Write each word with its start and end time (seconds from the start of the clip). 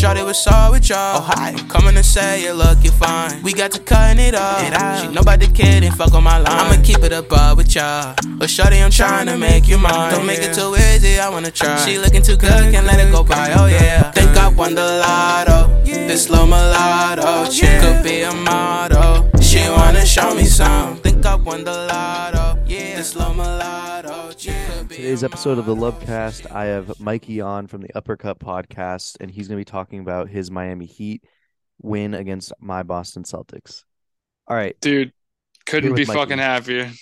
Shorty 0.00 0.22
was 0.22 0.46
all 0.46 0.70
with 0.70 0.88
y'all. 0.88 1.18
Oh, 1.18 1.20
hi. 1.20 1.52
Coming 1.68 1.94
to 1.94 2.02
say 2.02 2.42
you 2.42 2.54
look, 2.54 2.82
you 2.82 2.90
fine. 2.90 3.42
We 3.42 3.52
got 3.52 3.70
to 3.72 3.80
cutting 3.80 4.24
it 4.24 4.34
off. 4.34 4.62
It 4.62 4.72
out. 4.72 5.02
She 5.02 5.14
about 5.14 5.40
the 5.40 5.92
fuck 5.94 6.14
on 6.14 6.24
my 6.24 6.38
line. 6.38 6.46
I'ma 6.48 6.82
keep 6.82 7.00
it 7.04 7.12
above 7.12 7.58
with 7.58 7.74
y'all. 7.74 8.14
But 8.38 8.48
Shorty, 8.48 8.78
I'm 8.78 8.90
trying 8.90 9.26
to 9.26 9.36
make 9.36 9.68
you 9.68 9.76
mine. 9.76 10.12
Don't 10.12 10.24
make 10.24 10.38
it 10.38 10.54
too 10.54 10.74
easy, 10.74 11.20
I 11.20 11.28
wanna 11.28 11.50
try. 11.50 11.76
She 11.84 11.98
looking 11.98 12.22
too 12.22 12.38
good, 12.38 12.72
can't 12.72 12.86
let 12.86 12.98
it 12.98 13.12
go 13.12 13.22
by. 13.22 13.52
Oh 13.52 13.66
yeah. 13.66 14.10
Think 14.12 14.34
I 14.38 14.48
won 14.48 14.74
the 14.74 15.02
lotto. 15.04 15.68
This 15.84 16.24
slow 16.24 16.46
mulatto. 16.46 17.22
Oh, 17.22 17.50
she 17.50 17.66
could 17.66 18.02
be 18.02 18.22
a 18.22 18.32
model. 18.32 19.28
She 19.42 19.60
wanna 19.68 20.06
show 20.06 20.34
me 20.34 20.44
some. 20.44 20.96
Think 20.96 21.26
I 21.26 21.34
won 21.34 21.62
the 21.64 21.72
lotto. 21.72 22.39
Today's 25.10 25.24
episode 25.24 25.58
of 25.58 25.66
the. 25.66 25.74
Lub 25.74 26.00
Cast, 26.02 26.48
I 26.52 26.66
have 26.66 27.00
Mikey 27.00 27.40
on 27.40 27.66
from 27.66 27.80
the 27.80 27.90
Uppercut 27.96 28.38
podcast, 28.38 29.16
and 29.20 29.28
he's 29.28 29.48
going 29.48 29.56
to 29.56 29.60
be 29.60 29.64
talking 29.64 29.98
about 29.98 30.28
his 30.28 30.52
Miami 30.52 30.86
Heat 30.86 31.24
win 31.82 32.14
against 32.14 32.52
my 32.60 32.84
Boston 32.84 33.24
Celtics. 33.24 33.82
All 34.46 34.56
right. 34.56 34.76
Dude, 34.80 35.12
couldn't 35.66 35.96
be 35.96 36.04
Mikey. 36.04 36.16
fucking 36.16 36.38
happier. 36.38 36.92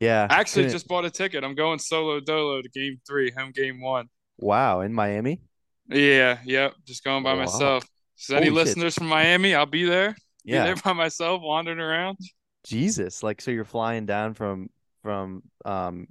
Yeah. 0.00 0.26
I 0.30 0.36
actually 0.40 0.62
couldn't- 0.62 0.72
just 0.76 0.88
bought 0.88 1.04
a 1.04 1.10
ticket. 1.10 1.44
I'm 1.44 1.54
going 1.54 1.78
solo 1.78 2.20
dolo 2.20 2.62
to 2.62 2.68
game 2.70 3.02
three, 3.06 3.30
home 3.32 3.50
game 3.50 3.82
one. 3.82 4.06
Wow. 4.38 4.80
In 4.80 4.94
Miami? 4.94 5.42
Yeah, 5.90 6.38
yep. 6.46 6.72
Just 6.86 7.04
going 7.04 7.22
by 7.22 7.34
Wow. 7.34 7.40
myself. 7.40 7.84
So 8.16 8.34
any 8.34 8.46
Holy 8.46 8.60
shit. 8.60 8.66
listeners 8.66 8.94
from 8.94 9.08
Miami, 9.08 9.54
I'll 9.54 9.66
be 9.66 9.84
there. 9.84 10.12
Be 10.46 10.52
Yeah. 10.52 10.64
there 10.64 10.76
by 10.76 10.94
myself, 10.94 11.42
wandering 11.42 11.80
around. 11.80 12.16
Jesus. 12.64 13.22
Like, 13.22 13.42
so 13.42 13.50
you're 13.50 13.66
flying 13.66 14.06
down 14.06 14.32
from, 14.32 14.70
from, 15.02 15.42
um, 15.66 16.06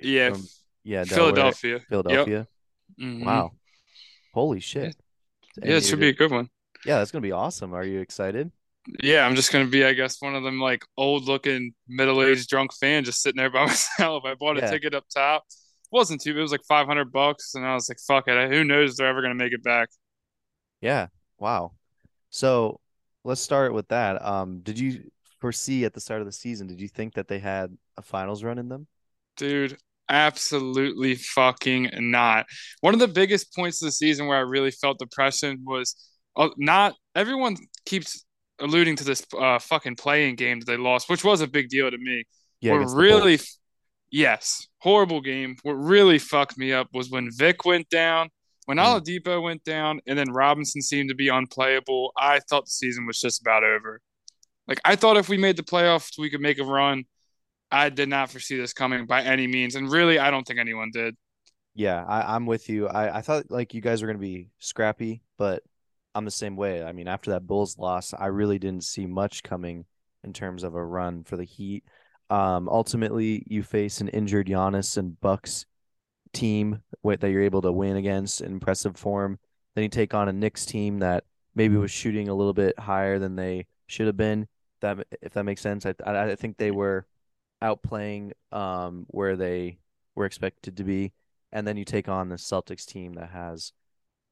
Yeah, 0.00 0.30
from, 0.30 0.44
yeah, 0.84 1.04
Delaware, 1.04 1.34
Philadelphia. 1.34 1.80
Philadelphia. 1.88 2.48
Mhm. 3.00 3.24
Wow. 3.24 3.52
Holy 4.32 4.60
shit. 4.60 4.96
Yeah, 5.62 5.76
it 5.76 5.84
should 5.84 6.00
be 6.00 6.08
a 6.08 6.12
good 6.12 6.30
one. 6.30 6.48
Yeah, 6.84 6.98
that's 6.98 7.10
going 7.10 7.22
to 7.22 7.26
be 7.26 7.32
awesome. 7.32 7.74
Are 7.74 7.84
you 7.84 8.00
excited? 8.00 8.50
Yeah, 9.02 9.26
I'm 9.26 9.34
just 9.34 9.52
gonna 9.52 9.66
be, 9.66 9.84
I 9.84 9.92
guess, 9.92 10.16
one 10.22 10.34
of 10.34 10.42
them 10.42 10.60
like 10.60 10.82
old 10.96 11.24
looking, 11.24 11.74
middle 11.88 12.22
aged 12.22 12.48
drunk 12.48 12.72
fan 12.72 13.04
just 13.04 13.20
sitting 13.20 13.36
there 13.36 13.50
by 13.50 13.66
myself. 13.66 14.24
I 14.24 14.34
bought 14.34 14.56
a 14.56 14.60
Yeah. 14.60 14.70
ticket 14.70 14.94
up 14.94 15.04
top. 15.14 15.44
It 15.50 15.56
wasn't 15.92 16.22
too, 16.22 16.36
it 16.38 16.40
was 16.40 16.52
like 16.52 16.64
500 16.66 17.12
bucks, 17.12 17.54
and 17.54 17.66
I 17.66 17.74
was 17.74 17.88
like, 17.88 17.98
fuck 18.06 18.28
it. 18.28 18.50
Who 18.50 18.64
knows 18.64 18.92
if 18.92 18.96
they're 18.96 19.06
ever 19.08 19.20
gonna 19.20 19.34
make 19.34 19.52
it 19.52 19.62
back? 19.62 19.90
Yeah. 20.80 21.08
Wow. 21.38 21.72
So 22.30 22.80
let's 23.24 23.40
start 23.42 23.74
with 23.74 23.88
that. 23.88 24.24
Um, 24.24 24.60
did 24.60 24.78
you 24.78 25.10
foresee 25.38 25.84
at 25.84 25.92
the 25.92 26.00
start 26.00 26.20
of 26.20 26.26
the 26.26 26.32
season, 26.32 26.66
did 26.66 26.80
you 26.80 26.88
think 26.88 27.14
that 27.14 27.28
they 27.28 27.38
had 27.40 27.76
a 27.98 28.02
finals 28.02 28.42
run 28.42 28.58
in 28.58 28.68
them? 28.68 28.86
Dude, 29.38 29.78
absolutely 30.08 31.14
fucking 31.14 31.90
not. 31.94 32.46
One 32.80 32.92
of 32.92 33.00
the 33.00 33.08
biggest 33.08 33.54
points 33.54 33.80
of 33.82 33.86
the 33.86 33.92
season 33.92 34.26
where 34.26 34.36
I 34.36 34.42
really 34.42 34.70
felt 34.70 34.98
depression 34.98 35.62
was 35.64 35.94
uh, 36.36 36.48
not 36.56 36.94
everyone 37.14 37.56
keeps 37.86 38.24
alluding 38.60 38.96
to 38.96 39.04
this 39.04 39.24
uh, 39.38 39.58
fucking 39.58 39.96
play-in 39.96 40.34
game 40.36 40.60
that 40.60 40.66
they 40.66 40.76
lost, 40.76 41.08
which 41.08 41.24
was 41.24 41.40
a 41.40 41.46
big 41.46 41.68
deal 41.68 41.90
to 41.90 41.98
me. 41.98 42.24
Yeah, 42.60 42.78
what 42.78 42.88
really, 42.94 43.38
yes, 44.10 44.66
horrible 44.78 45.20
game. 45.20 45.56
What 45.62 45.74
really 45.74 46.18
fucked 46.18 46.58
me 46.58 46.72
up 46.72 46.88
was 46.92 47.08
when 47.08 47.30
Vic 47.32 47.64
went 47.64 47.88
down, 47.88 48.30
when 48.66 48.78
Mm. 48.78 49.00
Oladipo 49.00 49.40
went 49.42 49.62
down, 49.64 50.00
and 50.06 50.18
then 50.18 50.32
Robinson 50.32 50.82
seemed 50.82 51.08
to 51.10 51.14
be 51.14 51.28
unplayable. 51.28 52.12
I 52.18 52.40
thought 52.40 52.64
the 52.64 52.70
season 52.70 53.06
was 53.06 53.20
just 53.20 53.40
about 53.40 53.62
over. 53.62 54.00
Like 54.66 54.80
I 54.84 54.96
thought 54.96 55.16
if 55.16 55.28
we 55.28 55.38
made 55.38 55.56
the 55.56 55.62
playoffs, 55.62 56.18
we 56.18 56.28
could 56.28 56.40
make 56.40 56.58
a 56.58 56.64
run. 56.64 57.04
I 57.70 57.90
did 57.90 58.08
not 58.08 58.30
foresee 58.30 58.56
this 58.56 58.72
coming 58.72 59.06
by 59.06 59.22
any 59.22 59.46
means, 59.46 59.74
and 59.74 59.90
really, 59.90 60.18
I 60.18 60.30
don't 60.30 60.46
think 60.46 60.58
anyone 60.58 60.90
did. 60.92 61.16
Yeah, 61.74 62.04
I, 62.04 62.34
I'm 62.34 62.46
with 62.46 62.68
you. 62.68 62.88
I, 62.88 63.18
I 63.18 63.20
thought 63.20 63.50
like 63.50 63.74
you 63.74 63.80
guys 63.80 64.02
were 64.02 64.08
gonna 64.08 64.18
be 64.18 64.50
scrappy, 64.58 65.22
but 65.36 65.62
I'm 66.14 66.24
the 66.24 66.30
same 66.30 66.56
way. 66.56 66.82
I 66.82 66.92
mean, 66.92 67.08
after 67.08 67.30
that 67.32 67.46
Bulls 67.46 67.78
loss, 67.78 68.12
I 68.12 68.26
really 68.26 68.58
didn't 68.58 68.84
see 68.84 69.06
much 69.06 69.42
coming 69.42 69.84
in 70.24 70.32
terms 70.32 70.64
of 70.64 70.74
a 70.74 70.84
run 70.84 71.24
for 71.24 71.36
the 71.36 71.44
Heat. 71.44 71.84
Um, 72.30 72.68
ultimately, 72.68 73.44
you 73.46 73.62
face 73.62 74.00
an 74.00 74.08
injured 74.08 74.48
Giannis 74.48 74.96
and 74.96 75.20
Bucks 75.20 75.66
team 76.32 76.82
that 77.04 77.30
you're 77.30 77.42
able 77.42 77.62
to 77.62 77.72
win 77.72 77.96
against 77.96 78.40
in 78.40 78.52
impressive 78.52 78.96
form. 78.96 79.38
Then 79.74 79.84
you 79.84 79.88
take 79.88 80.14
on 80.14 80.28
a 80.28 80.32
Knicks 80.32 80.66
team 80.66 80.98
that 80.98 81.24
maybe 81.54 81.76
was 81.76 81.90
shooting 81.90 82.28
a 82.28 82.34
little 82.34 82.52
bit 82.52 82.78
higher 82.78 83.18
than 83.18 83.36
they 83.36 83.66
should 83.86 84.06
have 84.06 84.16
been. 84.16 84.48
That 84.80 85.06
if 85.22 85.32
that 85.34 85.44
makes 85.44 85.60
sense, 85.60 85.86
I, 85.86 85.94
I 86.04 86.34
think 86.34 86.56
they 86.56 86.70
were 86.70 87.06
outplaying 87.62 88.32
um 88.52 89.06
where 89.08 89.36
they 89.36 89.78
were 90.14 90.26
expected 90.26 90.76
to 90.76 90.84
be, 90.84 91.12
and 91.52 91.66
then 91.66 91.76
you 91.76 91.84
take 91.84 92.08
on 92.08 92.28
the 92.28 92.36
Celtics 92.36 92.86
team 92.86 93.14
that 93.14 93.30
has 93.30 93.72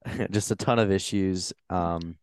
just 0.31 0.51
a 0.51 0.55
ton 0.55 0.79
of 0.79 0.91
issues 0.91 1.53
um 1.69 2.17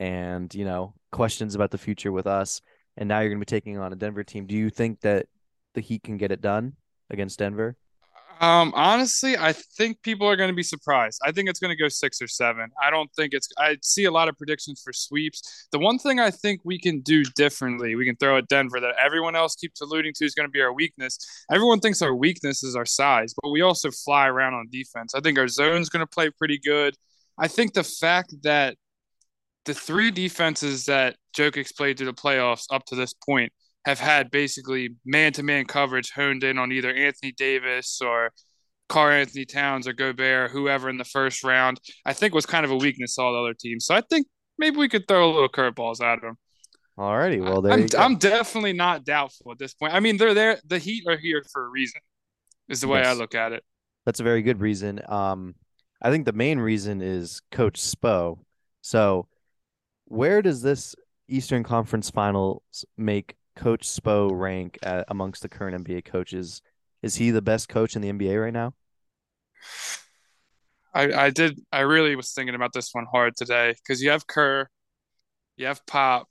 and 0.00 0.54
you 0.54 0.64
know 0.64 0.94
questions 1.12 1.54
about 1.54 1.70
the 1.70 1.78
future 1.78 2.12
with 2.12 2.26
us, 2.26 2.60
and 2.96 3.08
now 3.08 3.20
you're 3.20 3.30
going 3.30 3.40
to 3.40 3.46
be 3.46 3.56
taking 3.56 3.78
on 3.78 3.92
a 3.92 3.96
Denver 3.96 4.24
team. 4.24 4.46
Do 4.46 4.54
you 4.54 4.70
think 4.70 5.00
that 5.00 5.26
the 5.74 5.80
Heat 5.80 6.02
can 6.02 6.16
get 6.16 6.32
it 6.32 6.40
done 6.40 6.74
against 7.10 7.38
Denver? 7.38 7.76
Um, 8.40 8.72
honestly, 8.74 9.36
I 9.36 9.52
think 9.52 10.02
people 10.02 10.28
are 10.28 10.36
going 10.36 10.48
to 10.48 10.54
be 10.54 10.62
surprised. 10.62 11.20
I 11.24 11.32
think 11.32 11.48
it's 11.48 11.60
going 11.60 11.76
to 11.76 11.82
go 11.82 11.88
six 11.88 12.20
or 12.20 12.26
seven. 12.26 12.70
I 12.82 12.90
don't 12.90 13.10
think 13.14 13.32
it's. 13.32 13.48
I 13.58 13.76
see 13.82 14.04
a 14.04 14.10
lot 14.10 14.28
of 14.28 14.36
predictions 14.36 14.82
for 14.82 14.92
sweeps. 14.92 15.68
The 15.72 15.78
one 15.78 15.98
thing 15.98 16.20
I 16.20 16.30
think 16.30 16.60
we 16.64 16.78
can 16.78 17.00
do 17.00 17.22
differently, 17.36 17.94
we 17.94 18.04
can 18.04 18.16
throw 18.16 18.36
at 18.36 18.48
Denver 18.48 18.80
that 18.80 18.94
everyone 19.02 19.36
else 19.36 19.54
keeps 19.54 19.80
alluding 19.80 20.12
to 20.16 20.24
is 20.24 20.34
going 20.34 20.48
to 20.48 20.52
be 20.52 20.60
our 20.60 20.72
weakness. 20.72 21.18
Everyone 21.50 21.80
thinks 21.80 22.02
our 22.02 22.14
weakness 22.14 22.62
is 22.64 22.76
our 22.76 22.86
size, 22.86 23.34
but 23.42 23.50
we 23.50 23.62
also 23.62 23.90
fly 23.90 24.26
around 24.26 24.54
on 24.54 24.68
defense. 24.70 25.14
I 25.14 25.20
think 25.20 25.38
our 25.38 25.48
zone's 25.48 25.88
going 25.88 26.00
to 26.00 26.06
play 26.06 26.30
pretty 26.30 26.58
good. 26.58 26.94
I 27.38 27.48
think 27.48 27.72
the 27.72 27.84
fact 27.84 28.34
that 28.42 28.76
the 29.64 29.74
three 29.74 30.10
defenses 30.10 30.84
that 30.86 31.16
Jokic 31.36 31.74
played 31.76 31.96
through 31.96 32.06
the 32.06 32.12
playoffs 32.12 32.66
up 32.70 32.84
to 32.86 32.94
this 32.94 33.14
point 33.14 33.52
have 33.84 34.00
had 34.00 34.30
basically 34.30 34.90
man-to-man 35.04 35.66
coverage 35.66 36.10
honed 36.10 36.42
in 36.42 36.58
on 36.58 36.72
either 36.72 36.92
Anthony 36.92 37.32
Davis 37.32 38.00
or 38.02 38.32
Karl-Anthony 38.88 39.44
Towns 39.44 39.86
or 39.86 39.92
Gobert, 39.92 40.50
whoever 40.50 40.88
in 40.88 40.98
the 40.98 41.04
first 41.04 41.44
round, 41.44 41.80
I 42.04 42.12
think 42.12 42.34
was 42.34 42.46
kind 42.46 42.64
of 42.64 42.70
a 42.70 42.76
weakness 42.76 43.14
to 43.14 43.22
all 43.22 43.32
the 43.32 43.38
other 43.40 43.54
teams. 43.58 43.86
So 43.86 43.94
I 43.94 44.00
think 44.00 44.26
maybe 44.58 44.76
we 44.76 44.88
could 44.88 45.06
throw 45.08 45.30
a 45.30 45.32
little 45.32 45.48
curveballs 45.48 46.02
at 46.02 46.20
them. 46.20 46.36
Alrighty, 46.98 47.42
well 47.42 47.60
there 47.60 47.72
I'm, 47.72 47.80
you 47.80 47.88
go. 47.88 47.98
I'm 47.98 48.16
definitely 48.16 48.72
not 48.72 49.04
doubtful 49.04 49.50
at 49.52 49.58
this 49.58 49.74
point. 49.74 49.92
I 49.94 50.00
mean, 50.00 50.16
they're 50.16 50.34
there. 50.34 50.60
The 50.66 50.78
Heat 50.78 51.04
are 51.08 51.16
here 51.16 51.42
for 51.52 51.66
a 51.66 51.68
reason, 51.68 52.00
is 52.68 52.80
the 52.80 52.88
way 52.88 53.02
I 53.02 53.14
look 53.14 53.34
at 53.34 53.52
it. 53.52 53.64
That's 54.06 54.20
a 54.20 54.22
very 54.22 54.42
good 54.42 54.60
reason. 54.60 55.00
Um, 55.08 55.56
I 56.00 56.10
think 56.10 56.24
the 56.24 56.32
main 56.32 56.58
reason 56.58 57.02
is 57.02 57.40
Coach 57.50 57.80
Spo. 57.80 58.38
So, 58.82 59.26
where 60.04 60.42
does 60.42 60.62
this 60.62 60.94
Eastern 61.26 61.64
Conference 61.64 62.10
Finals 62.10 62.84
make 62.96 63.34
Coach 63.56 63.86
Spo 63.86 64.30
rank 64.32 64.78
at, 64.82 65.04
amongst 65.08 65.42
the 65.42 65.48
current 65.48 65.84
NBA 65.84 66.04
coaches? 66.04 66.62
Is 67.02 67.16
he 67.16 67.30
the 67.30 67.42
best 67.42 67.68
coach 67.68 67.96
in 67.96 68.02
the 68.02 68.12
NBA 68.12 68.40
right 68.40 68.52
now? 68.52 68.74
I, 70.94 71.12
I 71.26 71.30
did. 71.30 71.60
I 71.72 71.80
really 71.80 72.16
was 72.16 72.32
thinking 72.32 72.54
about 72.54 72.72
this 72.72 72.90
one 72.92 73.06
hard 73.10 73.36
today 73.36 73.74
because 73.82 74.02
you 74.02 74.10
have 74.10 74.26
Kerr, 74.26 74.68
you 75.56 75.66
have 75.66 75.84
Pop, 75.86 76.28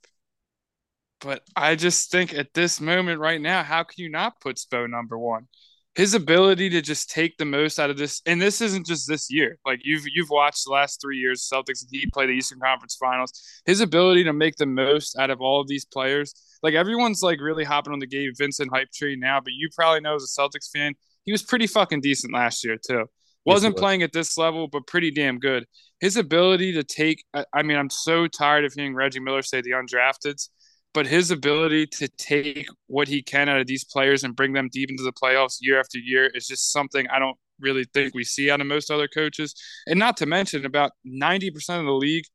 but 1.19 1.41
I 1.55 1.75
just 1.75 2.11
think 2.11 2.33
at 2.33 2.53
this 2.53 2.81
moment 2.81 3.19
right 3.19 3.39
now, 3.39 3.63
how 3.63 3.83
can 3.83 4.03
you 4.03 4.09
not 4.09 4.39
put 4.41 4.57
Spo 4.57 4.89
number 4.89 5.17
one? 5.17 5.47
His 5.95 6.15
ability 6.15 6.71
to 6.71 6.81
just 6.81 7.11
take 7.11 7.37
the 7.37 7.45
most 7.45 7.77
out 7.79 7.91
of 7.91 7.97
this, 7.97 8.21
and 8.25 8.41
this 8.41 8.61
isn't 8.61 8.87
just 8.87 9.07
this 9.07 9.27
year. 9.29 9.59
Like 9.63 9.81
you've 9.83 10.05
you've 10.11 10.29
watched 10.31 10.65
the 10.65 10.71
last 10.71 10.99
three 10.99 11.17
years, 11.17 11.47
Celtics 11.47 11.81
and 11.83 11.89
Heat 11.91 12.11
play 12.11 12.25
the 12.25 12.31
Eastern 12.33 12.59
Conference 12.59 12.97
Finals. 12.99 13.31
His 13.65 13.79
ability 13.79 14.23
to 14.23 14.33
make 14.33 14.55
the 14.55 14.65
most 14.65 15.15
out 15.19 15.29
of 15.29 15.39
all 15.39 15.61
of 15.61 15.67
these 15.67 15.85
players, 15.85 16.33
like 16.63 16.73
everyone's 16.73 17.21
like 17.21 17.39
really 17.39 17.63
hopping 17.63 17.93
on 17.93 17.99
the 17.99 18.07
Gabe 18.07 18.33
Vincent 18.35 18.71
hype 18.73 18.91
tree 18.91 19.15
now, 19.15 19.39
but 19.39 19.53
you 19.53 19.69
probably 19.75 20.01
know 20.01 20.15
as 20.15 20.23
a 20.23 20.41
Celtics 20.41 20.69
fan, 20.71 20.93
he 21.25 21.31
was 21.31 21.43
pretty 21.43 21.67
fucking 21.67 22.01
decent 22.01 22.33
last 22.33 22.63
year 22.65 22.77
too. 22.83 23.05
Wasn't 23.45 23.75
was. 23.75 23.79
playing 23.81 24.01
at 24.03 24.13
this 24.13 24.35
level, 24.37 24.67
but 24.67 24.87
pretty 24.87 25.11
damn 25.11 25.37
good. 25.37 25.65
His 25.99 26.15
ability 26.17 26.71
to 26.73 26.83
take, 26.83 27.23
I- 27.33 27.45
I 27.53 27.61
mean, 27.61 27.77
I'm 27.77 27.89
so 27.89 28.25
tired 28.27 28.65
of 28.65 28.73
hearing 28.73 28.95
Reggie 28.95 29.19
Miller 29.19 29.41
say 29.41 29.61
the 29.61 29.71
undrafteds, 29.71 30.47
but 30.93 31.07
his 31.07 31.31
ability 31.31 31.87
to 31.87 32.07
take 32.07 32.67
what 32.87 33.07
he 33.07 33.21
can 33.21 33.49
out 33.49 33.59
of 33.59 33.67
these 33.67 33.83
players 33.83 34.23
and 34.23 34.35
bring 34.35 34.53
them 34.53 34.69
deep 34.71 34.89
into 34.89 35.03
the 35.03 35.11
playoffs 35.11 35.57
year 35.59 35.79
after 35.79 35.97
year 35.97 36.27
is 36.33 36.47
just 36.47 36.71
something 36.71 37.07
I 37.07 37.19
don't 37.19 37.37
really 37.59 37.85
think 37.93 38.13
we 38.13 38.23
see 38.23 38.51
out 38.51 38.61
of 38.61 38.67
most 38.67 38.91
other 38.91 39.07
coaches. 39.07 39.55
And 39.87 39.97
not 39.97 40.17
to 40.17 40.25
mention, 40.25 40.65
about 40.65 40.91
90% 41.05 41.79
of 41.79 41.85
the 41.85 41.91
league, 41.91 42.25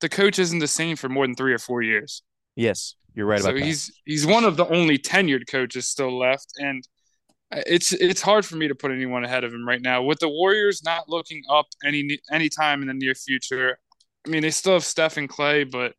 the 0.00 0.08
coach 0.08 0.38
isn't 0.38 0.58
the 0.58 0.68
same 0.68 0.96
for 0.96 1.08
more 1.08 1.26
than 1.26 1.34
three 1.34 1.52
or 1.52 1.58
four 1.58 1.82
years. 1.82 2.22
Yes, 2.56 2.94
you're 3.14 3.26
right 3.26 3.40
so 3.40 3.50
about 3.50 3.60
that. 3.60 3.64
he's 3.64 3.92
he's 4.04 4.26
one 4.26 4.44
of 4.44 4.56
the 4.56 4.66
only 4.66 4.98
tenured 4.98 5.48
coaches 5.48 5.88
still 5.88 6.16
left, 6.16 6.52
and 6.58 6.86
it's 7.50 7.92
it's 7.92 8.20
hard 8.20 8.44
for 8.44 8.56
me 8.56 8.68
to 8.68 8.74
put 8.74 8.90
anyone 8.90 9.24
ahead 9.24 9.44
of 9.44 9.52
him 9.52 9.66
right 9.66 9.80
now. 9.80 10.02
With 10.02 10.18
the 10.18 10.28
Warriors 10.28 10.82
not 10.84 11.08
looking 11.08 11.42
up 11.48 11.66
any 11.84 12.18
any 12.32 12.48
time 12.48 12.82
in 12.82 12.88
the 12.88 12.94
near 12.94 13.14
future, 13.14 13.78
I 14.26 14.30
mean 14.30 14.42
they 14.42 14.50
still 14.50 14.74
have 14.74 14.84
Steph 14.84 15.16
and 15.16 15.28
Clay, 15.28 15.64
but 15.64 15.94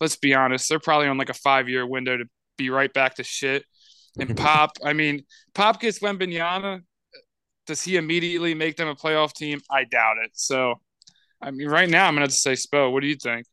let's 0.00 0.16
be 0.16 0.34
honest, 0.34 0.68
they're 0.68 0.78
probably 0.78 1.08
on 1.08 1.18
like 1.18 1.30
a 1.30 1.34
five 1.34 1.68
year 1.68 1.86
window 1.86 2.16
to 2.16 2.24
be 2.56 2.70
right 2.70 2.92
back 2.92 3.16
to 3.16 3.24
shit. 3.24 3.64
And 4.18 4.36
Pop, 4.36 4.72
I 4.84 4.92
mean, 4.92 5.24
Pop 5.54 5.80
gets 5.80 6.00
Wembanyama. 6.00 6.82
Does 7.66 7.82
he 7.82 7.96
immediately 7.96 8.54
make 8.54 8.76
them 8.76 8.88
a 8.88 8.94
playoff 8.94 9.34
team? 9.34 9.60
I 9.70 9.84
doubt 9.84 10.16
it. 10.24 10.30
So 10.34 10.80
I 11.40 11.50
mean, 11.50 11.68
right 11.68 11.88
now 11.88 12.06
I'm 12.06 12.14
gonna 12.14 12.22
have 12.24 12.30
to 12.30 12.36
say 12.36 12.52
Spo. 12.52 12.92
What 12.92 13.00
do 13.00 13.06
you 13.06 13.16
think? 13.16 13.46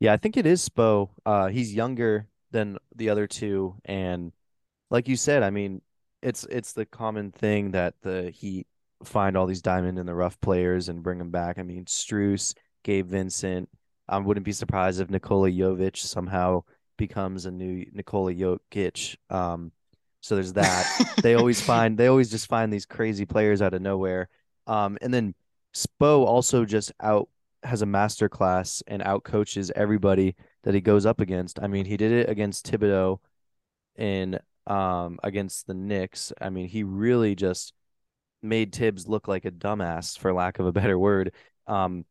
Yeah, 0.00 0.12
I 0.12 0.16
think 0.16 0.36
it 0.36 0.46
is 0.46 0.68
Spo. 0.68 1.10
Uh, 1.24 1.48
he's 1.48 1.74
younger 1.74 2.26
than 2.50 2.78
the 2.96 3.10
other 3.10 3.26
two, 3.26 3.76
and 3.84 4.32
like 4.90 5.08
you 5.08 5.16
said, 5.16 5.42
I 5.42 5.50
mean, 5.50 5.80
it's 6.22 6.44
it's 6.44 6.72
the 6.72 6.86
common 6.86 7.30
thing 7.30 7.72
that 7.72 7.94
the 8.02 8.30
Heat 8.30 8.66
find 9.04 9.36
all 9.36 9.46
these 9.46 9.62
diamond 9.62 9.98
in 9.98 10.06
the 10.06 10.14
rough 10.14 10.40
players 10.40 10.88
and 10.88 11.02
bring 11.02 11.18
them 11.18 11.30
back. 11.30 11.58
I 11.58 11.62
mean, 11.62 11.84
Strus, 11.84 12.54
Gabe 12.82 13.08
Vincent. 13.08 13.68
I 14.12 14.18
wouldn't 14.18 14.44
be 14.44 14.52
surprised 14.52 15.00
if 15.00 15.08
Nikola 15.08 15.50
Jovic 15.50 15.96
somehow 15.96 16.64
becomes 16.98 17.46
a 17.46 17.50
new 17.50 17.86
Nikola 17.92 18.34
Jokic. 18.34 19.16
Um, 19.30 19.72
so 20.20 20.34
there's 20.34 20.52
that. 20.52 21.14
they 21.22 21.34
always 21.34 21.62
find 21.62 21.96
they 21.96 22.08
always 22.08 22.30
just 22.30 22.46
find 22.46 22.70
these 22.70 22.84
crazy 22.84 23.24
players 23.24 23.62
out 23.62 23.72
of 23.72 23.80
nowhere. 23.80 24.28
Um, 24.66 24.98
and 25.00 25.12
then 25.14 25.34
Spo 25.74 26.26
also 26.26 26.66
just 26.66 26.92
out 27.00 27.28
has 27.62 27.80
a 27.80 27.86
master 27.86 28.28
class 28.28 28.82
and 28.86 29.02
out 29.02 29.24
coaches 29.24 29.72
everybody 29.74 30.36
that 30.64 30.74
he 30.74 30.80
goes 30.80 31.06
up 31.06 31.20
against. 31.20 31.58
I 31.62 31.68
mean, 31.68 31.86
he 31.86 31.96
did 31.96 32.12
it 32.12 32.28
against 32.28 32.70
Thibodeau 32.70 33.18
in 33.96 34.38
um 34.66 35.18
against 35.22 35.66
the 35.66 35.74
Knicks. 35.74 36.34
I 36.40 36.50
mean, 36.50 36.68
he 36.68 36.82
really 36.82 37.34
just 37.34 37.72
made 38.42 38.74
Thibs 38.74 39.08
look 39.08 39.26
like 39.26 39.46
a 39.46 39.50
dumbass 39.50 40.18
for 40.18 40.34
lack 40.34 40.58
of 40.58 40.66
a 40.66 40.72
better 40.72 40.98
word. 40.98 41.32
Um 41.66 42.04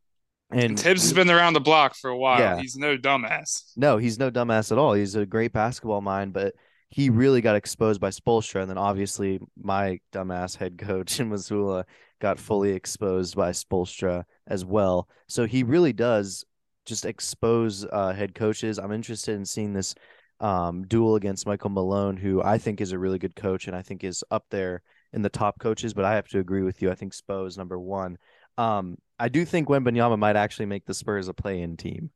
and, 0.51 0.61
and 0.63 0.79
Thibs 0.79 1.01
has 1.03 1.13
been 1.13 1.29
around 1.29 1.53
the 1.53 1.61
block 1.61 1.95
for 1.95 2.09
a 2.09 2.17
while. 2.17 2.39
Yeah. 2.39 2.59
He's 2.59 2.75
no 2.75 2.97
dumbass. 2.97 3.71
No, 3.75 3.97
he's 3.97 4.19
no 4.19 4.29
dumbass 4.29 4.71
at 4.71 4.77
all. 4.77 4.93
He's 4.93 5.15
a 5.15 5.25
great 5.25 5.53
basketball 5.53 6.01
mind, 6.01 6.33
but 6.33 6.53
he 6.89 7.09
really 7.09 7.39
got 7.41 7.55
exposed 7.55 8.01
by 8.01 8.09
Spoelstra, 8.09 8.61
and 8.61 8.69
then 8.69 8.77
obviously 8.77 9.39
my 9.57 9.99
dumbass 10.11 10.57
head 10.57 10.77
coach 10.77 11.19
in 11.21 11.29
Mazzulla 11.29 11.85
got 12.19 12.37
fully 12.37 12.71
exposed 12.71 13.35
by 13.35 13.51
Spoelstra 13.51 14.23
as 14.47 14.65
well. 14.65 15.07
So 15.27 15.45
he 15.45 15.63
really 15.63 15.93
does 15.93 16.45
just 16.85 17.05
expose 17.05 17.85
uh, 17.85 18.11
head 18.11 18.35
coaches. 18.35 18.77
I'm 18.77 18.91
interested 18.91 19.35
in 19.35 19.45
seeing 19.45 19.73
this 19.73 19.95
um, 20.39 20.83
duel 20.87 21.15
against 21.15 21.47
Michael 21.47 21.69
Malone, 21.69 22.17
who 22.17 22.43
I 22.43 22.57
think 22.57 22.81
is 22.81 22.91
a 22.91 22.99
really 22.99 23.19
good 23.19 23.35
coach 23.35 23.67
and 23.67 23.75
I 23.75 23.81
think 23.81 24.03
is 24.03 24.23
up 24.31 24.45
there 24.49 24.81
in 25.13 25.21
the 25.21 25.29
top 25.29 25.59
coaches. 25.59 25.93
But 25.93 26.05
I 26.05 26.15
have 26.15 26.27
to 26.29 26.39
agree 26.39 26.63
with 26.63 26.81
you. 26.81 26.91
I 26.91 26.95
think 26.95 27.13
Spo 27.13 27.47
is 27.47 27.57
number 27.57 27.79
one. 27.79 28.17
Um, 28.61 28.97
I 29.17 29.29
do 29.29 29.45
think 29.45 29.67
Wembanyama 29.67 30.19
might 30.19 30.35
actually 30.35 30.67
make 30.67 30.85
the 30.85 30.93
Spurs 30.93 31.27
a 31.27 31.33
play-in 31.33 31.77
team. 31.77 32.11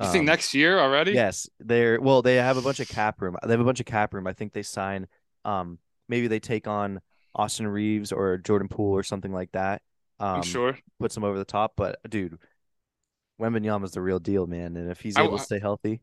You 0.00 0.06
um, 0.06 0.12
think 0.12 0.24
next 0.24 0.54
year 0.54 0.78
already? 0.78 1.12
Yes, 1.12 1.48
they're 1.60 2.00
well. 2.00 2.20
They 2.20 2.36
have 2.36 2.56
a 2.56 2.62
bunch 2.62 2.80
of 2.80 2.88
cap 2.88 3.20
room. 3.22 3.36
They 3.44 3.52
have 3.52 3.60
a 3.60 3.64
bunch 3.64 3.80
of 3.80 3.86
cap 3.86 4.12
room. 4.12 4.26
I 4.26 4.32
think 4.32 4.52
they 4.52 4.62
sign. 4.62 5.06
Um, 5.44 5.78
maybe 6.08 6.26
they 6.26 6.40
take 6.40 6.66
on 6.66 7.00
Austin 7.34 7.66
Reaves 7.68 8.10
or 8.10 8.38
Jordan 8.38 8.68
Poole 8.68 8.92
or 8.92 9.04
something 9.04 9.32
like 9.32 9.52
that. 9.52 9.82
Um, 10.18 10.42
sure 10.42 10.76
puts 10.98 11.16
him 11.16 11.22
over 11.22 11.38
the 11.38 11.44
top. 11.44 11.74
But 11.76 11.98
dude, 12.08 12.38
Wembanyama 13.40 13.84
is 13.84 13.92
the 13.92 14.02
real 14.02 14.18
deal, 14.18 14.48
man. 14.48 14.76
And 14.76 14.90
if 14.90 15.00
he's 15.00 15.16
able 15.16 15.34
I, 15.34 15.38
to 15.38 15.44
stay 15.44 15.60
healthy, 15.60 16.00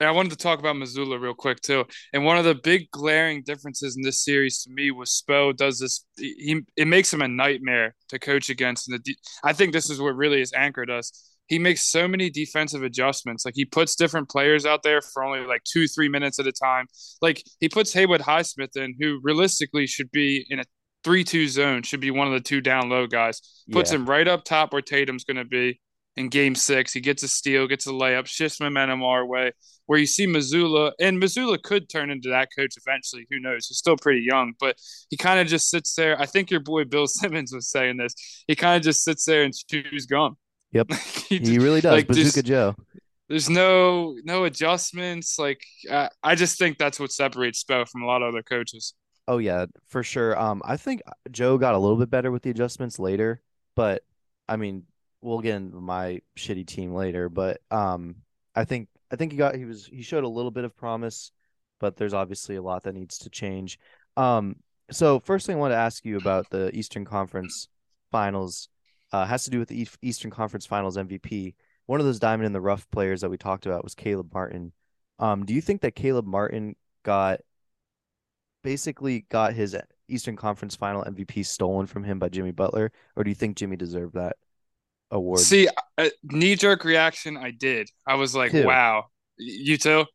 I 0.00 0.10
wanted 0.10 0.30
to 0.30 0.36
talk 0.36 0.58
about 0.58 0.76
Mazzulla 0.76 1.20
real 1.20 1.34
quick 1.34 1.60
too. 1.60 1.84
And 2.12 2.24
one 2.24 2.36
of 2.36 2.44
the 2.44 2.54
big 2.54 2.90
glaring 2.90 3.42
differences 3.42 3.96
in 3.96 4.02
this 4.02 4.22
series 4.22 4.62
to 4.62 4.70
me 4.70 4.90
was 4.90 5.22
Spo 5.26 5.56
does 5.56 5.78
this. 5.78 6.04
He 6.18 6.60
it 6.76 6.86
makes 6.86 7.12
him 7.12 7.22
a 7.22 7.28
nightmare 7.28 7.94
to 8.10 8.18
coach 8.18 8.50
against. 8.50 8.88
And 8.88 9.00
the 9.02 9.16
I 9.42 9.52
think 9.52 9.72
this 9.72 9.88
is 9.88 10.00
what 10.00 10.16
really 10.16 10.40
has 10.40 10.52
anchored 10.52 10.90
us. 10.90 11.32
He 11.46 11.58
makes 11.58 11.86
so 11.86 12.08
many 12.08 12.28
defensive 12.28 12.82
adjustments. 12.82 13.44
Like 13.44 13.54
he 13.56 13.64
puts 13.64 13.94
different 13.94 14.28
players 14.28 14.66
out 14.66 14.82
there 14.82 15.00
for 15.00 15.24
only 15.24 15.46
like 15.46 15.62
two, 15.64 15.86
three 15.86 16.08
minutes 16.08 16.38
at 16.38 16.46
a 16.46 16.52
time. 16.52 16.86
Like 17.22 17.42
he 17.60 17.68
puts 17.68 17.92
Haywood 17.92 18.20
Highsmith 18.20 18.76
in, 18.76 18.96
who 19.00 19.20
realistically 19.22 19.86
should 19.86 20.10
be 20.10 20.44
in 20.50 20.58
a 20.58 20.64
three-two 21.04 21.46
zone, 21.46 21.84
should 21.84 22.00
be 22.00 22.10
one 22.10 22.26
of 22.26 22.32
the 22.32 22.40
two 22.40 22.60
down 22.60 22.88
low 22.88 23.06
guys. 23.06 23.40
Puts 23.70 23.92
yeah. 23.92 23.98
him 23.98 24.06
right 24.06 24.26
up 24.26 24.44
top 24.44 24.72
where 24.72 24.82
Tatum's 24.82 25.22
going 25.22 25.36
to 25.36 25.44
be 25.44 25.80
in 26.16 26.28
game 26.28 26.54
six. 26.54 26.92
He 26.92 27.00
gets 27.00 27.22
a 27.22 27.28
steal, 27.28 27.66
gets 27.66 27.86
a 27.86 27.90
layup, 27.90 28.26
shifts 28.26 28.60
momentum 28.60 29.02
our 29.02 29.24
way. 29.24 29.52
Where 29.86 29.98
you 29.98 30.06
see 30.06 30.26
Mazzulla, 30.26 30.92
and 30.98 31.22
Mazzulla 31.22 31.62
could 31.62 31.88
turn 31.88 32.10
into 32.10 32.28
that 32.30 32.48
coach 32.56 32.74
eventually. 32.76 33.26
Who 33.30 33.38
knows? 33.38 33.68
He's 33.68 33.78
still 33.78 33.96
pretty 33.96 34.22
young, 34.22 34.54
but 34.58 34.76
he 35.10 35.16
kind 35.16 35.38
of 35.38 35.46
just 35.46 35.70
sits 35.70 35.94
there. 35.94 36.20
I 36.20 36.26
think 36.26 36.50
your 36.50 36.60
boy 36.60 36.84
Bill 36.84 37.06
Simmons 37.06 37.52
was 37.52 37.68
saying 37.68 37.98
this. 37.98 38.14
He 38.48 38.56
kind 38.56 38.76
of 38.76 38.82
just 38.82 39.04
sits 39.04 39.24
there 39.24 39.44
and 39.44 39.54
chews 39.54 40.06
gum. 40.06 40.36
Yep, 40.72 40.92
he, 41.28 41.38
he, 41.38 41.58
really 41.58 41.80
does. 41.80 41.92
Like, 41.92 42.08
Bazooka 42.08 42.42
just, 42.42 42.46
Joe. 42.46 42.74
There's 43.28 43.48
no 43.48 44.16
no 44.24 44.44
adjustments. 44.44 45.38
Like 45.38 45.62
uh, 45.88 46.08
I 46.22 46.34
just 46.34 46.58
think 46.58 46.78
that's 46.78 46.98
what 46.98 47.12
separates 47.12 47.62
Spo 47.62 47.88
from 47.88 48.02
a 48.02 48.06
lot 48.06 48.22
of 48.22 48.28
other 48.28 48.42
coaches. 48.42 48.94
Oh 49.28 49.38
yeah, 49.38 49.66
for 49.88 50.02
sure. 50.02 50.38
Um, 50.38 50.62
I 50.64 50.76
think 50.76 51.02
Joe 51.30 51.58
got 51.58 51.74
a 51.74 51.78
little 51.78 51.96
bit 51.96 52.10
better 52.10 52.30
with 52.30 52.42
the 52.42 52.50
adjustments 52.50 52.98
later, 52.98 53.40
but 53.74 54.02
I 54.48 54.56
mean, 54.56 54.84
we'll 55.26 55.40
get 55.40 55.56
into 55.56 55.80
my 55.80 56.20
shitty 56.38 56.66
team 56.66 56.94
later, 56.94 57.28
but 57.28 57.60
um, 57.70 58.16
I 58.54 58.64
think 58.64 58.88
I 59.10 59.16
think 59.16 59.32
he 59.32 59.38
got 59.38 59.56
he 59.56 59.64
was 59.64 59.86
he 59.86 60.02
showed 60.02 60.24
a 60.24 60.28
little 60.28 60.50
bit 60.50 60.64
of 60.64 60.76
promise, 60.76 61.32
but 61.80 61.96
there's 61.96 62.14
obviously 62.14 62.56
a 62.56 62.62
lot 62.62 62.84
that 62.84 62.94
needs 62.94 63.18
to 63.18 63.30
change. 63.30 63.78
Um, 64.16 64.56
so 64.90 65.18
first 65.20 65.46
thing 65.46 65.56
I 65.56 65.58
want 65.58 65.72
to 65.72 65.76
ask 65.76 66.04
you 66.04 66.16
about 66.16 66.48
the 66.50 66.74
Eastern 66.74 67.04
Conference 67.04 67.68
Finals 68.12 68.68
uh, 69.12 69.26
has 69.26 69.44
to 69.44 69.50
do 69.50 69.58
with 69.58 69.68
the 69.68 69.86
Eastern 70.00 70.30
Conference 70.30 70.64
Finals 70.64 70.96
MVP. 70.96 71.54
One 71.86 72.00
of 72.00 72.06
those 72.06 72.18
diamond 72.18 72.46
in 72.46 72.52
the 72.52 72.60
rough 72.60 72.88
players 72.90 73.20
that 73.20 73.30
we 73.30 73.36
talked 73.36 73.66
about 73.66 73.84
was 73.84 73.94
Caleb 73.94 74.32
Martin. 74.32 74.72
Um, 75.18 75.44
do 75.44 75.54
you 75.54 75.60
think 75.60 75.80
that 75.80 75.94
Caleb 75.94 76.26
Martin 76.26 76.76
got 77.02 77.40
basically 78.62 79.26
got 79.28 79.54
his 79.54 79.76
Eastern 80.08 80.36
Conference 80.36 80.76
Final 80.76 81.04
MVP 81.04 81.44
stolen 81.46 81.86
from 81.86 82.04
him 82.04 82.18
by 82.18 82.28
Jimmy 82.28 82.52
Butler, 82.52 82.92
or 83.16 83.24
do 83.24 83.30
you 83.30 83.34
think 83.34 83.56
Jimmy 83.56 83.76
deserved 83.76 84.14
that? 84.14 84.36
Award? 85.10 85.40
See, 85.40 85.68
uh, 85.98 86.08
knee 86.24 86.56
jerk 86.56 86.84
reaction. 86.84 87.36
I 87.36 87.50
did. 87.50 87.88
I 88.06 88.14
was 88.14 88.34
like, 88.34 88.52
wow. 88.52 89.04
You 89.38 89.76
too? 89.76 90.06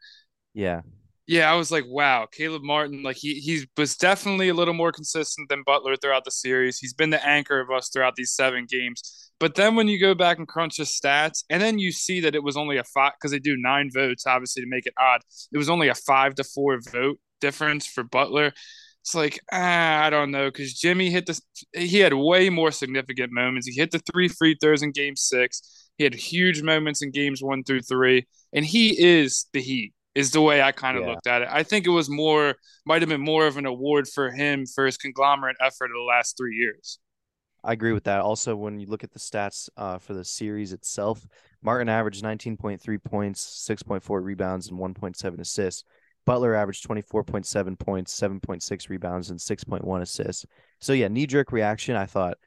Yeah. 0.54 0.82
Yeah, 1.28 1.50
I 1.50 1.56
was 1.56 1.72
like, 1.72 1.86
wow, 1.88 2.28
Caleb 2.30 2.64
Martin, 2.64 3.04
like 3.04 3.16
he 3.16 3.36
he 3.36 3.66
was 3.78 3.96
definitely 3.96 4.50
a 4.50 4.54
little 4.54 4.74
more 4.74 4.92
consistent 4.92 5.48
than 5.48 5.64
Butler 5.66 5.96
throughout 5.96 6.26
the 6.26 6.32
series. 6.32 6.78
He's 6.78 6.94
been 6.94 7.10
the 7.10 7.26
anchor 7.26 7.62
of 7.62 7.70
us 7.72 7.90
throughout 7.90 8.16
these 8.16 8.34
seven 8.34 8.66
games. 8.70 9.32
But 9.40 9.56
then 9.56 9.76
when 9.76 9.88
you 9.88 10.00
go 10.00 10.14
back 10.14 10.40
and 10.40 10.48
crunch 10.48 10.78
his 10.78 10.90
stats, 10.90 11.44
and 11.50 11.62
then 11.62 11.80
you 11.80 11.92
see 11.92 12.20
that 12.22 12.36
it 12.36 12.44
was 12.44 12.58
only 12.58 12.78
a 12.78 12.84
five 12.84 13.14
because 13.14 13.32
they 13.32 13.40
do 13.40 13.56
nine 13.56 13.90
votes, 13.94 14.28
obviously 14.28 14.62
to 14.64 14.68
make 14.68 14.86
it 14.86 14.94
odd. 15.00 15.22
It 15.54 15.58
was 15.58 15.70
only 15.70 15.88
a 15.88 15.96
five 15.96 16.36
to 16.36 16.44
four 16.44 16.80
vote 16.92 17.18
difference 17.40 17.88
for 17.88 18.04
Butler 18.04 18.52
it's 19.01 19.15
like 19.15 19.39
ah, 19.51 20.03
I 20.03 20.09
don't 20.09 20.31
know 20.31 20.45
because 20.45 20.74
Jimmy 20.74 21.09
hit 21.09 21.25
the 21.25 21.39
he 21.74 22.00
had 22.00 22.13
way 22.13 22.49
more 22.49 22.71
significant 22.71 23.31
moments. 23.31 23.68
He 23.68 23.73
hit 23.73 23.92
the 23.92 23.99
three 24.11 24.28
free 24.28 24.56
throws 24.61 24.83
in 24.83 24.92
Game 24.92 25.16
Six. 25.16 25.90
He 25.97 26.04
had 26.04 26.14
huge 26.14 26.61
moments 26.61 27.02
in 27.02 27.11
games 27.11 27.42
one 27.42 27.64
through 27.64 27.81
three, 27.81 28.28
and 28.54 28.64
he 28.64 28.99
is 29.02 29.47
the 29.54 29.61
Heat. 29.61 29.94
Is 30.14 30.31
the 30.31 30.42
way 30.42 30.61
I 30.61 30.73
kind 30.73 30.97
of 30.97 31.04
yeah. 31.04 31.09
looked 31.11 31.28
at 31.28 31.42
it. 31.42 31.47
I 31.49 31.64
think 31.64 31.87
it 31.87 31.92
was 31.92 32.09
more 32.09 32.56
might 32.85 33.02
have 33.02 33.09
been 33.09 33.21
more 33.21 33.47
of 33.47 33.57
an 33.57 33.66
award 33.66 34.07
for 34.07 34.30
him 34.30 34.66
for 34.66 34.85
his 34.85 34.97
conglomerate 34.97 35.56
effort 35.61 35.85
of 35.85 35.94
the 35.94 36.07
last 36.07 36.37
three 36.37 36.56
years. 36.56 36.99
I 37.64 37.73
agree 37.73 37.94
with 37.94 38.04
that. 38.06 38.21
Also, 38.21 38.56
when 38.56 38.80
you 38.80 38.87
look 38.87 39.04
at 39.04 39.11
the 39.11 39.19
stats 39.19 39.69
uh, 39.78 39.99
for 39.99 40.14
the 40.14 40.26
series 40.26 40.73
itself, 40.73 41.26
Martin 41.61 41.90
averaged 41.90 42.23
19.3 42.23 43.04
points, 43.04 43.68
6.4 43.69 44.23
rebounds, 44.23 44.69
and 44.69 44.80
1.7 44.80 45.40
assists. 45.40 45.83
Butler 46.25 46.56
averaged 46.56 46.87
24.7 46.87 47.80
points, 47.80 48.19
7.6 48.19 48.90
rebounds, 48.90 49.30
and 49.30 49.40
6.1 49.40 50.01
assists. 50.01 50.45
So, 50.80 50.94
yeah, 50.94 51.07
knee 51.07 51.25
jerk 51.25 51.51
reaction. 51.51 51.95
I 51.95 52.06
thought, 52.06 52.37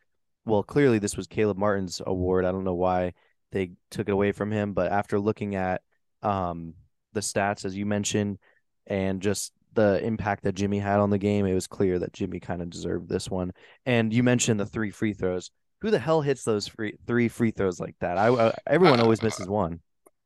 well, 0.45 0.63
clearly 0.63 0.99
this 0.99 1.17
was 1.17 1.27
Caleb 1.27 1.59
Martin's 1.59 2.01
award. 2.05 2.45
I 2.45 2.53
don't 2.53 2.65
know 2.65 2.75
why 2.75 3.15
they 3.53 3.73
took 3.91 4.09
it 4.09 4.13
away 4.13 4.33
from 4.33 4.51
him, 4.51 4.75
but 4.75 4.93
after 4.93 5.19
looking 5.19 5.55
at 5.55 5.83
um, 6.23 6.75
the 7.13 7.21
stats, 7.21 7.65
as 7.65 7.77
you 7.77 7.87
mentioned, 7.87 8.39
and 8.87 9.23
just 9.23 9.53
the 9.73 10.05
impact 10.05 10.45
that 10.45 10.55
Jimmy 10.55 10.79
had 10.79 11.01
on 11.01 11.11
the 11.11 11.19
game, 11.19 11.47
it 11.47 11.55
was 11.55 11.67
clear 11.67 11.99
that 11.99 12.13
Jimmy 12.13 12.41
kind 12.41 12.63
of 12.63 12.71
deserved 12.71 13.09
this 13.09 13.31
one. 13.31 13.53
And 13.87 14.13
you 14.13 14.23
mentioned 14.23 14.61
the 14.61 14.67
three 14.67 14.91
free 14.91 15.15
throws. 15.15 15.51
Who 15.81 15.91
the 15.91 15.99
hell 15.99 16.21
hits 16.23 16.45
those 16.45 16.67
free, 16.67 16.97
three 17.07 17.29
free 17.29 17.51
throws 17.51 17.81
like 17.81 17.97
that? 18.01 18.19
I, 18.19 18.29
I 18.29 18.55
everyone 18.67 19.01
always 19.01 19.23
misses 19.23 19.49
one. 19.49 19.81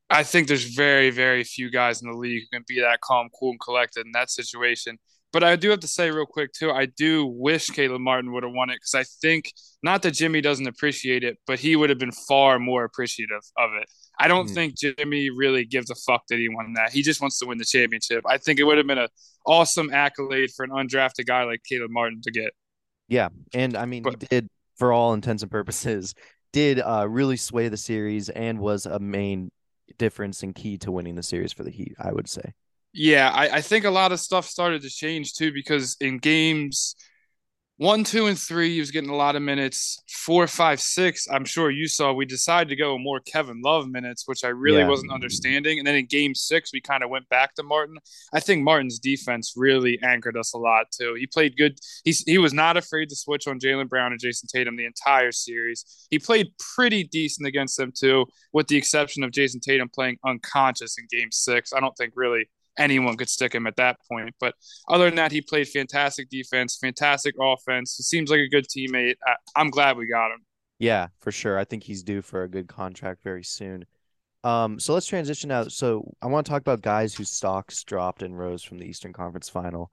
I 0.09 0.23
think 0.23 0.47
there's 0.47 0.63
very, 0.63 1.11
very 1.11 1.43
few 1.43 1.69
guys 1.69 2.01
in 2.01 2.09
the 2.09 2.17
league 2.17 2.43
who 2.43 2.57
can 2.57 2.65
be 2.67 2.81
that 2.81 3.01
calm, 3.01 3.29
cool, 3.37 3.51
and 3.51 3.59
collected 3.59 4.05
in 4.05 4.11
that 4.13 4.31
situation. 4.31 4.97
But 5.31 5.43
I 5.43 5.55
do 5.55 5.69
have 5.69 5.81
to 5.81 5.87
say 5.87 6.09
real 6.09 6.25
quick 6.25 6.53
too, 6.53 6.71
I 6.71 6.85
do 6.85 7.25
wish 7.25 7.67
Caleb 7.67 8.01
Martin 8.01 8.31
would 8.31 8.43
have 8.43 8.51
won 8.51 8.71
it 8.71 8.77
because 8.77 8.95
I 8.95 9.03
think 9.21 9.51
not 9.83 10.01
that 10.01 10.11
Jimmy 10.11 10.41
doesn't 10.41 10.67
appreciate 10.67 11.23
it, 11.23 11.37
but 11.45 11.59
he 11.59 11.75
would 11.75 11.91
have 11.91 11.99
been 11.99 12.11
far 12.11 12.57
more 12.57 12.83
appreciative 12.83 13.43
of 13.57 13.71
it. 13.79 13.87
I 14.19 14.27
don't 14.27 14.49
mm. 14.49 14.53
think 14.53 14.75
Jimmy 14.77 15.29
really 15.29 15.65
gives 15.65 15.91
a 15.91 15.95
fuck 15.95 16.23
that 16.29 16.39
he 16.39 16.49
won 16.49 16.73
that. 16.73 16.91
He 16.91 17.03
just 17.03 17.21
wants 17.21 17.37
to 17.39 17.45
win 17.45 17.59
the 17.59 17.65
championship. 17.65 18.23
I 18.27 18.37
think 18.37 18.59
it 18.59 18.63
would 18.63 18.77
have 18.77 18.87
been 18.87 18.97
an 18.97 19.07
awesome 19.45 19.93
accolade 19.93 20.49
for 20.55 20.65
an 20.65 20.71
undrafted 20.71 21.27
guy 21.27 21.43
like 21.43 21.61
Caleb 21.63 21.91
Martin 21.91 22.21
to 22.23 22.31
get. 22.31 22.51
Yeah, 23.07 23.29
and 23.53 23.77
I 23.77 23.85
mean, 23.85 24.03
but, 24.03 24.13
he 24.19 24.27
did 24.27 24.49
for 24.77 24.91
all 24.91 25.13
intents 25.13 25.43
and 25.43 25.51
purposes 25.51 26.15
did 26.51 26.79
uh, 26.79 27.05
really 27.07 27.37
sway 27.37 27.67
the 27.67 27.77
series 27.77 28.29
and 28.29 28.59
was 28.59 28.87
a 28.87 28.97
main 28.99 29.51
difference 29.97 30.43
and 30.43 30.53
key 30.55 30.77
to 30.79 30.91
winning 30.91 31.15
the 31.15 31.23
series 31.23 31.53
for 31.53 31.63
the 31.63 31.71
Heat, 31.71 31.95
I 31.99 32.11
would 32.11 32.29
say. 32.29 32.53
Yeah, 32.93 33.29
I, 33.29 33.57
I 33.57 33.61
think 33.61 33.85
a 33.85 33.91
lot 33.91 34.11
of 34.11 34.19
stuff 34.19 34.47
started 34.47 34.81
to 34.81 34.89
change 34.89 35.33
too 35.33 35.53
because 35.53 35.95
in 36.01 36.17
games 36.17 36.95
one, 37.79 38.03
two, 38.03 38.25
and 38.27 38.37
three, 38.37 38.73
he 38.73 38.81
was 38.81 38.91
getting 38.91 39.09
a 39.09 39.15
lot 39.15 39.37
of 39.37 39.41
minutes. 39.41 40.03
Four, 40.09 40.47
five, 40.47 40.81
six, 40.81 41.29
I'm 41.31 41.45
sure 41.45 41.71
you 41.71 41.87
saw. 41.87 42.11
We 42.11 42.25
decided 42.25 42.67
to 42.67 42.75
go 42.75 42.97
more 42.97 43.21
Kevin 43.21 43.61
Love 43.63 43.87
minutes, 43.87 44.23
which 44.25 44.43
I 44.43 44.49
really 44.49 44.79
Yeah. 44.79 44.89
wasn't 44.89 45.13
understanding. 45.13 45.79
And 45.79 45.87
then 45.87 45.95
in 45.95 46.05
game 46.05 46.35
six, 46.35 46.73
we 46.73 46.81
kind 46.81 47.03
of 47.03 47.09
went 47.09 47.29
back 47.29 47.55
to 47.55 47.63
Martin. 47.63 47.97
I 48.33 48.41
think 48.41 48.63
Martin's 48.63 48.99
defense 48.99 49.53
really 49.55 49.97
anchored 50.03 50.35
us 50.35 50.51
a 50.53 50.57
lot 50.57 50.87
too. 50.91 51.13
He 51.17 51.25
played 51.25 51.55
good. 51.55 51.79
He's, 52.03 52.21
he 52.23 52.37
was 52.37 52.51
not 52.53 52.75
afraid 52.75 53.07
to 53.09 53.15
switch 53.15 53.47
on 53.47 53.59
Jaylen 53.61 53.87
Brown 53.87 54.11
and 54.11 54.19
Jayson 54.19 54.49
Tatum 54.53 54.75
the 54.75 54.85
entire 54.85 55.31
series. 55.31 55.85
He 56.09 56.19
played 56.19 56.49
pretty 56.75 57.05
decent 57.05 57.47
against 57.47 57.77
them 57.77 57.93
too, 57.97 58.25
with 58.51 58.67
the 58.67 58.75
exception 58.75 59.23
of 59.23 59.31
Jayson 59.31 59.61
Tatum 59.61 59.87
playing 59.87 60.17
unconscious 60.25 60.97
in 60.97 61.07
game 61.09 61.29
six. 61.31 61.71
I 61.71 61.79
don't 61.79 61.95
think 61.95 62.11
really 62.17 62.49
anyone 62.79 63.17
could 63.17 63.29
stick 63.29 63.53
him 63.53 63.67
at 63.67 63.75
that 63.75 63.97
point. 64.09 64.33
But 64.39 64.55
other 64.87 65.05
than 65.05 65.15
that, 65.15 65.31
he 65.31 65.41
played 65.41 65.67
fantastic 65.67 66.29
defense, 66.29 66.77
fantastic 66.81 67.35
offense. 67.39 67.95
He 67.95 68.03
seems 68.03 68.31
like 68.31 68.39
a 68.39 68.49
good 68.49 68.65
teammate. 68.65 69.15
I, 69.25 69.35
I'm 69.55 69.69
glad 69.69 69.97
we 69.97 70.07
got 70.07 70.31
him. 70.31 70.39
Yeah, 70.79 71.07
for 71.19 71.31
sure. 71.31 71.59
I 71.59 71.65
think 71.65 71.83
he's 71.83 72.03
due 72.03 72.21
for 72.21 72.43
a 72.43 72.49
good 72.49 72.67
contract 72.67 73.21
very 73.23 73.43
soon. 73.43 73.85
Um, 74.43 74.79
so 74.79 74.93
let's 74.93 75.05
transition 75.05 75.51
out. 75.51 75.71
So 75.71 76.13
I 76.21 76.27
want 76.27 76.45
to 76.45 76.49
talk 76.49 76.61
about 76.61 76.81
guys 76.81 77.13
whose 77.13 77.29
stocks 77.29 77.83
dropped 77.83 78.23
and 78.23 78.37
rose 78.37 78.63
from 78.63 78.79
the 78.79 78.85
Eastern 78.85 79.11
Conference 79.11 79.49
Final. 79.49 79.91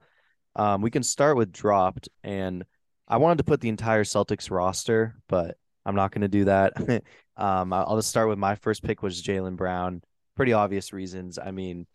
Um, 0.55 0.81
we 0.81 0.90
can 0.90 1.02
start 1.02 1.37
with 1.37 1.52
dropped, 1.52 2.09
and 2.23 2.64
I 3.09 3.19
wanted 3.19 3.38
to 3.38 3.45
put 3.45 3.61
the 3.61 3.69
entire 3.69 4.05
Celtics 4.05 4.50
roster, 4.50 5.16
but 5.28 5.59
I'm 5.85 5.97
not 5.97 6.12
going 6.12 6.23
to 6.23 6.28
do 6.28 6.45
that. 6.45 6.75
um, 7.37 7.73
I'll 7.73 7.97
just 7.97 8.09
start 8.09 8.28
with 8.28 8.38
my 8.38 8.55
first 8.55 8.83
pick 8.83 9.02
was 9.02 9.23
Jaylen 9.23 9.57
Brown. 9.57 10.02
Pretty 10.37 10.52
obvious 10.52 10.93
reasons. 10.93 11.38
I 11.38 11.50
mean, 11.50 11.87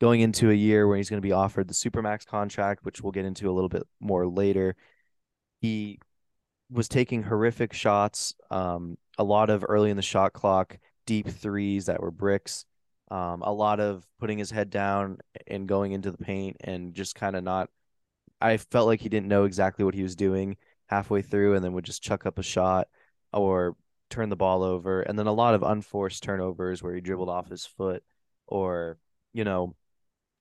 going 0.00 0.20
into 0.22 0.50
a 0.50 0.54
year 0.54 0.88
where 0.88 0.96
he's 0.96 1.10
going 1.10 1.20
to 1.20 1.26
be 1.26 1.32
offered 1.32 1.68
the 1.68 1.74
Supermax 1.74 2.26
contract, 2.26 2.84
which 2.84 3.00
we'll 3.02 3.12
get 3.12 3.26
into 3.26 3.50
a 3.50 3.52
little 3.52 3.68
bit 3.68 3.82
more 4.00 4.26
later, 4.26 4.74
he 5.60 6.00
was 6.70 6.88
taking 6.88 7.22
horrific 7.22 7.72
shots, 7.72 8.34
um, 8.50 8.96
a 9.18 9.24
lot 9.24 9.50
of 9.50 9.64
early 9.68 9.90
in 9.90 9.96
the 9.96 10.02
shot 10.02 10.32
clock, 10.32 10.78
deep 11.04 11.28
threes 11.28 11.86
that 11.86 12.00
were 12.00 12.10
bricks, 12.10 12.64
um, 13.10 13.42
a 13.42 13.52
lot 13.52 13.80
of 13.80 14.06
putting 14.18 14.38
his 14.38 14.50
head 14.50 14.70
down 14.70 15.18
and 15.46 15.68
going 15.68 15.92
into 15.92 16.10
the 16.10 16.18
paint 16.18 16.56
and 16.60 16.94
just 16.94 17.14
kind 17.14 17.36
of 17.36 17.44
not. 17.44 17.68
I 18.40 18.56
felt 18.56 18.86
like 18.86 19.00
he 19.00 19.08
didn't 19.08 19.28
know 19.28 19.44
exactly 19.44 19.84
what 19.84 19.94
he 19.94 20.02
was 20.02 20.16
doing 20.16 20.56
halfway 20.86 21.20
through 21.20 21.54
and 21.54 21.64
then 21.64 21.72
would 21.74 21.84
just 21.84 22.02
chuck 22.02 22.24
up 22.24 22.38
a 22.38 22.42
shot 22.42 22.88
or 23.32 23.76
turn 24.08 24.28
the 24.28 24.36
ball 24.36 24.62
over. 24.62 25.02
And 25.02 25.18
then 25.18 25.26
a 25.26 25.32
lot 25.32 25.54
of 25.54 25.62
unforced 25.62 26.22
turnovers 26.22 26.82
where 26.82 26.94
he 26.94 27.00
dribbled 27.00 27.28
off 27.28 27.50
his 27.50 27.66
foot 27.66 28.02
or, 28.46 28.98
you 29.32 29.44
know, 29.44 29.74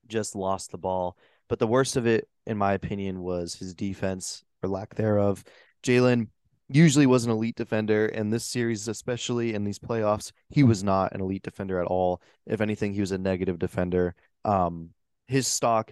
just 0.10 0.36
lost 0.36 0.72
the 0.72 0.78
ball. 0.78 1.18
But 1.48 1.60
the 1.60 1.68
worst 1.68 1.96
of 1.96 2.06
it, 2.06 2.28
in 2.46 2.58
my 2.58 2.74
opinion, 2.74 3.22
was 3.22 3.56
his 3.56 3.74
defense 3.74 4.44
or 4.62 4.70
lack 4.70 4.96
thereof. 4.96 5.44
Jaylen 5.84 6.28
usually 6.68 7.08
was 7.08 7.26
an 7.26 7.32
elite 7.32 7.56
defender, 7.56 8.06
and 8.08 8.32
this 8.32 8.46
series, 8.46 8.88
especially 8.88 9.54
in 9.54 9.64
these 9.64 9.80
playoffs, 9.80 10.32
he 10.50 10.64
was 10.64 10.84
not 10.84 11.14
an 11.14 11.22
elite 11.22 11.42
defender 11.42 11.80
at 11.82 11.88
all. 11.88 12.22
If 12.46 12.62
anything, 12.62 12.94
he 12.94 13.02
was 13.02 13.12
a 13.12 13.18
negative 13.18 13.58
defender. 13.58 14.16
Um, 14.46 14.92
his 15.28 15.48
stock 15.48 15.92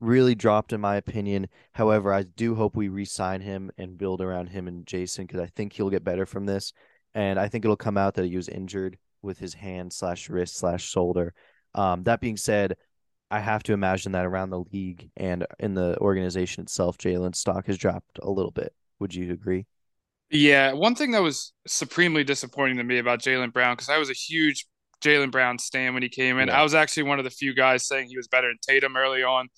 really 0.00 0.34
dropped, 0.34 0.74
in 0.74 0.80
my 0.80 0.96
opinion. 0.96 1.48
However, 1.72 2.12
I 2.12 2.24
do 2.24 2.54
hope 2.54 2.76
we 2.76 2.88
re-sign 2.88 3.40
him 3.40 3.70
and 3.78 3.96
build 3.96 4.20
around 4.20 4.48
him 4.48 4.68
and 4.68 4.86
Jayson 4.86 5.26
because 5.26 5.40
I 5.40 5.46
think 5.46 5.72
he'll 5.72 5.90
get 5.90 6.04
better 6.04 6.26
from 6.26 6.44
this, 6.44 6.74
and 7.14 7.38
I 7.38 7.48
think 7.48 7.64
it'll 7.64 7.76
come 7.76 7.96
out 7.96 8.14
that 8.14 8.26
he 8.26 8.36
was 8.36 8.48
injured 8.48 8.98
with 9.22 9.38
his 9.38 9.54
hand 9.54 9.92
slash 9.92 10.28
wrist 10.28 10.56
slash 10.56 10.84
shoulder. 10.84 11.32
Um, 11.74 12.04
that 12.04 12.20
being 12.20 12.36
said, 12.36 12.76
I 13.30 13.40
have 13.40 13.62
to 13.64 13.72
imagine 13.72 14.12
that 14.12 14.26
around 14.26 14.50
the 14.50 14.64
league 14.72 15.10
and 15.16 15.46
in 15.58 15.74
the 15.74 15.98
organization 16.00 16.62
itself, 16.62 16.98
Jaylen's 16.98 17.38
stock 17.38 17.66
has 17.66 17.78
dropped 17.78 18.18
a 18.22 18.30
little 18.30 18.50
bit. 18.50 18.72
Would 19.00 19.14
you 19.14 19.32
agree? 19.32 19.66
Yeah, 20.30 20.72
one 20.72 20.94
thing 20.94 21.12
that 21.12 21.22
was 21.22 21.52
supremely 21.66 22.24
disappointing 22.24 22.76
to 22.78 22.84
me 22.84 22.98
about 22.98 23.20
Jaylen 23.20 23.52
Brown 23.52 23.74
because 23.74 23.88
I 23.88 23.98
was 23.98 24.10
a 24.10 24.14
huge 24.14 24.66
Jaylen 25.02 25.30
Brown 25.30 25.58
stan 25.58 25.94
when 25.94 26.02
he 26.02 26.08
came 26.08 26.38
in. 26.38 26.48
Yeah. 26.48 26.60
I 26.60 26.62
was 26.62 26.74
actually 26.74 27.04
one 27.04 27.18
of 27.18 27.24
the 27.24 27.30
few 27.30 27.54
guys 27.54 27.86
saying 27.86 28.08
he 28.08 28.16
was 28.16 28.28
better 28.28 28.48
than 28.48 28.58
Tatum 28.62 28.96
early 28.96 29.22
on. 29.22 29.48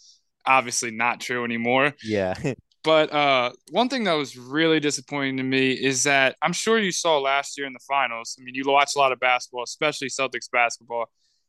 Obviously, 0.44 0.90
not 0.90 1.20
true 1.20 1.44
anymore. 1.44 1.92
Yeah. 2.02 2.35
But 2.87 3.12
uh, 3.12 3.50
one 3.73 3.88
thing 3.88 4.04
that 4.04 4.12
was 4.12 4.38
really 4.38 4.78
disappointing 4.78 5.38
to 5.38 5.42
me 5.42 5.73
is 5.73 6.04
that 6.04 6.37
I'm 6.40 6.52
sure 6.52 6.78
you 6.78 6.92
saw 6.92 7.18
last 7.18 7.58
year 7.58 7.66
in 7.66 7.73
the 7.73 7.80
finals. 7.80 8.37
I 8.38 8.44
mean, 8.44 8.54
you 8.54 8.62
watch 8.64 8.92
a 8.94 9.00
lot 9.00 9.11
of 9.11 9.18
basketball, 9.18 9.64
especially 9.64 10.06
Celtics 10.06 10.49
basketball. 10.52 11.06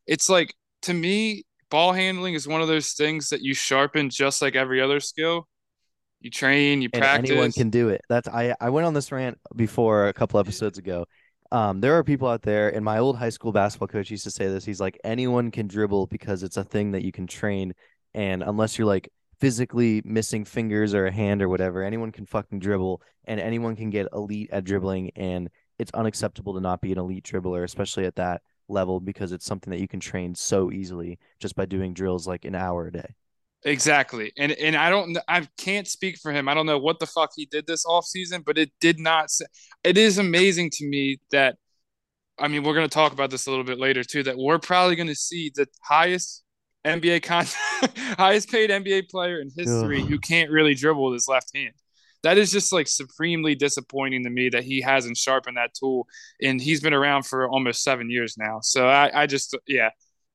It's 0.08 0.30
like 0.30 0.56
to 0.82 0.96
me, 0.96 1.46
ball 1.70 1.94
handling 1.94 2.34
is 2.34 2.48
one 2.48 2.62
of 2.62 2.68
those 2.68 2.94
things 2.94 3.30
that 3.30 3.42
you 3.42 3.54
sharpen 3.54 4.10
just 4.10 4.42
like 4.42 4.56
every 4.56 4.82
other 4.82 5.00
skill. 5.00 5.48
You 6.20 6.32
train, 6.32 6.82
you 6.82 6.90
and 6.94 7.02
practice. 7.02 7.30
anyone 7.30 7.52
can 7.52 7.70
do 7.70 7.90
it. 7.90 8.02
That's 8.10 8.28
I 8.28 8.56
I 8.60 8.70
went 8.70 8.88
on 8.88 8.94
this 8.94 9.12
rant 9.12 9.38
before 9.56 10.08
a 10.08 10.14
couple 10.14 10.40
episodes 10.40 10.78
ago. 10.78 11.06
Um, 11.52 11.80
there 11.80 11.98
are 11.98 12.04
people 12.04 12.28
out 12.28 12.42
there, 12.42 12.70
and 12.70 12.84
my 12.84 12.98
old 12.98 13.18
high 13.18 13.30
school 13.30 13.52
basketball 13.52 13.88
coach 13.88 14.10
used 14.10 14.24
to 14.24 14.32
say 14.32 14.48
this. 14.48 14.66
He's 14.66 14.82
like, 14.82 15.00
anyone 15.04 15.52
can 15.52 15.68
dribble 15.68 16.08
because 16.08 16.44
it's 16.44 16.58
a 16.58 16.64
thing 16.64 16.92
that 16.92 17.04
you 17.04 17.12
can 17.12 17.28
train, 17.28 17.74
and 18.14 18.44
unless 18.44 18.78
you're 18.78 18.88
like 18.88 19.10
physically 19.40 20.02
missing 20.04 20.44
fingers 20.44 20.94
or 20.94 21.06
a 21.06 21.12
hand 21.12 21.42
or 21.42 21.50
whatever, 21.50 21.84
anyone 21.84 22.12
can 22.12 22.26
fucking 22.26 22.60
dribble, 22.60 23.02
and 23.26 23.40
anyone 23.40 23.76
can 23.76 23.92
get 23.92 24.08
elite 24.12 24.50
at 24.52 24.64
dribbling, 24.64 25.12
and 25.16 25.50
it's 25.78 25.92
unacceptable 25.94 26.56
to 26.56 26.60
not 26.60 26.82
be 26.82 26.92
an 26.92 26.98
elite 26.98 27.24
dribbler, 27.24 27.64
especially 27.64 28.06
at 28.06 28.16
that 28.16 28.42
level, 28.68 29.00
because 29.00 29.32
it's 29.32 29.46
something 29.46 29.72
that 29.72 29.80
you 29.80 29.88
can 29.88 30.00
train 30.00 30.36
so 30.36 30.72
easily 30.72 31.20
just 31.40 31.56
by 31.56 31.66
doing 31.66 31.94
drills 31.94 32.28
like 32.28 32.46
an 32.46 32.56
hour 32.56 32.88
a 32.88 32.92
day. 32.92 33.16
Exactly. 33.64 34.32
And 34.38 34.52
and 34.54 34.76
I 34.76 34.90
don't 34.90 35.18
I 35.28 35.48
can't 35.58 35.88
speak 35.88 36.18
for 36.20 36.32
him. 36.32 36.48
I 36.48 36.54
don't 36.54 36.68
know 36.68 36.78
what 36.78 37.00
the 37.00 37.08
fuck 37.08 37.32
he 37.36 37.46
did 37.46 37.66
this 37.66 37.86
off 37.86 38.06
season, 38.06 38.44
but 38.46 38.58
it 38.58 38.72
did 38.80 39.00
not 39.00 39.30
it 39.84 39.98
is 39.98 40.20
amazing 40.20 40.70
to 40.74 40.88
me 40.88 41.18
that 41.32 41.58
I 42.40 42.48
mean, 42.48 42.64
we're 42.64 42.76
going 42.76 42.88
to 42.88 42.94
talk 42.94 43.14
about 43.14 43.32
this 43.32 43.48
a 43.48 43.50
little 43.50 43.66
bit 43.66 43.80
later 43.80 44.04
too 44.04 44.24
that 44.24 44.38
we're 44.38 44.60
probably 44.60 44.96
going 44.96 45.08
to 45.08 45.16
see 45.16 45.52
the 45.54 45.68
highest 45.82 46.44
NBA 46.86 47.24
con 47.24 47.46
highest 48.18 48.52
paid 48.52 48.70
NBA 48.70 49.10
player 49.10 49.42
in 49.42 49.50
history 49.56 50.02
who 50.02 50.20
can't 50.20 50.52
really 50.52 50.76
dribble 50.76 51.06
with 51.06 51.16
his 51.16 51.28
left 51.28 51.56
hand. 51.56 51.74
That 52.24 52.38
is 52.38 52.52
just 52.52 52.74
like 52.74 52.88
supremely 52.88 53.56
disappointing 53.56 54.24
to 54.24 54.30
me 54.30 54.50
that 54.50 54.64
he 54.64 54.82
hasn't 54.82 55.18
sharpened 55.18 55.58
that 55.58 55.74
tool 55.74 56.08
and 56.42 56.60
he's 56.62 56.82
been 56.82 56.94
around 56.94 57.24
for 57.26 57.48
almost 57.48 57.84
7 57.84 58.10
years 58.10 58.38
now. 58.38 58.60
So 58.62 58.88
I 58.88 59.24
I 59.24 59.28
just 59.28 59.56
yeah, 59.68 59.90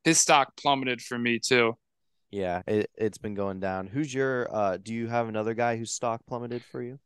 his 0.05 0.21
stock 0.21 0.57
plummeted 0.57 1.01
for 1.03 1.19
me 1.19 1.39
too. 1.39 1.77
Yeah, 2.31 2.63
it 2.67 2.91
it's 2.97 3.19
been 3.19 3.35
going 3.35 3.61
down. 3.61 3.87
Who's 3.87 4.13
your 4.13 4.49
uh 4.55 4.79
do 4.79 4.95
you 4.95 5.07
have 5.09 5.29
another 5.29 5.55
guy 5.55 5.77
whose 5.77 5.93
stock 5.93 6.23
plummeted 6.27 6.65
for 6.65 6.83
you? 6.83 6.99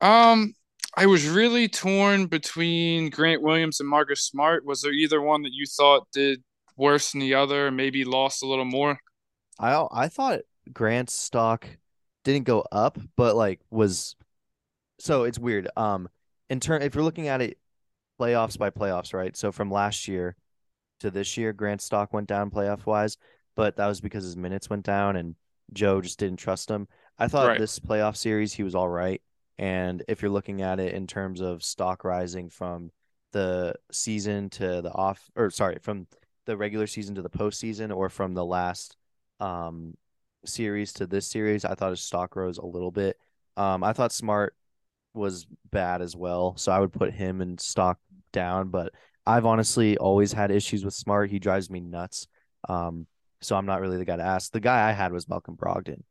Um, 0.00 0.54
I 0.96 1.06
was 1.06 1.28
really 1.28 1.68
torn 1.68 2.26
between 2.26 3.10
Grant 3.10 3.42
Williams 3.42 3.80
and 3.80 3.88
Marcus 3.88 4.22
Smart. 4.22 4.64
Was 4.64 4.82
there 4.82 4.92
either 4.92 5.20
one 5.20 5.42
that 5.42 5.52
you 5.52 5.66
thought 5.66 6.08
did 6.12 6.42
worse 6.76 7.12
than 7.12 7.20
the 7.20 7.34
other, 7.34 7.70
maybe 7.70 8.04
lost 8.04 8.42
a 8.42 8.46
little 8.46 8.64
more? 8.64 8.98
I 9.58 9.86
I 9.90 10.08
thought 10.08 10.40
Grant's 10.72 11.14
stock 11.14 11.66
didn't 12.32 12.46
go 12.46 12.64
up, 12.72 12.98
but 13.16 13.36
like 13.36 13.60
was 13.70 14.16
so 14.98 15.24
it's 15.24 15.38
weird. 15.38 15.68
Um 15.76 16.08
in 16.50 16.60
turn 16.60 16.82
if 16.82 16.94
you're 16.94 17.04
looking 17.04 17.28
at 17.28 17.40
it 17.42 17.58
playoffs 18.20 18.58
by 18.58 18.70
playoffs, 18.70 19.14
right? 19.14 19.36
So 19.36 19.52
from 19.52 19.70
last 19.70 20.08
year 20.08 20.36
to 21.00 21.10
this 21.10 21.36
year, 21.36 21.52
Grant's 21.52 21.84
stock 21.84 22.12
went 22.12 22.28
down 22.28 22.50
playoff 22.50 22.86
wise, 22.86 23.16
but 23.54 23.76
that 23.76 23.86
was 23.86 24.00
because 24.00 24.24
his 24.24 24.36
minutes 24.36 24.68
went 24.70 24.84
down 24.84 25.16
and 25.16 25.36
Joe 25.72 26.00
just 26.00 26.18
didn't 26.18 26.38
trust 26.38 26.70
him. 26.70 26.88
I 27.18 27.28
thought 27.28 27.48
Right. 27.48 27.58
this 27.58 27.78
playoff 27.78 28.16
series 28.16 28.52
he 28.52 28.62
was 28.62 28.74
all 28.74 28.88
right. 28.88 29.22
And 29.58 30.02
if 30.08 30.22
you're 30.22 30.30
looking 30.30 30.62
at 30.62 30.80
it 30.80 30.94
in 30.94 31.06
terms 31.06 31.40
of 31.40 31.62
stock 31.62 32.04
rising 32.04 32.48
from 32.48 32.90
the 33.32 33.74
season 33.92 34.50
to 34.50 34.82
the 34.82 34.92
off 34.92 35.30
or 35.36 35.50
sorry, 35.50 35.78
from 35.82 36.06
the 36.46 36.56
regular 36.56 36.86
season 36.86 37.14
to 37.16 37.22
the 37.22 37.30
postseason 37.30 37.94
or 37.94 38.08
from 38.08 38.34
the 38.34 38.44
last 38.44 38.96
um 39.40 39.94
series 40.44 40.92
to 40.94 41.06
this 41.06 41.26
series, 41.26 41.64
I 41.64 41.74
thought 41.74 41.90
his 41.90 42.00
stock 42.00 42.36
rose 42.36 42.58
a 42.58 42.66
little 42.66 42.90
bit. 42.90 43.16
Um 43.56 43.82
I 43.84 43.92
thought 43.92 44.12
Smart 44.12 44.54
was 45.14 45.46
bad 45.70 46.02
as 46.02 46.16
well, 46.16 46.56
so 46.56 46.72
I 46.72 46.80
would 46.80 46.92
put 46.92 47.12
him 47.12 47.40
in 47.40 47.58
stock 47.58 47.98
down, 48.32 48.68
but 48.68 48.92
I've 49.26 49.46
honestly 49.46 49.96
always 49.98 50.32
had 50.32 50.50
issues 50.50 50.84
with 50.84 50.94
Smart. 50.94 51.30
He 51.30 51.38
drives 51.38 51.70
me 51.70 51.80
nuts. 51.80 52.28
Um 52.68 53.06
so 53.40 53.56
I'm 53.56 53.66
not 53.66 53.80
really 53.80 53.98
the 53.98 54.04
guy 54.04 54.16
to 54.16 54.22
ask. 54.22 54.52
The 54.52 54.60
guy 54.60 54.88
I 54.88 54.92
had 54.92 55.12
was 55.12 55.28
Malcolm 55.28 55.56
Brogdon. 55.56 56.02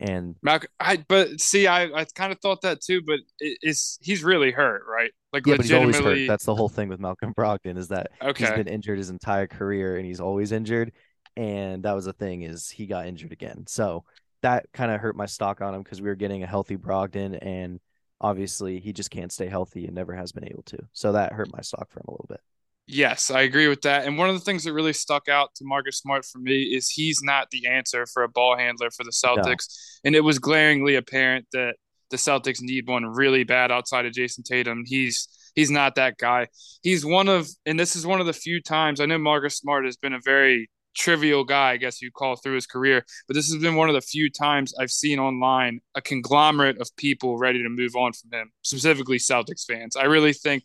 And 0.00 0.36
Malcolm, 0.42 0.70
I 0.78 1.04
but 1.08 1.40
see, 1.40 1.66
I 1.66 1.84
I 1.86 2.04
kind 2.04 2.32
of 2.32 2.38
thought 2.40 2.62
that 2.62 2.80
too, 2.80 3.02
but 3.02 3.18
it, 3.40 3.58
it's 3.62 3.98
he's 4.00 4.22
really 4.22 4.52
hurt, 4.52 4.84
right? 4.88 5.10
Like 5.32 5.44
yeah, 5.46 5.56
but 5.56 5.64
he's 5.64 5.74
always 5.74 5.98
hurt. 5.98 6.20
That's 6.28 6.44
the 6.44 6.54
whole 6.54 6.68
thing 6.68 6.88
with 6.88 7.00
Malcolm 7.00 7.34
Brogdon 7.34 7.76
is 7.76 7.88
that 7.88 8.10
he's 8.36 8.50
been 8.50 8.68
injured 8.68 8.98
his 8.98 9.10
entire 9.10 9.48
career 9.48 9.96
and 9.96 10.06
he's 10.06 10.20
always 10.20 10.52
injured. 10.52 10.92
And 11.38 11.84
that 11.84 11.94
was 11.94 12.04
the 12.04 12.12
thing 12.12 12.42
is 12.42 12.68
he 12.68 12.86
got 12.86 13.06
injured 13.06 13.30
again. 13.30 13.64
So 13.68 14.04
that 14.42 14.66
kind 14.72 14.90
of 14.90 15.00
hurt 15.00 15.14
my 15.14 15.26
stock 15.26 15.60
on 15.60 15.72
him 15.72 15.82
because 15.84 16.02
we 16.02 16.08
were 16.08 16.16
getting 16.16 16.42
a 16.42 16.48
healthy 16.48 16.76
Brogdon 16.76 17.38
and 17.40 17.78
obviously 18.20 18.80
he 18.80 18.92
just 18.92 19.12
can't 19.12 19.30
stay 19.30 19.46
healthy 19.46 19.86
and 19.86 19.94
never 19.94 20.14
has 20.14 20.32
been 20.32 20.44
able 20.44 20.64
to. 20.64 20.78
So 20.92 21.12
that 21.12 21.32
hurt 21.32 21.52
my 21.52 21.60
stock 21.60 21.92
for 21.92 22.00
him 22.00 22.06
a 22.08 22.10
little 22.10 22.26
bit. 22.28 22.40
Yes, 22.88 23.30
I 23.30 23.42
agree 23.42 23.68
with 23.68 23.82
that. 23.82 24.04
And 24.04 24.18
one 24.18 24.28
of 24.28 24.34
the 24.34 24.40
things 24.40 24.64
that 24.64 24.72
really 24.72 24.92
stuck 24.92 25.28
out 25.28 25.54
to 25.56 25.64
Marcus 25.64 25.98
Smart 25.98 26.24
for 26.24 26.38
me 26.38 26.62
is 26.62 26.90
he's 26.90 27.20
not 27.22 27.50
the 27.52 27.68
answer 27.68 28.04
for 28.12 28.24
a 28.24 28.28
ball 28.28 28.56
handler 28.56 28.90
for 28.90 29.04
the 29.04 29.12
Celtics. 29.12 29.66
And 30.04 30.16
it 30.16 30.24
was 30.24 30.40
glaringly 30.40 30.96
apparent 30.96 31.46
that 31.52 31.74
the 32.10 32.16
Celtics 32.16 32.60
need 32.60 32.88
one 32.88 33.04
really 33.04 33.44
bad 33.44 33.70
outside 33.70 34.06
of 34.06 34.12
Jayson 34.12 34.42
Tatum. 34.42 34.82
He's 34.86 35.28
he's 35.54 35.70
not 35.70 35.94
that 35.96 36.16
guy. 36.16 36.48
He's 36.82 37.04
one 37.04 37.28
of, 37.28 37.46
and 37.66 37.78
this 37.78 37.94
is 37.94 38.06
one 38.06 38.20
of 38.20 38.26
the 38.26 38.32
few 38.32 38.60
times 38.60 39.00
I 39.00 39.06
know 39.06 39.18
Marcus 39.18 39.58
Smart 39.58 39.84
has 39.84 39.96
been 39.96 40.14
a 40.14 40.20
very 40.24 40.70
trivial 40.98 41.44
guy, 41.44 41.70
I 41.70 41.76
guess 41.76 42.02
you 42.02 42.10
call 42.10 42.36
through 42.36 42.56
his 42.56 42.66
career. 42.66 43.04
But 43.26 43.34
this 43.34 43.50
has 43.50 43.62
been 43.62 43.76
one 43.76 43.88
of 43.88 43.94
the 43.94 44.00
few 44.00 44.28
times 44.28 44.74
I've 44.78 44.90
seen 44.90 45.18
online 45.18 45.80
a 45.94 46.02
conglomerate 46.02 46.78
of 46.80 46.94
people 46.96 47.38
ready 47.38 47.62
to 47.62 47.68
move 47.68 47.94
on 47.96 48.12
from 48.12 48.30
him, 48.32 48.50
specifically 48.62 49.18
Celtics 49.18 49.64
fans. 49.64 49.96
I 49.96 50.04
really 50.04 50.32
think 50.32 50.64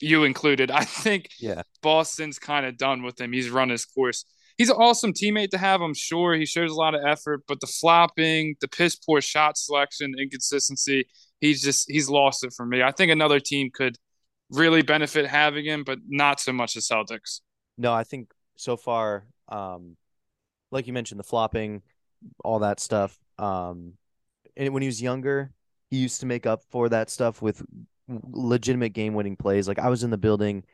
you 0.00 0.24
included. 0.24 0.70
I 0.82 0.84
think 0.84 1.28
yeah. 1.38 1.62
Boston's 1.82 2.38
kind 2.38 2.64
of 2.64 2.78
done 2.78 3.02
with 3.02 3.20
him. 3.20 3.32
He's 3.32 3.50
run 3.50 3.68
his 3.68 3.84
course. 3.84 4.24
He's 4.56 4.70
an 4.70 4.76
awesome 4.76 5.12
teammate 5.12 5.50
to 5.50 5.58
have, 5.58 5.82
I'm 5.82 5.92
sure. 5.92 6.34
He 6.34 6.46
shows 6.46 6.70
a 6.70 6.74
lot 6.74 6.94
of 6.94 7.04
effort, 7.04 7.42
but 7.46 7.60
the 7.60 7.66
flopping, 7.66 8.56
the 8.62 8.68
piss 8.68 8.96
poor 8.96 9.20
shot 9.20 9.58
selection, 9.58 10.14
inconsistency, 10.18 11.06
he's 11.40 11.60
just 11.60 11.90
he's 11.90 12.08
lost 12.08 12.42
it 12.42 12.54
for 12.56 12.64
me. 12.64 12.82
I 12.82 12.92
think 12.92 13.12
another 13.12 13.38
team 13.38 13.70
could 13.72 13.98
really 14.50 14.80
benefit 14.80 15.26
having 15.26 15.66
him, 15.66 15.84
but 15.84 15.98
not 16.08 16.40
so 16.40 16.52
much 16.52 16.72
the 16.72 16.80
Celtics. 16.80 17.40
No, 17.76 17.92
I 17.92 18.04
think 18.04 18.30
so 18.56 18.78
far 18.78 19.26
um, 19.48 19.96
like 20.70 20.86
you 20.86 20.92
mentioned, 20.92 21.20
the 21.20 21.24
flopping, 21.24 21.82
all 22.44 22.60
that 22.60 22.80
stuff. 22.80 23.18
Um, 23.38 23.94
and 24.56 24.72
when 24.72 24.82
he 24.82 24.88
was 24.88 25.02
younger, 25.02 25.52
he 25.90 25.98
used 25.98 26.20
to 26.20 26.26
make 26.26 26.46
up 26.46 26.62
for 26.70 26.88
that 26.88 27.10
stuff 27.10 27.42
with 27.42 27.62
legitimate 28.08 28.92
game-winning 28.92 29.36
plays. 29.36 29.68
Like 29.68 29.78
I 29.78 29.88
was 29.88 30.02
in 30.02 30.10
the 30.10 30.18
building, 30.18 30.64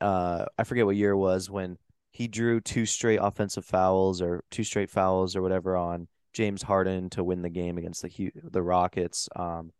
uh, 0.00 0.46
I 0.58 0.64
forget 0.64 0.86
what 0.86 0.96
year 0.96 1.10
it 1.10 1.16
was 1.18 1.50
when 1.50 1.78
he 2.10 2.28
drew 2.28 2.60
two 2.60 2.86
straight 2.86 3.20
offensive 3.20 3.64
fouls 3.64 4.22
or 4.22 4.44
two 4.50 4.64
straight 4.64 4.90
fouls 4.90 5.36
or 5.36 5.42
whatever 5.42 5.76
on 5.76 6.08
James 6.32 6.62
Harden 6.62 7.10
to 7.10 7.24
win 7.24 7.42
the 7.42 7.50
game 7.50 7.78
against 7.78 8.02
the 8.02 8.32
the 8.34 8.62
Rockets. 8.62 9.28
Um, 9.36 9.72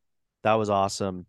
that 0.42 0.54
was 0.54 0.70
awesome. 0.70 1.26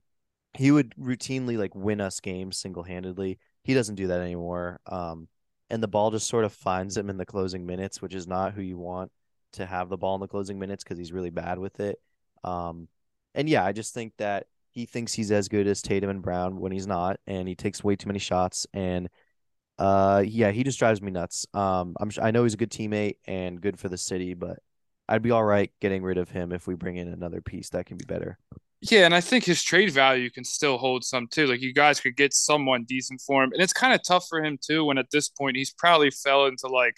He 0.57 0.71
would 0.71 0.93
routinely 0.99 1.57
like 1.57 1.75
win 1.75 2.01
us 2.01 2.19
games 2.19 2.57
single 2.57 2.83
handedly. 2.83 3.39
He 3.63 3.73
doesn't 3.73 3.95
do 3.95 4.07
that 4.07 4.21
anymore. 4.21 4.79
Um, 4.85 5.27
and 5.69 5.83
the 5.83 5.87
ball 5.87 6.11
just 6.11 6.27
sort 6.27 6.45
of 6.45 6.53
finds 6.53 6.97
him 6.97 7.09
in 7.09 7.17
the 7.17 7.25
closing 7.25 7.65
minutes, 7.65 8.01
which 8.01 8.15
is 8.15 8.27
not 8.27 8.53
who 8.53 8.61
you 8.61 8.77
want 8.77 9.11
to 9.53 9.65
have 9.65 9.89
the 9.89 9.97
ball 9.97 10.15
in 10.15 10.21
the 10.21 10.27
closing 10.27 10.59
minutes 10.59 10.83
because 10.83 10.97
he's 10.97 11.11
really 11.11 11.29
bad 11.29 11.59
with 11.59 11.79
it. 11.79 11.99
Um, 12.43 12.87
and 13.35 13.49
yeah, 13.49 13.65
I 13.65 13.71
just 13.71 13.93
think 13.93 14.13
that 14.17 14.47
he 14.71 14.85
thinks 14.85 15.13
he's 15.13 15.31
as 15.31 15.47
good 15.47 15.67
as 15.67 15.81
Tatum 15.81 16.09
and 16.09 16.21
Brown 16.21 16.59
when 16.59 16.71
he's 16.71 16.87
not, 16.87 17.19
and 17.27 17.47
he 17.47 17.55
takes 17.55 17.83
way 17.83 17.95
too 17.95 18.07
many 18.07 18.19
shots. 18.19 18.67
And 18.73 19.09
uh, 19.77 20.23
yeah, 20.25 20.51
he 20.51 20.63
just 20.63 20.79
drives 20.79 21.01
me 21.01 21.11
nuts. 21.11 21.45
Um, 21.53 21.95
I'm 21.99 22.11
I 22.21 22.31
know 22.31 22.43
he's 22.43 22.53
a 22.53 22.57
good 22.57 22.71
teammate 22.71 23.17
and 23.25 23.61
good 23.61 23.79
for 23.79 23.89
the 23.89 23.97
city, 23.97 24.33
but 24.33 24.59
I'd 25.07 25.21
be 25.21 25.31
all 25.31 25.43
right 25.43 25.71
getting 25.79 26.03
rid 26.03 26.17
of 26.17 26.29
him 26.29 26.51
if 26.51 26.67
we 26.67 26.75
bring 26.75 26.97
in 26.97 27.07
another 27.07 27.41
piece 27.41 27.69
that 27.69 27.85
can 27.85 27.97
be 27.97 28.05
better. 28.05 28.37
Yeah, 28.81 29.05
and 29.05 29.13
I 29.13 29.19
think 29.19 29.43
his 29.43 29.61
trade 29.61 29.91
value 29.91 30.29
can 30.29 30.45
still 30.45 30.77
hold 30.77 31.03
some 31.03 31.27
too. 31.27 31.47
Like 31.47 31.61
you 31.61 31.73
guys 31.73 31.99
could 31.99 32.15
get 32.15 32.33
someone 32.33 32.85
decent 32.85 33.21
for 33.21 33.43
him, 33.43 33.51
and 33.51 33.61
it's 33.61 33.73
kind 33.73 33.93
of 33.93 34.01
tough 34.07 34.27
for 34.29 34.41
him 34.41 34.57
too. 34.61 34.85
When 34.85 34.97
at 34.97 35.11
this 35.11 35.27
point 35.27 35.57
he's 35.57 35.73
probably 35.73 36.11
fell 36.11 36.45
into 36.45 36.67
like, 36.67 36.95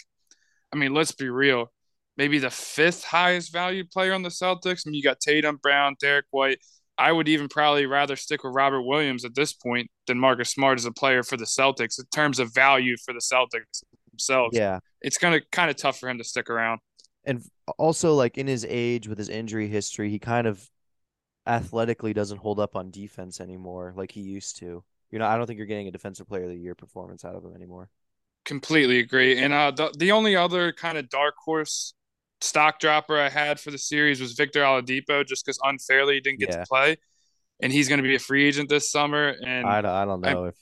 I 0.72 0.76
mean, 0.78 0.94
let's 0.94 1.12
be 1.12 1.30
real, 1.30 1.72
maybe 2.18 2.38
the 2.38 2.52
fifth 2.52 3.04
highest 3.04 3.52
valued 3.52 3.90
player 3.90 4.14
on 4.14 4.22
the 4.22 4.30
Celtics. 4.30 4.84
I 4.86 4.90
mean, 4.90 4.96
you 4.96 5.04
got 5.04 5.20
Tatum, 5.20 5.58
Brown, 5.58 5.96
Derek 6.00 6.26
White. 6.30 6.60
I 7.00 7.12
would 7.12 7.28
even 7.28 7.48
probably 7.48 7.88
rather 7.88 8.16
stick 8.16 8.44
with 8.44 8.54
Robert 8.54 8.84
Williams 8.84 9.26
at 9.26 9.34
this 9.34 9.54
point 9.54 9.90
than 10.06 10.20
Marcus 10.20 10.52
Smart 10.52 10.78
as 10.78 10.86
a 10.86 10.92
player 10.92 11.24
for 11.24 11.36
the 11.36 11.46
Celtics 11.46 11.98
in 11.98 12.06
terms 12.14 12.38
of 12.38 12.54
value 12.54 12.96
for 13.04 13.12
the 13.12 13.22
Celtics 13.22 13.84
themselves. 14.12 14.56
Yeah, 14.56 14.80
it's 15.02 15.18
of 15.24 15.42
kind 15.52 15.72
of 15.72 15.78
tough 15.78 16.00
for 16.00 16.10
him 16.10 16.20
to 16.20 16.24
stick 16.24 16.48
around. 16.48 16.80
And 17.26 17.44
also, 17.80 18.14
like 18.14 18.38
in 18.38 18.46
his 18.46 18.68
age 18.70 19.08
with 19.08 19.18
his 19.18 19.30
injury 19.30 19.68
history, 19.68 20.12
he 20.12 20.20
kind 20.20 20.46
of 20.46 20.70
athletically 21.48 22.14
doesn't 22.14 22.38
hold 22.38 22.60
up 22.60 22.76
on 22.76 22.92
defense 22.92 23.42
anymore 23.42 23.94
like 23.96 24.12
he 24.12 24.22
used 24.22 24.58
to. 24.58 24.84
You 25.10 25.20
know, 25.20 25.28
I 25.28 25.38
don't 25.38 25.48
think 25.48 25.58
you're 25.58 25.68
getting 25.68 25.88
a 25.88 25.92
defensive 25.92 26.28
player 26.28 26.44
of 26.44 26.50
the 26.50 26.58
year 26.58 26.76
performance 26.76 27.26
out 27.26 27.36
of 27.36 27.44
him 27.44 27.54
anymore. 27.56 27.90
Completely 28.46 29.00
agree. 29.00 29.38
And 29.38 29.54
uh, 29.54 29.72
the 29.72 29.94
the 29.98 30.12
only 30.12 30.36
other 30.36 30.72
kind 30.72 30.98
of 30.98 31.10
dark 31.10 31.36
horse 31.44 31.94
stock 32.40 32.80
dropper 32.80 33.20
I 33.20 33.30
had 33.30 33.60
for 33.60 33.72
the 33.72 33.78
series 33.78 34.20
was 34.20 34.34
Victor 34.34 34.62
Oladipo, 34.62 35.26
just 35.26 35.46
because 35.46 35.60
unfairly 35.64 36.16
he 36.16 36.22
didn't 36.22 36.40
get 36.40 36.50
yeah. 36.50 36.58
to 36.62 36.66
play, 36.66 36.98
and 37.62 37.72
he's 37.72 37.88
going 37.88 38.02
to 38.02 38.08
be 38.08 38.16
a 38.16 38.20
free 38.20 38.48
agent 38.48 38.70
this 38.70 38.90
summer. 38.90 39.36
And 39.46 39.68
I 39.68 39.82
don't, 39.82 39.92
I 39.92 40.06
don't 40.06 40.22
know 40.22 40.46
I, 40.46 40.48
if 40.50 40.56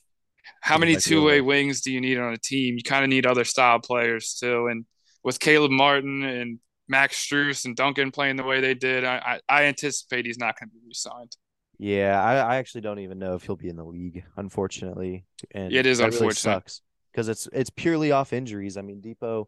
how 0.62 0.78
many 0.78 0.96
two 0.96 1.24
way 1.24 1.42
wings 1.42 1.82
do 1.82 1.92
you 1.92 2.02
need 2.02 2.18
on 2.18 2.34
a 2.34 2.38
team? 2.38 2.76
You 2.76 2.84
kind 2.84 3.04
of 3.04 3.10
need 3.10 3.26
other 3.26 3.44
style 3.44 3.80
players 3.80 4.38
too. 4.40 4.68
And 4.68 4.86
with 5.24 5.40
Caleb 5.40 5.72
Martin 5.72 6.24
and 6.24 6.60
Max 6.90 7.16
Strus 7.16 7.66
and 7.66 7.76
Duncan 7.76 8.12
playing 8.12 8.36
the 8.36 8.44
way 8.44 8.60
they 8.60 8.74
did, 8.74 9.06
I 9.06 9.40
I, 9.50 9.62
I 9.62 9.64
anticipate 9.66 10.26
he's 10.26 10.40
not 10.40 10.60
going 10.60 10.70
to 10.70 10.74
be 10.74 10.82
re-signed. 10.86 11.38
Yeah, 11.78 12.22
I, 12.22 12.36
I 12.36 12.56
actually 12.58 12.82
don't 12.82 13.00
even 13.00 13.20
know 13.20 13.36
if 13.36 13.44
he'll 13.44 13.56
be 13.56 13.70
in 13.70 13.78
the 13.78 13.86
league, 13.86 14.26
unfortunately. 14.36 15.24
And 15.52 15.72
it 15.72 15.86
is 15.86 16.00
unfortunate. 16.00 16.22
Really 16.22 16.34
sucks 16.34 16.82
because 17.12 17.30
it's 17.30 17.48
it's 17.54 17.70
purely 17.70 18.12
off 18.12 18.34
injuries. 18.34 18.76
I 18.76 18.82
mean, 18.82 19.02
Dipo 19.02 19.46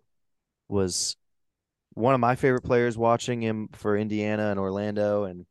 was 0.70 1.18
one 1.94 2.14
of 2.14 2.22
my 2.22 2.36
favorite 2.36 2.64
players 2.64 2.98
watching 2.98 3.42
him 3.42 3.68
for 3.74 3.98
Indiana 3.98 4.50
and 4.50 4.60
Orlando, 4.60 5.26
and 5.26 5.46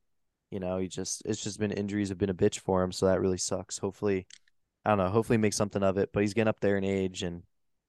you 0.50 0.58
know, 0.58 0.78
he 0.78 0.88
just 0.88 1.22
it's 1.26 1.42
just 1.42 1.60
been 1.60 1.70
injuries 1.70 2.08
have 2.08 2.18
been 2.18 2.30
a 2.30 2.34
bitch 2.34 2.60
for 2.60 2.82
him, 2.82 2.92
so 2.92 3.06
that 3.06 3.20
really 3.20 3.36
sucks. 3.36 3.76
Hopefully, 3.76 4.26
I 4.84 4.90
don't 4.90 4.98
know. 4.98 5.10
Hopefully, 5.10 5.36
make 5.36 5.52
something 5.52 5.82
of 5.82 5.98
it. 5.98 6.10
But 6.14 6.20
he's 6.20 6.32
getting 6.32 6.48
up 6.48 6.60
there 6.60 6.78
in 6.78 6.84
age, 6.84 7.22
and 7.22 7.42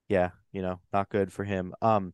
yeah, 0.10 0.32
you 0.52 0.62
know, 0.62 0.82
not 0.92 1.10
good 1.10 1.32
for 1.32 1.46
him. 1.46 1.74
Um, 1.82 2.14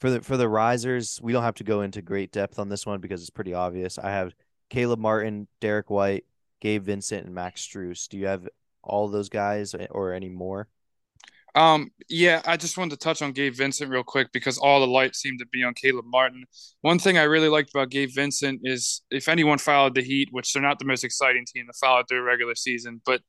for 0.00 0.10
the 0.10 0.20
for 0.20 0.36
the 0.36 0.48
risers, 0.48 1.20
we 1.22 1.32
don't 1.32 1.42
have 1.42 1.54
to 1.56 1.64
go 1.64 1.82
into 1.82 2.02
great 2.02 2.32
depth 2.32 2.58
on 2.58 2.68
this 2.68 2.86
one 2.86 3.00
because 3.00 3.20
it's 3.20 3.30
pretty 3.30 3.54
obvious. 3.54 3.98
I 3.98 4.10
have 4.10 4.34
Caleb 4.70 4.98
Martin, 4.98 5.48
Derek 5.60 5.90
White, 5.90 6.24
Gabe 6.60 6.84
Vincent, 6.84 7.26
and 7.26 7.34
Max 7.34 7.66
Strus. 7.66 8.08
Do 8.08 8.18
you 8.18 8.26
have 8.26 8.48
all 8.82 9.08
those 9.08 9.28
guys 9.28 9.74
or 9.90 10.12
any 10.12 10.28
more? 10.28 10.68
Um, 11.56 11.90
yeah, 12.08 12.42
I 12.44 12.56
just 12.56 12.76
wanted 12.76 12.90
to 12.98 13.04
touch 13.04 13.22
on 13.22 13.30
Gabe 13.30 13.54
Vincent 13.54 13.88
real 13.88 14.02
quick 14.02 14.32
because 14.32 14.58
all 14.58 14.80
the 14.80 14.88
lights 14.88 15.20
seem 15.20 15.38
to 15.38 15.46
be 15.46 15.62
on 15.62 15.72
Caleb 15.74 16.04
Martin. 16.06 16.44
One 16.80 16.98
thing 16.98 17.16
I 17.16 17.22
really 17.24 17.48
liked 17.48 17.70
about 17.70 17.90
Gabe 17.90 18.10
Vincent 18.12 18.62
is 18.64 19.02
if 19.10 19.28
anyone 19.28 19.58
followed 19.58 19.94
the 19.94 20.02
Heat, 20.02 20.30
which 20.32 20.52
they're 20.52 20.62
not 20.62 20.80
the 20.80 20.84
most 20.84 21.04
exciting 21.04 21.44
team 21.46 21.66
to 21.66 21.78
follow 21.78 22.02
through 22.08 22.18
a 22.18 22.22
regular 22.22 22.56
season, 22.56 23.00
but 23.06 23.20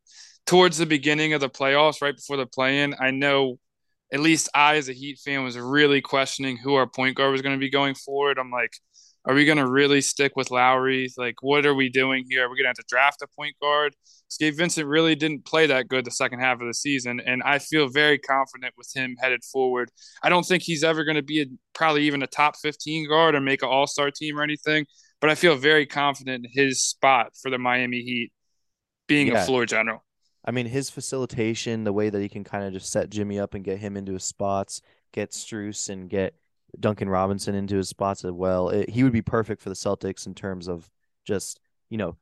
towards 0.47 0.77
the 0.77 0.87
beginning 0.87 1.33
of 1.33 1.41
the 1.41 1.49
playoffs, 1.49 2.01
right 2.01 2.15
before 2.15 2.37
the 2.37 2.47
play-in, 2.47 2.95
I 2.99 3.11
know 3.11 3.59
at 4.13 4.19
least 4.19 4.49
I, 4.53 4.75
as 4.75 4.89
a 4.89 4.93
Heat 4.93 5.19
fan, 5.19 5.43
was 5.43 5.57
really 5.57 6.01
questioning 6.01 6.57
who 6.57 6.75
our 6.75 6.87
point 6.87 7.15
guard 7.15 7.31
was 7.31 7.41
going 7.41 7.55
to 7.55 7.59
be 7.59 7.69
going 7.69 7.95
forward. 7.95 8.37
I'm 8.37 8.51
like, 8.51 8.73
are 9.27 9.33
we 9.33 9.45
going 9.45 9.57
to 9.57 9.67
really 9.67 10.01
stick 10.01 10.33
with 10.35 10.51
Lowry? 10.51 11.09
Like, 11.17 11.35
what 11.41 11.65
are 11.65 11.73
we 11.73 11.89
doing 11.89 12.25
here? 12.29 12.45
Are 12.45 12.49
we 12.49 12.55
going 12.55 12.65
to 12.65 12.69
have 12.69 12.75
to 12.75 12.83
draft 12.87 13.23
a 13.23 13.27
point 13.35 13.55
guard? 13.59 13.95
Gabe 14.39 14.55
Vincent 14.55 14.87
really 14.87 15.15
didn't 15.15 15.45
play 15.45 15.65
that 15.67 15.87
good 15.87 16.05
the 16.05 16.11
second 16.11 16.39
half 16.39 16.61
of 16.61 16.67
the 16.67 16.73
season, 16.73 17.19
and 17.25 17.41
I 17.43 17.59
feel 17.59 17.87
very 17.87 18.19
confident 18.19 18.73
with 18.77 18.91
him 18.93 19.15
headed 19.19 19.43
forward. 19.43 19.89
I 20.21 20.29
don't 20.29 20.45
think 20.45 20.63
he's 20.63 20.83
ever 20.83 21.03
going 21.03 21.15
to 21.15 21.23
be 21.23 21.41
a, 21.41 21.45
probably 21.73 22.03
even 22.03 22.21
a 22.21 22.27
top 22.27 22.55
15 22.61 23.07
guard 23.07 23.35
or 23.35 23.41
make 23.41 23.63
an 23.63 23.69
All 23.69 23.87
Star 23.87 24.11
team 24.11 24.37
or 24.37 24.43
anything, 24.43 24.85
but 25.21 25.29
I 25.29 25.35
feel 25.35 25.55
very 25.55 25.85
confident 25.85 26.45
in 26.45 26.51
his 26.53 26.83
spot 26.83 27.31
for 27.41 27.49
the 27.49 27.57
Miami 27.57 28.01
Heat 28.01 28.31
being 29.07 29.27
yeah. 29.27 29.41
a 29.41 29.45
floor 29.45 29.65
general. 29.65 30.04
I 30.45 30.51
mean, 30.51 30.67
his 30.67 30.89
facilitation, 30.89 31.83
the 31.83 31.93
way 31.93 32.09
that 32.09 32.21
he 32.21 32.29
can 32.29 32.43
kind 32.43 32.63
of 32.63 32.73
just 32.73 32.91
set 32.91 33.09
Jimmy 33.09 33.39
up 33.39 33.55
and 33.55 33.63
get 33.63 33.79
him 33.79 33.97
into 33.97 34.13
his 34.13 34.23
spots, 34.23 34.81
get 35.11 35.31
Strus 35.31 35.89
and 35.89 36.09
get 36.09 36.35
Duncan 36.79 37.09
Robinson 37.09 37.55
into 37.55 37.77
his 37.77 37.89
spots 37.89 38.23
as 38.23 38.31
well. 38.31 38.69
It, 38.69 38.89
he 38.89 39.03
would 39.03 39.13
be 39.13 39.21
perfect 39.21 39.61
for 39.61 39.69
the 39.69 39.75
Celtics 39.75 40.27
in 40.27 40.35
terms 40.35 40.67
of 40.67 40.89
just, 41.25 41.59
you 41.89 41.97
know, 41.97 42.15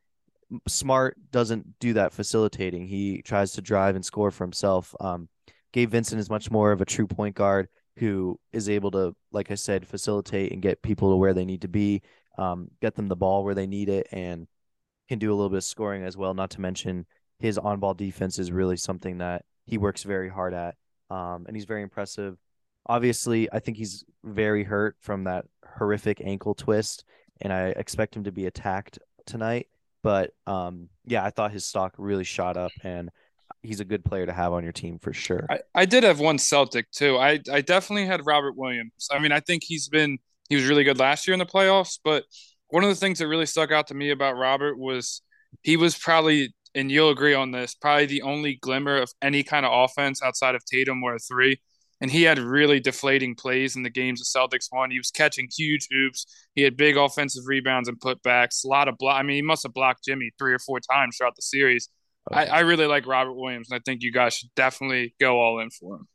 Smart 0.67 1.17
doesn't 1.31 1.79
do 1.79 1.93
that 1.93 2.13
facilitating. 2.13 2.87
He 2.87 3.21
tries 3.23 3.53
to 3.53 3.61
drive 3.61 3.95
and 3.95 4.05
score 4.05 4.29
for 4.29 4.43
himself. 4.43 4.93
Um, 4.99 5.27
Gabe 5.71 5.89
Vincent 5.89 6.19
is 6.19 6.29
much 6.29 6.51
more 6.51 6.71
of 6.71 6.79
a 6.79 6.85
true 6.85 7.07
point 7.07 7.35
guard 7.35 7.67
who 7.97 8.39
is 8.51 8.69
able 8.69 8.91
to, 8.91 9.15
like 9.31 9.49
I 9.49 9.55
said, 9.55 9.87
facilitate 9.87 10.51
and 10.51 10.61
get 10.61 10.83
people 10.83 11.11
to 11.11 11.15
where 11.15 11.33
they 11.33 11.45
need 11.45 11.61
to 11.61 11.67
be, 11.67 12.03
um, 12.37 12.69
get 12.81 12.93
them 12.95 13.07
the 13.07 13.15
ball 13.15 13.43
where 13.43 13.55
they 13.55 13.65
need 13.65 13.89
it, 13.89 14.07
and 14.11 14.47
can 15.09 15.17
do 15.17 15.31
a 15.31 15.35
little 15.35 15.49
bit 15.49 15.57
of 15.57 15.63
scoring 15.63 16.03
as 16.03 16.15
well. 16.15 16.35
Not 16.35 16.51
to 16.51 16.61
mention 16.61 17.07
his 17.43 17.57
on 17.57 17.77
ball 17.81 17.93
defense 17.93 18.39
is 18.39 18.53
really 18.53 18.77
something 18.77 19.17
that 19.17 19.43
he 19.65 19.77
works 19.77 20.03
very 20.03 20.29
hard 20.29 20.53
at. 20.53 20.75
Um, 21.09 21.43
and 21.45 21.57
he's 21.57 21.65
very 21.65 21.81
impressive. 21.81 22.37
Obviously, 22.85 23.51
I 23.51 23.59
think 23.59 23.75
he's 23.75 24.05
very 24.23 24.63
hurt 24.63 24.95
from 25.01 25.25
that 25.25 25.43
horrific 25.77 26.21
ankle 26.23 26.55
twist, 26.55 27.03
and 27.41 27.51
I 27.51 27.73
expect 27.75 28.15
him 28.15 28.23
to 28.23 28.31
be 28.31 28.45
attacked 28.45 28.97
tonight. 29.25 29.67
But 30.03 30.31
um, 30.47 30.87
yeah, 31.05 31.25
I 31.25 31.31
thought 31.31 31.51
his 31.51 31.65
stock 31.65 31.93
really 31.97 32.23
shot 32.23 32.55
up, 32.55 32.71
and 32.81 33.09
he's 33.61 33.81
a 33.81 33.85
good 33.85 34.05
player 34.05 34.25
to 34.25 34.31
have 34.31 34.53
on 34.53 34.63
your 34.63 34.71
team 34.71 34.97
for 34.97 35.11
sure. 35.11 35.45
I, 35.49 35.59
I 35.75 35.85
did 35.85 36.05
have 36.05 36.21
one 36.21 36.37
Celtic 36.37 36.89
too. 36.91 37.17
I, 37.17 37.41
I 37.51 37.59
definitely 37.59 38.05
had 38.05 38.25
Robert 38.25 38.55
Williams. 38.55 39.09
I 39.11 39.19
mean, 39.19 39.33
I 39.33 39.41
think 39.41 39.63
he's 39.65 39.89
been 39.89 40.17
he 40.47 40.55
was 40.55 40.65
really 40.65 40.85
good 40.85 40.97
last 40.97 41.27
year 41.27 41.33
in 41.33 41.39
the 41.39 41.45
playoffs, 41.45 41.99
but 42.01 42.23
one 42.69 42.83
of 42.83 42.89
the 42.89 42.95
things 42.95 43.19
that 43.19 43.27
really 43.27 43.47
stuck 43.47 43.73
out 43.73 43.87
to 43.87 43.93
me 43.93 44.11
about 44.11 44.37
Robert 44.37 44.77
was 44.77 45.21
he 45.61 45.75
was 45.75 45.97
probably 45.97 46.53
and 46.75 46.91
you'll 46.91 47.09
agree 47.09 47.33
on 47.33 47.51
this, 47.51 47.75
probably 47.75 48.05
the 48.05 48.21
only 48.23 48.55
glimmer 48.55 48.97
of 48.97 49.11
any 49.21 49.43
kind 49.43 49.65
of 49.65 49.71
offense 49.73 50.21
outside 50.23 50.55
of 50.55 50.65
Tatum 50.65 51.03
or 51.03 51.15
a 51.15 51.19
three. 51.19 51.59
and 52.03 52.11
he 52.11 52.23
had 52.23 52.37
really 52.37 52.81
deflating 52.81 53.33
plays 53.33 53.77
in 53.77 53.83
the 53.83 53.89
games 53.89 54.19
the 54.19 54.39
Celtics 54.39 54.67
won. 54.73 54.91
He 54.91 54.97
was 54.97 55.09
catching 55.09 55.47
huge 55.55 55.87
oops. 55.93 56.25
He 56.53 56.61
had 56.61 56.75
big 56.75 56.97
offensive 56.97 57.43
rebounds 57.45 57.87
and 57.87 57.97
putbacks. 57.97 58.65
A 58.65 58.67
lot 58.67 58.89
of 58.89 58.97
block. 58.97 59.17
I 59.17 59.23
mean, 59.23 59.37
he 59.37 59.41
must 59.41 59.63
have 59.63 59.73
blocked 59.73 60.03
Jimmy 60.03 60.29
three 60.37 60.53
or 60.53 60.59
four 60.59 60.81
times 60.81 61.15
throughout 61.15 61.37
the 61.37 61.41
series. 61.41 61.87
I, 62.29 62.45
I 62.47 62.59
really 62.59 62.87
like 62.87 63.07
Robert 63.07 63.33
Williams, 63.33 63.69
and 63.71 63.77
I 63.77 63.81
think 63.85 64.01
you 64.01 64.11
guys 64.11 64.33
should 64.33 64.53
definitely 64.53 65.15
go 65.17 65.39
all 65.39 65.59
in 65.59 65.69
for 65.69 65.95
him. 65.95 66.07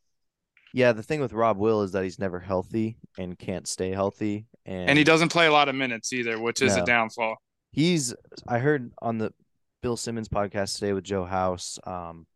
Yeah, 0.75 0.93
the 0.93 1.03
thing 1.03 1.21
with 1.21 1.33
Rob 1.33 1.57
Will 1.57 1.81
is 1.81 1.93
that 1.93 2.05
he's 2.05 2.19
never 2.19 2.39
healthy 2.39 2.99
and 3.19 3.39
can't 3.39 3.67
stay 3.67 3.91
healthy, 3.91 4.47
and, 4.67 4.91
and 4.91 4.99
he 4.99 5.05
doesn't 5.05 5.31
play 5.31 5.47
a 5.47 5.53
lot 5.53 5.71
of 5.71 5.75
minutes 5.75 6.13
either, 6.13 6.39
which 6.39 6.61
is 6.61 6.77
no. 6.77 6.83
a 6.83 6.87
downfall. 6.87 7.37
He's 7.73 8.15
I 8.47 8.59
heard 8.59 8.93
on 9.01 9.17
the 9.17 9.33
Bill 9.81 9.97
Simmons 9.97 10.29
podcast 10.29 10.75
today 10.75 10.93
with 10.93 11.05
Joe 11.05 11.25
House. 11.25 11.79
Um, 11.85 12.27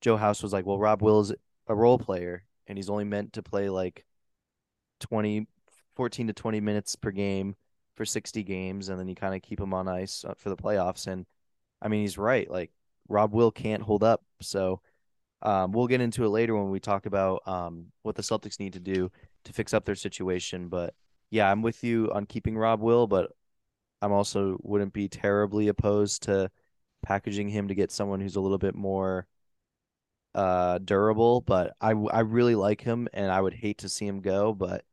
Joe 0.00 0.16
House 0.16 0.42
was 0.42 0.52
like, 0.52 0.64
"Well, 0.66 0.78
Rob 0.78 1.02
Will 1.02 1.20
is 1.20 1.32
a 1.66 1.74
role 1.74 1.98
player, 1.98 2.44
and 2.66 2.78
he's 2.78 2.88
only 2.90 3.04
meant 3.04 3.34
to 3.34 3.42
play 3.42 3.68
like 3.68 4.04
20, 5.00 5.46
14 5.94 6.26
to 6.28 6.32
twenty 6.32 6.60
minutes 6.60 6.96
per 6.96 7.10
game 7.10 7.56
for 7.94 8.04
sixty 8.04 8.42
games, 8.42 8.88
and 8.88 8.98
then 8.98 9.08
you 9.08 9.14
kind 9.14 9.34
of 9.34 9.42
keep 9.42 9.60
him 9.60 9.74
on 9.74 9.88
ice 9.88 10.24
uh, 10.24 10.34
for 10.36 10.48
the 10.48 10.56
playoffs." 10.56 11.06
And 11.06 11.26
I 11.82 11.88
mean, 11.88 12.02
he's 12.02 12.18
right. 12.18 12.50
Like 12.50 12.70
Rob 13.08 13.34
Will 13.34 13.50
can't 13.50 13.82
hold 13.82 14.02
up, 14.02 14.22
so 14.40 14.80
um, 15.42 15.72
we'll 15.72 15.86
get 15.88 16.00
into 16.00 16.24
it 16.24 16.30
later 16.30 16.56
when 16.56 16.70
we 16.70 16.80
talk 16.80 17.06
about 17.06 17.46
um, 17.46 17.92
what 18.02 18.16
the 18.16 18.22
Celtics 18.22 18.58
need 18.60 18.72
to 18.74 18.80
do 18.80 19.10
to 19.44 19.52
fix 19.52 19.74
up 19.74 19.84
their 19.84 19.94
situation. 19.94 20.68
But 20.68 20.94
yeah, 21.30 21.50
I'm 21.50 21.62
with 21.62 21.84
you 21.84 22.10
on 22.12 22.26
keeping 22.26 22.56
Rob 22.56 22.80
Will, 22.80 23.06
but 23.06 23.32
I'm 24.02 24.12
also 24.12 24.58
wouldn't 24.62 24.92
be 24.92 25.08
terribly 25.08 25.68
opposed 25.68 26.22
to 26.24 26.50
packaging 27.08 27.48
him 27.48 27.68
to 27.68 27.74
get 27.74 27.90
someone 27.90 28.20
who's 28.20 28.36
a 28.36 28.40
little 28.40 28.58
bit 28.58 28.74
more 28.74 29.26
uh 30.34 30.78
durable. 30.78 31.40
But 31.40 31.74
I 31.80 31.90
I 31.90 32.20
really 32.20 32.54
like 32.54 32.80
him, 32.80 33.08
and 33.12 33.32
I 33.32 33.40
would 33.40 33.54
hate 33.54 33.78
to 33.78 33.88
see 33.88 34.06
him 34.06 34.20
go. 34.20 34.52
But 34.52 34.84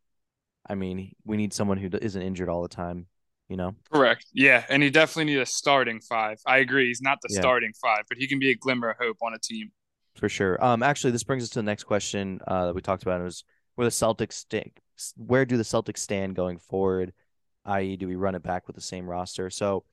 I 0.68 0.76
mean, 0.76 1.14
we 1.24 1.38
need 1.38 1.54
someone 1.54 1.78
who 1.78 1.90
isn't 2.02 2.22
injured 2.22 2.50
all 2.50 2.62
the 2.62 2.70
time. 2.70 3.08
You 3.50 3.58
know. 3.58 3.76
Correct. 3.92 4.26
Yeah, 4.34 4.64
and 4.70 4.82
he 4.82 4.90
definitely 4.90 5.34
need 5.34 5.42
a 5.42 5.46
starting 5.46 6.00
five. 6.00 6.40
I 6.48 6.58
agree. 6.58 6.88
He's 6.88 7.02
not 7.02 7.20
the 7.22 7.30
yeah. 7.32 7.42
starting 7.42 7.74
five, 7.80 8.06
but 8.10 8.18
he 8.18 8.28
can 8.28 8.40
be 8.40 8.50
a 8.50 8.56
glimmer 8.56 8.90
of 8.90 8.98
hope 8.98 9.18
on 9.22 9.36
a 9.36 9.40
team 9.40 9.72
for 10.16 10.30
sure. 10.30 10.64
Um, 10.64 10.82
actually, 10.82 11.12
this 11.12 11.24
brings 11.24 11.44
us 11.44 11.50
to 11.52 11.60
the 11.60 11.64
next 11.64 11.84
question 11.84 12.40
uh, 12.48 12.68
that 12.68 12.76
we 12.76 12.82
talked 12.82 13.04
about. 13.04 13.22
It 13.22 13.26
was 13.26 13.44
where 13.76 13.86
the 13.86 13.92
Celtics 13.92 14.34
stand. 14.34 14.72
Where 15.18 15.46
do 15.46 15.58
the 15.58 15.64
Celtics 15.64 16.00
stand 16.00 16.36
going 16.36 16.58
forward? 16.58 17.14
I.e., 17.66 17.98
do 17.98 18.08
we 18.08 18.16
run 18.16 18.36
it 18.36 18.44
back 18.44 18.68
with 18.68 18.76
the 18.76 18.82
same 18.82 19.08
roster? 19.08 19.50
So, 19.50 19.84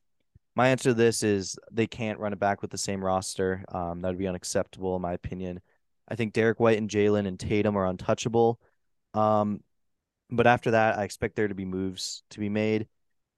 my 0.55 0.69
answer 0.69 0.91
to 0.91 0.95
this 0.95 1.23
is 1.23 1.57
they 1.71 1.87
can't 1.87 2.19
run 2.19 2.33
it 2.33 2.39
back 2.39 2.63
with 2.63 2.71
the 2.71 2.79
same 2.79 3.05
roster. 3.05 3.65
Um, 3.69 4.03
that 4.03 4.09
would 4.09 4.19
be 4.19 4.29
unacceptable 4.29 4.97
in 4.97 5.03
my 5.03 5.13
opinion. 5.13 5.61
I 6.09 6.15
think 6.15 6.33
Derek 6.33 6.61
White 6.61 6.79
and 6.79 6.91
Jalen 6.91 7.27
and 7.27 7.39
Tatum 7.39 7.77
are 7.77 7.87
untouchable. 7.87 8.61
Um, 9.15 9.61
but 10.31 10.47
after 10.47 10.73
that, 10.73 10.99
I 10.99 11.05
expect 11.05 11.37
there 11.37 11.49
to 11.49 11.55
be 11.55 11.65
moves 11.65 12.23
to 12.31 12.41
be 12.41 12.49
made. 12.49 12.87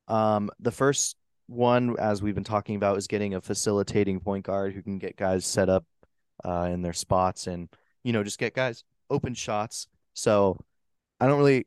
Um, 0.09 0.50
the 0.61 0.70
first 0.70 1.16
one, 1.46 1.96
as 1.98 2.22
we've 2.22 2.35
been 2.35 2.44
talking 2.44 2.77
about, 2.77 2.96
is 2.98 3.07
getting 3.07 3.35
a 3.35 3.40
facilitating 3.40 4.20
point 4.20 4.44
guard 4.44 4.72
who 4.72 4.83
can 4.83 4.98
get 4.98 5.16
guys 5.16 5.44
set 5.44 5.68
up 5.68 5.85
uh, 6.44 6.68
in 6.72 6.83
their 6.83 6.92
spots 6.92 7.46
and 7.46 7.68
you 8.03 8.12
know 8.12 8.24
just 8.24 8.38
get 8.38 8.55
guys 8.55 8.85
open 9.11 9.35
shots. 9.35 9.88
So 10.14 10.59
I 11.20 11.27
don't 11.27 11.38
really 11.38 11.66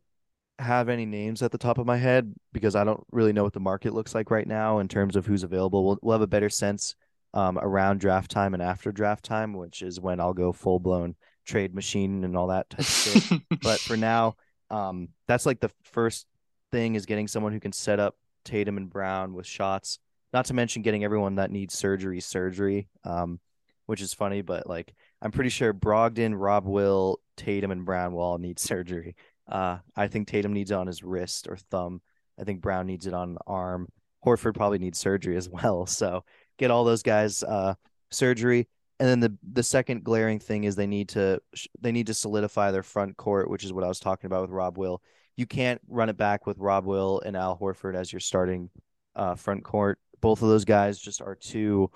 have 0.60 0.90
any 0.90 1.06
names 1.06 1.42
at 1.42 1.52
the 1.52 1.58
top 1.58 1.78
of 1.78 1.86
my 1.86 1.98
head 1.98 2.34
because 2.52 2.76
I 2.76 2.84
don't 2.84 3.04
really 3.12 3.34
know 3.34 3.44
what 3.44 3.54
the 3.54 3.60
market 3.60 3.94
looks 3.94 4.16
like 4.16 4.32
right 4.32 4.48
now 4.48 4.80
in 4.80 4.88
terms 4.88 5.16
of 5.16 5.26
who's 5.26 5.44
available. 5.44 5.86
We'll, 5.86 6.00
we'll 6.02 6.14
have 6.14 6.22
a 6.22 6.28
better 6.28 6.50
sense 6.50 6.96
um, 7.34 7.60
around 7.60 8.00
draft 8.00 8.32
time 8.32 8.54
and 8.54 8.64
after 8.64 8.92
draft 8.92 9.24
time, 9.24 9.54
which 9.54 9.82
is 9.82 10.00
when 10.00 10.20
I'll 10.20 10.34
go 10.34 10.52
full 10.52 10.80
blown 10.80 11.16
trade 11.46 11.76
machine 11.76 12.24
and 12.24 12.36
all 12.36 12.48
that 12.48 12.70
type 12.70 12.80
of 12.80 12.86
stuff. 12.86 13.40
but 13.62 13.80
for 13.80 13.98
now, 13.98 14.36
um, 14.70 15.10
that's 15.28 15.46
like 15.46 15.60
the 15.60 15.72
first 15.84 16.26
thing 16.72 16.96
is 16.96 17.06
getting 17.06 17.28
someone 17.28 17.54
who 17.54 17.60
can 17.60 17.74
set 17.74 18.00
up 18.00 18.16
Tatum 18.44 18.78
and 18.78 18.90
Brown 18.90 19.34
with 19.34 19.46
shots. 19.46 20.00
Not 20.34 20.46
to 20.46 20.54
mention 20.54 20.82
getting 20.82 21.04
everyone 21.04 21.36
that 21.36 21.52
needs 21.52 21.74
surgery 21.74 22.20
surgery. 22.20 22.90
Um, 23.04 23.40
which 23.88 24.02
is 24.02 24.14
funny, 24.14 24.42
but 24.42 24.68
like 24.68 24.94
I'm 25.22 25.32
pretty 25.32 25.50
sure 25.50 25.74
Brogdon, 25.74 26.34
Rob 26.38 26.66
Will, 26.66 27.20
Tatum, 27.36 27.72
and 27.72 27.86
Brown 27.86 28.14
will 28.14 28.22
all 28.22 28.38
need 28.38 28.60
surgery. 28.60 29.16
Uh, 29.48 29.78
I 29.96 30.08
think 30.08 30.28
Tatum 30.28 30.54
needs 30.54 30.72
it 30.72 30.76
on 30.76 30.88
his 30.88 31.04
wrist 31.04 31.48
or 31.48 31.58
thumb. 31.58 32.02
I 32.40 32.44
think 32.44 32.62
Brown 32.62 32.88
needs 32.88 33.08
it 33.08 33.14
on 33.14 33.38
arm. 33.48 33.88
Horford 34.26 34.56
probably 34.56 34.80
needs 34.80 35.00
surgery 35.00 35.38
as 35.38 35.50
well. 35.50 35.86
So 35.86 36.24
get 36.58 36.72
all 36.72 36.84
those 36.84 37.04
guys 37.04 37.44
uh, 37.44 37.76
surgery. 38.12 38.68
And 39.00 39.08
then 39.08 39.20
the 39.20 39.38
the 39.54 39.64
second 39.64 40.04
glaring 40.04 40.40
thing 40.40 40.64
is 40.64 40.76
they 40.76 40.88
need 40.88 41.10
to 41.10 41.40
they 41.80 41.92
need 41.92 42.08
to 42.08 42.16
solidify 42.16 42.72
their 42.72 42.84
front 42.84 43.16
court, 43.16 43.50
which 43.50 43.64
is 43.64 43.72
what 43.72 43.84
I 43.84 43.88
was 43.88 44.00
talking 44.00 44.26
about 44.26 44.42
with 44.42 44.50
Rob 44.50 44.78
Will. 44.78 45.02
You 45.36 45.46
can't 45.46 45.80
run 45.88 46.10
it 46.10 46.18
back 46.18 46.48
with 46.48 46.58
Rob 46.58 46.86
Will 46.86 47.22
and 47.24 47.38
Al 47.38 47.58
Horford 47.58 47.96
as 47.96 48.12
your 48.12 48.20
starting 48.20 48.72
uh, 49.16 49.36
front 49.36 49.64
court. 49.64 50.00
Both 50.20 50.42
of 50.42 50.50
those 50.50 50.66
guys 50.66 50.98
just 50.98 51.22
are 51.22 51.36
too. 51.36 51.92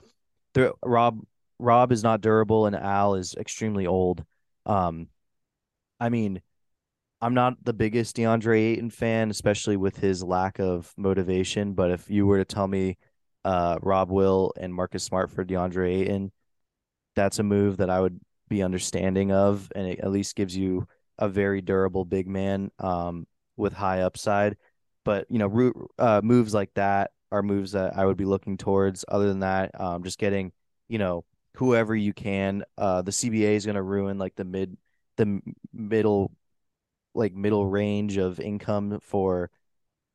Rob 0.85 1.21
Rob 1.57 1.91
is 1.91 2.03
not 2.03 2.21
durable 2.21 2.67
and 2.67 2.75
Al 2.75 3.15
is 3.15 3.33
extremely 3.35 3.87
old. 3.87 4.23
Um, 4.67 5.07
I 5.99 6.09
mean, 6.09 6.41
I'm 7.21 7.33
not 7.33 7.63
the 7.63 7.73
biggest 7.73 8.15
DeAndre 8.15 8.71
Ayton 8.71 8.89
fan, 8.89 9.29
especially 9.29 9.77
with 9.77 9.97
his 9.97 10.23
lack 10.23 10.59
of 10.59 10.91
motivation. 10.97 11.73
But 11.73 11.91
if 11.91 12.09
you 12.09 12.25
were 12.25 12.39
to 12.39 12.45
tell 12.45 12.67
me 12.67 12.97
uh, 13.45 13.77
Rob 13.81 14.09
Will 14.09 14.53
and 14.59 14.73
Marcus 14.73 15.03
Smart 15.03 15.29
for 15.29 15.45
DeAndre 15.45 16.01
Ayton, 16.01 16.31
that's 17.15 17.39
a 17.39 17.43
move 17.43 17.77
that 17.77 17.89
I 17.89 17.99
would 17.99 18.19
be 18.49 18.63
understanding 18.63 19.31
of, 19.31 19.71
and 19.75 19.87
it 19.87 19.99
at 19.99 20.11
least 20.11 20.35
gives 20.35 20.57
you 20.57 20.87
a 21.19 21.29
very 21.29 21.61
durable 21.61 22.05
big 22.05 22.27
man 22.27 22.71
um, 22.79 23.27
with 23.55 23.73
high 23.73 24.01
upside. 24.01 24.57
But 25.05 25.27
you 25.29 25.37
know, 25.37 25.73
uh, 25.99 26.21
moves 26.23 26.53
like 26.53 26.73
that 26.73 27.11
are 27.31 27.43
moves 27.43 27.73
that 27.73 27.97
I 27.97 28.05
would 28.05 28.17
be 28.17 28.25
looking 28.25 28.57
towards. 28.57 29.05
Other 29.07 29.27
than 29.27 29.39
that, 29.39 29.79
um, 29.79 30.03
just 30.03 30.17
getting 30.17 30.51
you 30.89 30.97
know 30.97 31.23
whoever 31.55 31.95
you 31.95 32.13
can. 32.13 32.63
Uh, 32.77 33.01
the 33.03 33.11
CBA 33.11 33.55
is 33.55 33.65
going 33.65 33.75
to 33.75 33.83
ruin 33.83 34.17
like 34.17 34.35
the 34.35 34.43
mid, 34.43 34.77
the 35.17 35.39
middle, 35.73 36.31
like 37.13 37.33
middle 37.33 37.65
range 37.65 38.17
of 38.17 38.39
income 38.39 38.99
for 39.01 39.49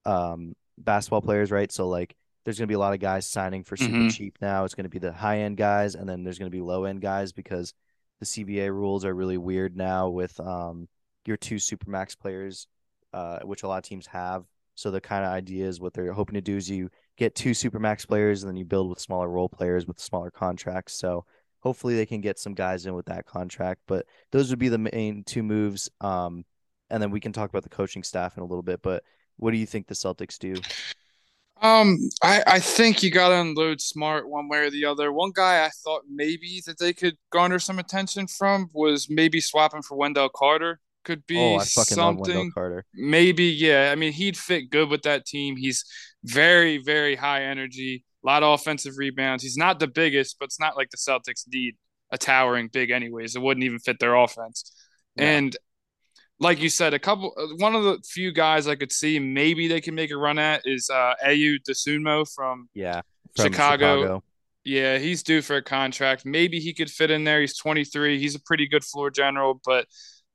um 0.05 0.55
basketball 0.79 1.23
players, 1.23 1.51
right? 1.51 1.71
So 1.71 1.89
like, 1.89 2.17
there's 2.45 2.59
going 2.59 2.69
to 2.69 2.71
be 2.73 2.75
a 2.75 2.79
lot 2.79 2.95
of 2.95 3.01
guys 3.01 3.27
signing 3.27 3.65
for 3.65 3.77
super 3.77 3.93
mm-hmm. 3.93 4.09
cheap 4.09 4.39
now. 4.41 4.65
It's 4.65 4.75
going 4.75 4.85
to 4.85 4.91
be 4.91 4.99
the 4.99 5.13
high 5.13 5.41
end 5.41 5.57
guys, 5.57 5.95
and 5.95 6.09
then 6.09 6.23
there's 6.23 6.39
going 6.39 6.51
to 6.51 6.57
be 6.57 6.63
low 6.63 6.85
end 6.85 7.01
guys 7.01 7.33
because 7.33 7.75
the 8.21 8.27
CBA 8.27 8.71
rules 8.71 9.05
are 9.05 9.15
really 9.15 9.39
weird 9.39 9.77
now 9.77 10.09
with 10.09 10.39
um 10.41 10.89
your 11.27 11.37
two 11.37 11.57
supermax 11.57 12.19
players, 12.19 12.69
uh, 13.13 13.41
which 13.41 13.63
a 13.63 13.69
lot 13.69 13.79
of 13.79 13.85
teams 13.85 14.07
have. 14.07 14.45
So 14.77 14.91
the 14.91 15.01
kind 15.01 15.25
of 15.25 15.33
idea 15.33 15.67
is 15.67 15.81
what 15.81 15.95
they're 15.95 16.13
hoping 16.13 16.35
to 16.35 16.41
do 16.41 16.57
is 16.57 16.69
you 16.69 16.91
get 17.17 17.35
two 17.35 17.51
supermax 17.53 18.07
players 18.07 18.43
and 18.43 18.51
then 18.51 18.57
you 18.57 18.65
build 18.65 18.91
with 18.91 19.01
smaller 19.01 19.29
role 19.29 19.49
players 19.49 19.87
with 19.87 19.99
smaller 19.99 20.31
contracts. 20.31 20.95
So 20.95 21.25
hopefully 21.61 21.97
they 21.97 22.07
can 22.07 22.21
get 22.21 22.39
some 22.39 22.55
guys 22.55 22.85
in 22.85 22.95
with 22.95 23.07
that 23.07 23.27
contract. 23.27 23.81
But 23.87 24.07
those 24.33 24.51
would 24.51 24.59
be 24.59 24.69
the 24.69 24.79
main 24.79 25.25
two 25.25 25.43
moves. 25.43 25.91
Um, 26.01 26.45
and 26.91 27.03
then 27.03 27.11
we 27.11 27.21
can 27.21 27.33
talk 27.33 27.51
about 27.51 27.63
the 27.63 27.69
coaching 27.69 28.03
staff 28.03 28.37
in 28.37 28.43
a 28.43 28.47
little 28.47 28.63
bit. 28.63 28.83
But 28.83 29.03
what 29.37 29.51
do 29.51 29.57
you 29.57 29.67
think 29.67 29.87
the 29.87 29.95
Celtics 29.95 30.39
do? 30.39 30.55
Um, 31.63 31.99
I, 32.23 32.43
I 32.47 32.61
think 32.61 33.03
you 33.03 33.11
got 33.11 33.31
to 33.31 33.41
unload 33.41 33.81
Smart 33.81 34.29
one 34.29 34.49
way 34.49 34.59
or 34.59 34.71
the 34.71 34.85
other. 34.85 35.11
One 35.13 35.33
guy 35.35 35.65
I 35.65 35.71
thought 35.85 36.03
maybe 36.09 36.63
that 36.67 36.79
they 36.79 36.93
could 36.93 37.17
garner 37.31 37.59
some 37.59 37.79
attention 37.79 38.27
from 38.27 38.69
was 38.73 39.09
maybe 39.09 39.41
swapping 39.41 39.83
for 39.83 39.97
Wendell 39.97 40.29
Carter 40.35 40.81
could 41.05 41.27
be 41.27 41.39
oh, 41.39 41.57
I 41.57 41.65
fucking 41.65 41.95
something. 41.95 42.19
Love 42.19 42.29
Wendell 42.29 42.53
Carter. 42.53 42.85
Maybe, 42.95 43.45
yeah. 43.45 43.91
I 43.91 43.95
mean, 43.95 44.13
he'd 44.13 44.37
fit 44.37 44.71
good 44.71 44.91
with 44.91 45.03
that 45.03 45.25
team. 45.25 45.57
He's 45.57 45.85
very, 46.25 46.79
very 46.79 47.17
high 47.17 47.45
energy, 47.45 48.05
a 48.23 48.27
lot 48.27 48.43
of 48.43 48.61
offensive 48.61 48.99
rebounds. 48.99 49.43
He's 49.43 49.57
not 49.57 49.79
the 49.79 49.87
biggest, 49.87 50.37
but 50.39 50.47
it's 50.47 50.61
not 50.61 50.77
like 50.77 50.91
the 50.91 50.99
Celtics 50.99 51.45
need 51.49 51.77
a 52.11 52.19
towering 52.19 52.69
big, 52.69 52.91
anyways. 52.91 53.35
It 53.35 53.41
wouldn't 53.43 53.65
even 53.65 53.79
fit 53.79 53.99
their 53.99 54.15
offense. 54.15 54.73
Yeah. 55.17 55.25
And 55.25 55.57
like 56.39 56.61
you 56.61 56.69
said, 56.69 56.95
a 56.95 56.99
couple, 56.99 57.33
uh, 57.37 57.47
one 57.59 57.75
of 57.75 57.85
the 57.85 57.99
few 58.05 58.33
guys 58.33 58.69
I 58.69 58.75
could 58.75 58.93
see 58.93 59.19
maybe 59.19 59.69
they 59.69 59.81
can 59.81 59.95
make 59.95 60.11
a 60.11 60.17
run 60.17 60.39
at 60.39 60.63
is 60.65 60.91
uh, 60.91 61.15
Ayo 61.25 61.57
Dosunmu 61.69 62.27
from 62.35 62.69
yeah 62.75 63.03
from 63.35 63.53
Chicago. 63.53 64.03
Chicago. 64.03 64.23
Yeah, 64.65 64.99
he's 64.99 65.23
due 65.23 65.43
for 65.43 65.57
a 65.57 65.63
contract. 65.63 66.27
Maybe 66.27 66.59
he 66.59 66.75
could 66.75 66.91
fit 66.91 67.11
in 67.13 67.23
there. 67.23 67.41
He's 67.41 67.57
23. 67.57 68.19
He's 68.19 68.35
a 68.35 68.41
pretty 68.41 68.67
good 68.67 68.85
floor 68.85 69.11
general, 69.11 69.61
but 69.65 69.87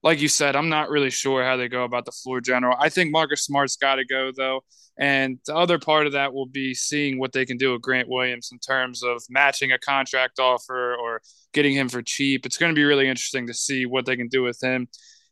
like 0.03 0.21
you 0.21 0.29
said, 0.29 0.55
I'm 0.55 0.69
not 0.69 0.89
really 0.89 1.09
sure 1.09 1.43
how 1.43 1.57
they 1.57 1.67
go 1.67 1.83
about 1.83 2.05
the 2.05 2.11
floor 2.11 2.39
general. 2.39 2.75
I 2.79 2.89
think 2.89 3.11
Marcus 3.11 3.43
Smart's 3.43 3.75
got 3.75 3.95
to 3.95 4.05
go 4.05 4.31
though, 4.35 4.61
and 4.97 5.37
the 5.45 5.55
other 5.55 5.79
part 5.79 6.07
of 6.07 6.13
that 6.13 6.33
will 6.33 6.47
be 6.47 6.73
seeing 6.73 7.19
what 7.19 7.33
they 7.33 7.45
can 7.45 7.57
do 7.57 7.73
with 7.73 7.81
Grant 7.81 8.07
Williams 8.07 8.49
in 8.51 8.59
terms 8.59 9.03
of 9.03 9.21
matching 9.29 9.73
a 9.73 9.79
contract 9.79 10.39
offer 10.39 10.95
or 10.95 11.21
getting 11.53 11.75
him 11.75 11.89
for 11.89 12.01
cheap. 12.01 12.45
It's 12.45 12.57
going 12.57 12.71
to 12.71 12.79
be 12.79 12.85
really 12.85 13.09
interesting 13.09 13.47
to 13.47 13.53
see 13.53 13.85
what 13.85 14.05
they 14.05 14.15
can 14.15 14.29
do 14.29 14.41
with 14.41 14.61
him. 14.63 14.87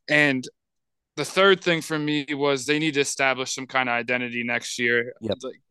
And 0.09 0.45
the 1.19 1.25
third 1.25 1.61
thing 1.61 1.81
for 1.81 1.99
me 1.99 2.25
was 2.29 2.65
they 2.65 2.79
need 2.79 2.93
to 2.93 3.01
establish 3.01 3.53
some 3.53 3.67
kind 3.67 3.89
of 3.89 3.93
identity 3.93 4.41
next 4.45 4.79
year. 4.79 5.11
Yep. 5.19 5.37
Like 5.43 5.61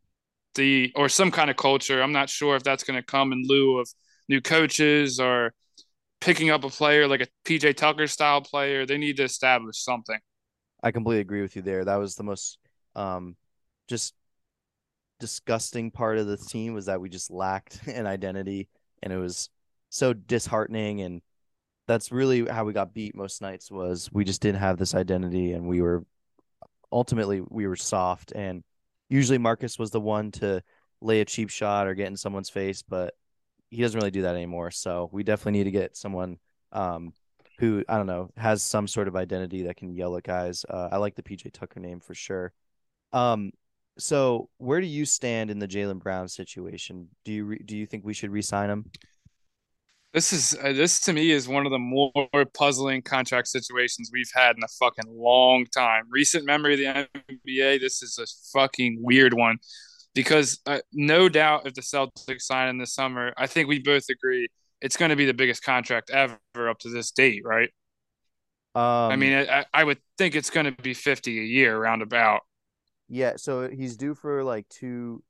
the 0.54 0.92
or 0.94 1.08
some 1.08 1.30
kind 1.30 1.48
of 1.48 1.56
culture. 1.56 2.02
I'm 2.02 2.12
not 2.12 2.28
sure 2.28 2.54
if 2.54 2.62
that's 2.62 2.84
going 2.84 2.98
to 2.98 3.02
come 3.02 3.32
in 3.32 3.44
lieu 3.46 3.78
of 3.78 3.88
new 4.28 4.42
coaches 4.42 5.18
or 5.18 5.54
picking 6.20 6.50
up 6.50 6.64
a 6.64 6.68
player 6.68 7.08
like 7.08 7.22
a 7.22 7.28
PJ 7.46 7.76
Tucker 7.78 8.06
style 8.06 8.42
player. 8.42 8.84
They 8.84 8.98
need 8.98 9.16
to 9.16 9.24
establish 9.24 9.82
something. 9.82 10.18
I 10.82 10.90
completely 10.90 11.22
agree 11.22 11.40
with 11.40 11.56
you 11.56 11.62
there. 11.62 11.82
That 11.86 11.96
was 11.96 12.14
the 12.14 12.24
most 12.24 12.58
um 12.94 13.34
just 13.88 14.12
disgusting 15.18 15.90
part 15.90 16.18
of 16.18 16.26
the 16.26 16.36
team 16.36 16.74
was 16.74 16.86
that 16.86 17.00
we 17.00 17.08
just 17.08 17.30
lacked 17.30 17.80
an 17.86 18.06
identity 18.06 18.68
and 19.02 19.14
it 19.14 19.18
was 19.18 19.48
so 19.88 20.12
disheartening 20.12 21.00
and 21.00 21.22
that's 21.88 22.12
really 22.12 22.46
how 22.46 22.64
we 22.64 22.72
got 22.72 22.94
beat 22.94 23.16
most 23.16 23.42
nights 23.42 23.70
was 23.70 24.08
we 24.12 24.24
just 24.24 24.40
didn't 24.40 24.60
have 24.60 24.78
this 24.78 24.94
identity 24.94 25.52
and 25.52 25.66
we 25.66 25.82
were 25.82 26.04
ultimately 26.92 27.40
we 27.40 27.66
were 27.66 27.76
soft 27.76 28.30
and 28.32 28.62
usually 29.08 29.38
Marcus 29.38 29.78
was 29.78 29.90
the 29.90 30.00
one 30.00 30.30
to 30.32 30.62
lay 31.00 31.20
a 31.20 31.24
cheap 31.24 31.50
shot 31.50 31.88
or 31.88 31.94
get 31.94 32.06
in 32.06 32.16
someone's 32.16 32.50
face 32.50 32.82
but 32.82 33.14
he 33.70 33.82
doesn't 33.82 33.98
really 33.98 34.12
do 34.12 34.22
that 34.22 34.36
anymore 34.36 34.70
so 34.70 35.08
we 35.12 35.24
definitely 35.24 35.58
need 35.58 35.64
to 35.64 35.70
get 35.72 35.96
someone 35.96 36.38
um 36.70 37.12
who 37.58 37.84
I 37.88 37.96
don't 37.96 38.06
know 38.06 38.30
has 38.36 38.62
some 38.62 38.86
sort 38.86 39.08
of 39.08 39.16
identity 39.16 39.64
that 39.64 39.76
can 39.76 39.92
yell 39.92 40.16
at 40.16 40.22
guys. 40.22 40.64
Uh, 40.68 40.88
I 40.92 40.96
like 40.98 41.16
the 41.16 41.22
PJ 41.22 41.52
Tucker 41.52 41.80
name 41.80 42.00
for 42.00 42.14
sure. 42.14 42.52
Um, 43.12 43.50
so 43.98 44.48
where 44.58 44.80
do 44.80 44.86
you 44.86 45.04
stand 45.04 45.50
in 45.50 45.58
the 45.58 45.66
Jaylen 45.66 45.98
Brown 45.98 46.28
situation? 46.28 47.08
Do 47.24 47.32
you 47.32 47.44
re- 47.44 47.62
do 47.64 47.76
you 47.76 47.84
think 47.84 48.04
we 48.04 48.14
should 48.14 48.30
re-sign 48.30 48.70
him? 48.70 48.90
This 50.18 50.32
is 50.32 50.58
uh, 50.60 50.72
this 50.72 50.98
to 51.02 51.12
me 51.12 51.30
is 51.30 51.46
one 51.46 51.64
of 51.64 51.70
the 51.70 51.78
more 51.78 52.10
puzzling 52.52 53.02
contract 53.02 53.46
situations 53.46 54.10
we've 54.12 54.32
had 54.34 54.56
in 54.56 54.64
a 54.64 54.68
fucking 54.80 55.04
long 55.06 55.64
time. 55.66 56.06
Recent 56.10 56.44
memory 56.44 56.72
of 56.74 56.80
the 56.80 57.22
NBA. 57.46 57.78
This 57.78 58.02
is 58.02 58.18
a 58.18 58.26
fucking 58.52 58.98
weird 59.00 59.32
one 59.32 59.58
because 60.16 60.58
uh, 60.66 60.80
no 60.92 61.28
doubt 61.28 61.68
if 61.68 61.74
the 61.74 61.82
Celtics 61.82 62.40
sign 62.40 62.68
in 62.68 62.78
the 62.78 62.86
summer, 62.88 63.32
I 63.36 63.46
think 63.46 63.68
we 63.68 63.78
both 63.78 64.08
agree 64.10 64.48
it's 64.80 64.96
going 64.96 65.10
to 65.10 65.14
be 65.14 65.24
the 65.24 65.34
biggest 65.34 65.62
contract 65.62 66.10
ever 66.10 66.36
up 66.68 66.80
to 66.80 66.88
this 66.88 67.12
date, 67.12 67.42
right? 67.44 67.70
Um, 68.74 69.12
I 69.12 69.14
mean, 69.14 69.48
I, 69.48 69.66
I 69.72 69.84
would 69.84 69.98
think 70.18 70.34
it's 70.34 70.50
going 70.50 70.66
to 70.66 70.82
be 70.82 70.94
fifty 70.94 71.38
a 71.38 71.44
year, 71.44 71.78
roundabout. 71.78 72.40
Yeah, 73.08 73.34
so 73.36 73.68
he's 73.68 73.96
due 73.96 74.16
for 74.16 74.42
like 74.42 74.68
two, 74.68 75.22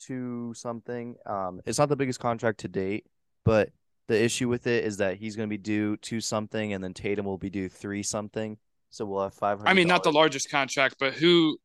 two 0.00 0.52
something. 0.54 1.16
Um, 1.24 1.62
it's 1.64 1.78
not 1.78 1.88
the 1.88 1.96
biggest 1.96 2.20
contract 2.20 2.60
to 2.60 2.68
date, 2.68 3.06
but 3.46 3.70
the 4.06 4.22
issue 4.22 4.48
with 4.48 4.66
it 4.66 4.84
is 4.84 4.98
that 4.98 5.16
he's 5.16 5.36
going 5.36 5.48
to 5.48 5.50
be 5.50 5.58
due 5.58 5.96
two 5.96 6.20
something, 6.20 6.72
and 6.72 6.82
then 6.82 6.94
Tatum 6.94 7.26
will 7.26 7.38
be 7.38 7.50
due 7.50 7.68
three 7.68 8.02
something. 8.02 8.58
So 8.90 9.04
we'll 9.04 9.22
have 9.22 9.34
five 9.34 9.58
hundred. 9.58 9.70
I 9.70 9.74
mean, 9.74 9.88
not 9.88 10.04
the 10.04 10.12
largest 10.12 10.50
contract, 10.50 10.96
but 11.00 11.14
who, 11.14 11.58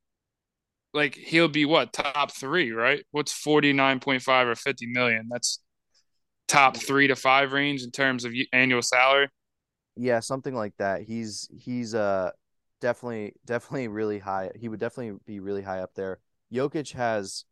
like, 0.94 1.16
he'll 1.16 1.48
be 1.48 1.66
what 1.66 1.94
top 1.94 2.32
three, 2.32 2.72
right? 2.72 3.04
What's 3.12 3.32
forty 3.32 3.74
nine 3.74 4.00
point 4.00 4.22
five 4.22 4.48
or 4.48 4.56
fifty 4.56 4.88
million? 4.88 5.28
That's 5.30 5.60
top 6.48 6.78
three 6.78 7.08
to 7.08 7.16
five 7.16 7.52
range 7.52 7.84
in 7.84 7.92
terms 7.92 8.26
of 8.26 8.34
annual 8.52 8.82
salary. 8.82 9.28
Yeah, 9.96 10.22
something 10.22 10.56
like 10.56 10.74
that. 10.78 11.04
He's 11.04 11.48
he's 11.56 11.94
uh 11.94 12.32
definitely 12.82 13.34
definitely 13.46 13.90
really 13.90 14.18
high. 14.18 14.50
He 14.56 14.70
would 14.70 14.80
definitely 14.80 15.20
be 15.28 15.40
really 15.40 15.62
high 15.62 15.82
up 15.82 15.94
there. 15.94 16.20
Jokic 16.52 16.94
has 16.94 17.46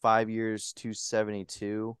five 0.00 0.30
years 0.30 0.72
to 0.74 0.94
seventy 0.94 1.44
two, 1.44 1.96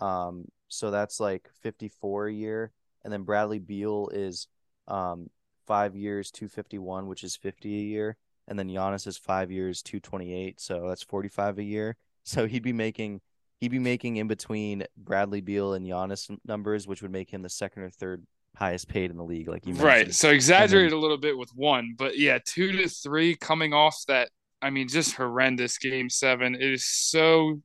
um, 0.00 0.46
so 0.68 0.90
that's 0.90 1.20
like 1.20 1.48
fifty 1.62 1.88
four 1.88 2.26
a 2.26 2.32
year, 2.32 2.72
and 3.04 3.12
then 3.12 3.22
Bradley 3.22 3.58
Beal 3.58 4.10
is 4.12 4.48
um 4.88 5.30
five 5.66 5.96
years 5.96 6.30
two 6.30 6.48
fifty 6.48 6.78
one, 6.78 7.06
which 7.06 7.24
is 7.24 7.36
fifty 7.36 7.74
a 7.76 7.82
year, 7.82 8.16
and 8.48 8.58
then 8.58 8.68
Giannis 8.68 9.06
is 9.06 9.16
five 9.16 9.50
years 9.50 9.82
two 9.82 10.00
twenty 10.00 10.34
eight, 10.34 10.60
so 10.60 10.88
that's 10.88 11.02
forty 11.02 11.28
five 11.28 11.58
a 11.58 11.64
year. 11.64 11.96
So 12.26 12.46
he'd 12.46 12.62
be 12.62 12.72
making 12.72 13.20
he'd 13.60 13.70
be 13.70 13.78
making 13.78 14.16
in 14.16 14.28
between 14.28 14.84
Bradley 14.96 15.42
Beal 15.42 15.74
and 15.74 15.86
Giannis 15.86 16.34
numbers, 16.46 16.86
which 16.86 17.02
would 17.02 17.10
make 17.10 17.30
him 17.30 17.42
the 17.42 17.50
second 17.50 17.82
or 17.82 17.90
third 17.90 18.26
highest 18.56 18.88
paid 18.88 19.10
in 19.10 19.16
the 19.16 19.24
league, 19.24 19.48
like 19.48 19.66
you 19.66 19.74
right. 19.74 20.14
So 20.14 20.30
exaggerated 20.30 20.92
then, 20.92 20.98
a 20.98 21.00
little 21.00 21.18
bit 21.18 21.36
with 21.36 21.50
one, 21.54 21.94
but 21.98 22.18
yeah, 22.18 22.38
two 22.44 22.72
to 22.72 22.88
three 22.88 23.36
coming 23.36 23.72
off 23.72 24.02
that. 24.08 24.30
I 24.62 24.70
mean, 24.70 24.88
just 24.88 25.14
horrendous 25.14 25.76
game 25.76 26.08
seven. 26.08 26.54
It 26.54 26.62
is 26.62 26.86
so 26.86 27.60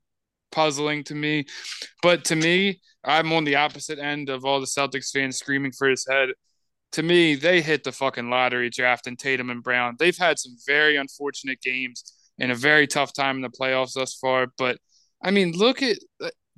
puzzling 0.51 1.03
to 1.05 1.15
me. 1.15 1.45
But 2.01 2.25
to 2.25 2.35
me, 2.35 2.81
I'm 3.03 3.31
on 3.33 3.43
the 3.43 3.55
opposite 3.55 3.99
end 3.99 4.29
of 4.29 4.45
all 4.45 4.59
the 4.59 4.65
Celtics 4.65 5.11
fans 5.11 5.37
screaming 5.37 5.71
for 5.71 5.87
his 5.87 6.05
head. 6.09 6.29
To 6.93 7.03
me, 7.03 7.35
they 7.35 7.61
hit 7.61 7.83
the 7.83 7.91
fucking 7.91 8.29
lottery 8.29 8.69
draft 8.69 9.07
and 9.07 9.17
Tatum 9.17 9.49
and 9.49 9.63
Brown. 9.63 9.95
They've 9.99 10.17
had 10.17 10.39
some 10.39 10.55
very 10.65 10.95
unfortunate 10.95 11.61
games 11.61 12.03
and 12.39 12.51
a 12.51 12.55
very 12.55 12.87
tough 12.87 13.13
time 13.13 13.37
in 13.37 13.41
the 13.41 13.49
playoffs 13.49 13.93
thus 13.93 14.15
far. 14.15 14.47
But 14.57 14.77
I 15.23 15.31
mean, 15.31 15.51
look 15.51 15.83
at 15.83 15.97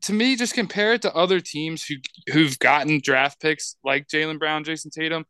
to 0.04 0.14
me, 0.14 0.36
just 0.36 0.54
compare 0.54 0.94
it 0.94 1.02
to 1.04 1.14
other 1.14 1.40
teams 1.40 1.86
who 1.86 1.96
who've 2.32 2.58
gotten 2.60 3.02
draft 3.04 3.40
picks 3.40 3.76
like 3.84 4.08
Jaylen 4.08 4.40
Brown, 4.40 4.64
Jayson 4.64 4.92
Tatum. 4.92 5.26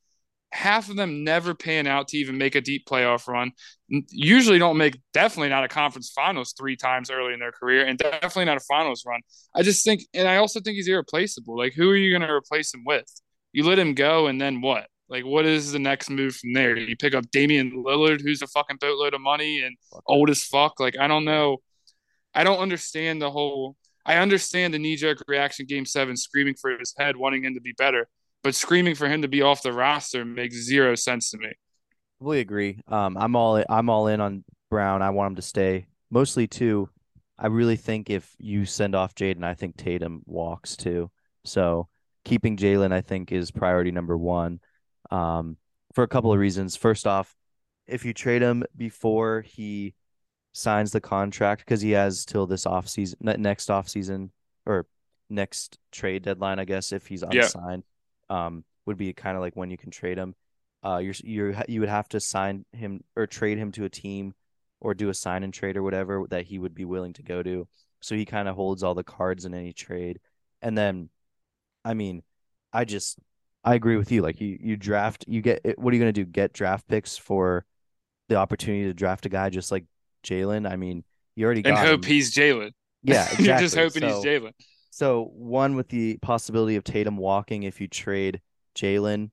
Half 0.51 0.89
of 0.89 0.97
them 0.97 1.23
never 1.23 1.53
pan 1.53 1.87
out 1.87 2.09
to 2.09 2.17
even 2.17 2.37
make 2.37 2.55
a 2.55 2.61
deep 2.61 2.85
playoff 2.85 3.27
run. 3.27 3.51
Usually 3.87 4.59
don't 4.59 4.77
make 4.77 4.99
definitely 5.13 5.49
not 5.49 5.63
a 5.63 5.69
conference 5.69 6.11
finals 6.11 6.53
three 6.57 6.75
times 6.75 7.09
early 7.09 7.33
in 7.33 7.39
their 7.39 7.51
career, 7.51 7.85
and 7.85 7.97
definitely 7.97 8.45
not 8.45 8.57
a 8.57 8.65
finals 8.67 9.03
run. 9.05 9.21
I 9.55 9.63
just 9.63 9.85
think, 9.85 10.03
and 10.13 10.27
I 10.27 10.37
also 10.37 10.59
think 10.59 10.75
he's 10.75 10.87
irreplaceable. 10.87 11.57
Like, 11.57 11.73
who 11.73 11.89
are 11.89 11.95
you 11.95 12.11
going 12.11 12.27
to 12.27 12.33
replace 12.33 12.73
him 12.73 12.83
with? 12.85 13.05
You 13.53 13.65
let 13.65 13.79
him 13.79 13.93
go, 13.93 14.27
and 14.27 14.39
then 14.39 14.61
what? 14.61 14.87
Like, 15.09 15.25
what 15.25 15.45
is 15.45 15.71
the 15.71 15.79
next 15.79 16.09
move 16.09 16.35
from 16.35 16.53
there? 16.53 16.77
You 16.77 16.95
pick 16.95 17.15
up 17.15 17.29
Damian 17.31 17.83
Lillard, 17.85 18.21
who's 18.21 18.41
a 18.41 18.47
fucking 18.47 18.77
boatload 18.79 19.13
of 19.13 19.21
money 19.21 19.61
and 19.61 19.75
old 20.05 20.29
as 20.29 20.43
fuck. 20.43 20.79
Like, 20.79 20.97
I 20.97 21.07
don't 21.07 21.25
know 21.25 21.57
I 22.33 22.43
don't 22.43 22.59
understand 22.59 23.21
the 23.21 23.31
whole. 23.31 23.75
I 24.05 24.15
understand 24.15 24.73
the 24.73 24.79
knee 24.79 24.95
jerk 24.95 25.23
reaction, 25.27 25.65
game 25.65 25.85
seven, 25.85 26.17
screaming 26.17 26.55
for 26.59 26.71
his 26.77 26.93
head, 26.97 27.15
wanting 27.17 27.43
him 27.43 27.53
to 27.53 27.61
be 27.61 27.73
better, 27.73 28.07
but 28.43 28.55
screaming 28.55 28.95
for 28.95 29.07
him 29.07 29.21
to 29.21 29.27
be 29.27 29.41
off 29.41 29.61
the 29.61 29.73
roster 29.73 30.25
makes 30.25 30.55
zero 30.55 30.95
sense 30.95 31.31
to 31.31 31.37
me. 31.37 31.51
We 32.19 32.39
agree. 32.39 32.79
Um, 32.87 33.17
I'm 33.17 33.35
all 33.35 33.63
I'm 33.69 33.89
all 33.89 34.07
in 34.07 34.21
on 34.21 34.43
Brown. 34.69 35.01
I 35.01 35.09
want 35.09 35.31
him 35.31 35.35
to 35.37 35.41
stay. 35.41 35.87
Mostly 36.09 36.47
too. 36.47 36.89
I 37.37 37.47
really 37.47 37.75
think 37.75 38.09
if 38.09 38.35
you 38.37 38.65
send 38.65 38.93
off 38.93 39.15
Jaden, 39.15 39.43
I 39.43 39.55
think 39.55 39.75
Tatum 39.75 40.21
walks 40.25 40.75
too. 40.75 41.09
So 41.43 41.87
keeping 42.23 42.57
Jaylen, 42.57 42.91
I 42.91 43.01
think, 43.01 43.31
is 43.31 43.49
priority 43.49 43.91
number 43.91 44.17
one. 44.17 44.59
Um, 45.09 45.57
for 45.93 46.03
a 46.03 46.07
couple 46.07 46.31
of 46.31 46.39
reasons. 46.39 46.75
First 46.75 47.07
off, 47.07 47.35
if 47.87 48.05
you 48.05 48.13
trade 48.13 48.41
him 48.41 48.63
before 48.77 49.41
he 49.41 49.95
signs 50.53 50.91
the 50.91 51.01
contract 51.01 51.65
because 51.65 51.81
he 51.81 51.91
has 51.91 52.25
till 52.25 52.45
this 52.47 52.65
off 52.65 52.87
season, 52.87 53.17
next 53.21 53.69
off 53.69 53.89
season 53.89 54.31
or 54.65 54.85
next 55.29 55.77
trade 55.91 56.23
deadline, 56.23 56.59
I 56.59 56.65
guess, 56.65 56.91
if 56.91 57.07
he's 57.07 57.23
unsigned, 57.23 57.83
yeah. 57.85 57.90
Um, 58.31 58.63
would 58.85 58.97
be 58.97 59.13
kind 59.13 59.35
of 59.35 59.41
like 59.41 59.55
when 59.55 59.69
you 59.69 59.77
can 59.77 59.91
trade 59.91 60.17
him. 60.17 60.35
Uh, 60.83 60.97
you're 60.97 61.13
you 61.23 61.55
you 61.67 61.79
would 61.81 61.89
have 61.89 62.09
to 62.09 62.19
sign 62.19 62.65
him 62.71 63.01
or 63.15 63.27
trade 63.27 63.57
him 63.57 63.71
to 63.73 63.85
a 63.85 63.89
team 63.89 64.33
or 64.79 64.93
do 64.93 65.09
a 65.09 65.13
sign 65.13 65.43
and 65.43 65.53
trade 65.53 65.77
or 65.77 65.83
whatever 65.83 66.25
that 66.29 66.45
he 66.45 66.57
would 66.57 66.73
be 66.73 66.85
willing 66.85 67.13
to 67.13 67.23
go 67.23 67.43
to. 67.43 67.67
So 67.99 68.15
he 68.15 68.25
kind 68.25 68.47
of 68.47 68.55
holds 68.55 68.81
all 68.81 68.95
the 68.95 69.03
cards 69.03 69.45
in 69.45 69.53
any 69.53 69.73
trade. 69.73 70.19
And 70.61 70.75
then, 70.75 71.09
I 71.85 71.93
mean, 71.93 72.23
I 72.73 72.85
just 72.85 73.19
I 73.63 73.75
agree 73.75 73.97
with 73.97 74.11
you. 74.11 74.21
Like 74.21 74.41
you 74.41 74.57
you 74.59 74.75
draft, 74.75 75.25
you 75.27 75.41
get 75.41 75.77
what 75.77 75.93
are 75.93 75.95
you 75.95 76.01
gonna 76.01 76.11
do? 76.11 76.25
Get 76.25 76.53
draft 76.53 76.87
picks 76.87 77.17
for 77.17 77.65
the 78.27 78.35
opportunity 78.35 78.85
to 78.85 78.93
draft 78.93 79.25
a 79.27 79.29
guy 79.29 79.49
just 79.49 79.71
like 79.71 79.85
Jaylen. 80.23 80.69
I 80.69 80.77
mean, 80.77 81.03
you 81.35 81.45
already 81.45 81.61
got 81.61 81.77
and 81.77 81.77
hope 81.77 82.03
him. 82.03 82.09
he's 82.09 82.33
Jaylen. 82.33 82.71
Yeah, 83.03 83.23
exactly. 83.23 83.45
You're 83.45 83.57
just 83.59 83.75
hoping 83.75 84.01
so, 84.01 84.07
he's 84.07 84.25
Jaylen. 84.25 84.53
So 84.91 85.31
one 85.33 85.75
with 85.75 85.87
the 85.87 86.17
possibility 86.17 86.75
of 86.75 86.83
Tatum 86.83 87.17
walking 87.17 87.63
if 87.63 87.81
you 87.81 87.87
trade 87.87 88.41
Jaylen. 88.75 89.31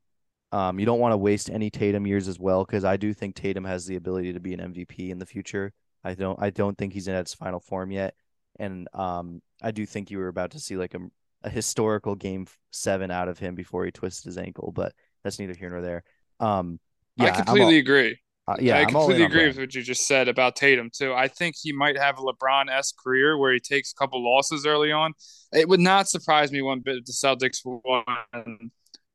Um, 0.51 0.79
you 0.79 0.87
don't 0.87 1.01
want 1.01 1.13
to 1.13 1.19
waste 1.19 1.51
any 1.51 1.69
Tatum 1.69 2.07
years 2.07 2.27
as 2.27 2.39
well 2.39 2.65
because 2.65 2.85
I 2.85 2.97
do 2.97 3.13
think 3.13 3.35
Tatum 3.35 3.65
has 3.65 3.85
the 3.85 3.97
ability 3.97 4.33
to 4.33 4.41
be 4.41 4.55
an 4.55 4.61
MVP 4.61 5.11
in 5.11 5.19
the 5.19 5.27
future. 5.27 5.73
I 6.05 6.15
don't 6.15 6.41
I 6.41 6.51
don't 6.51 6.79
think 6.79 6.93
he's 6.93 7.09
in 7.09 7.17
its 7.17 7.35
final 7.35 7.61
form 7.61 7.91
yet, 7.91 8.15
and 8.59 8.89
um, 8.95 9.43
I 9.61 9.73
do 9.73 9.85
think 9.85 10.11
you 10.11 10.19
were 10.19 10.29
about 10.29 10.53
to 10.53 10.61
see 10.61 10.77
like 10.77 10.95
a, 10.95 11.01
a 11.43 11.51
historical 11.51 12.15
game 12.15 12.47
seven 12.71 13.11
out 13.11 13.29
of 13.29 13.39
him 13.39 13.57
before 13.57 13.85
he 13.85 13.91
twisted 13.91 14.27
his 14.27 14.39
ankle, 14.39 14.73
but 14.73 14.95
that's 15.25 15.41
neither 15.41 15.55
here 15.55 15.71
nor 15.71 15.83
there. 15.83 16.05
Um, 16.39 16.79
yeah, 17.17 17.33
I 17.33 17.43
completely 17.43 17.75
all, 17.75 17.81
agree. 17.81 18.19
Uh, 18.49 18.57
yeah, 18.61 18.79
I 18.79 18.87
completely 18.87 19.25
agree 19.25 19.47
with 19.47 19.59
what 19.59 19.75
you 19.75 19.83
just 19.83 20.07
said 20.07 20.27
about 20.27 20.57
Tatum 20.57 20.91
too. 20.91 21.13
I 21.13 21.29
think 21.29 21.55
he 21.61 21.71
might 21.71 21.99
have 21.99 22.19
a 22.19 22.23
LeBron 22.23 22.71
esque 22.71 22.97
career 22.97 23.37
where 23.37 23.53
he 23.53 23.61
takes 23.61 23.93
a 23.93 23.95
couple 23.95 24.25
losses 24.25 24.65
early 24.65 24.91
on. 24.91 25.13
It 25.53 25.69
would 25.69 25.81
not 25.81 26.09
surprise 26.09 26.51
me 26.51 26.63
one 26.63 26.81
bit 26.81 26.97
if 26.97 27.05
the 27.05 27.13
Celtics 27.13 27.59
won 27.63 28.71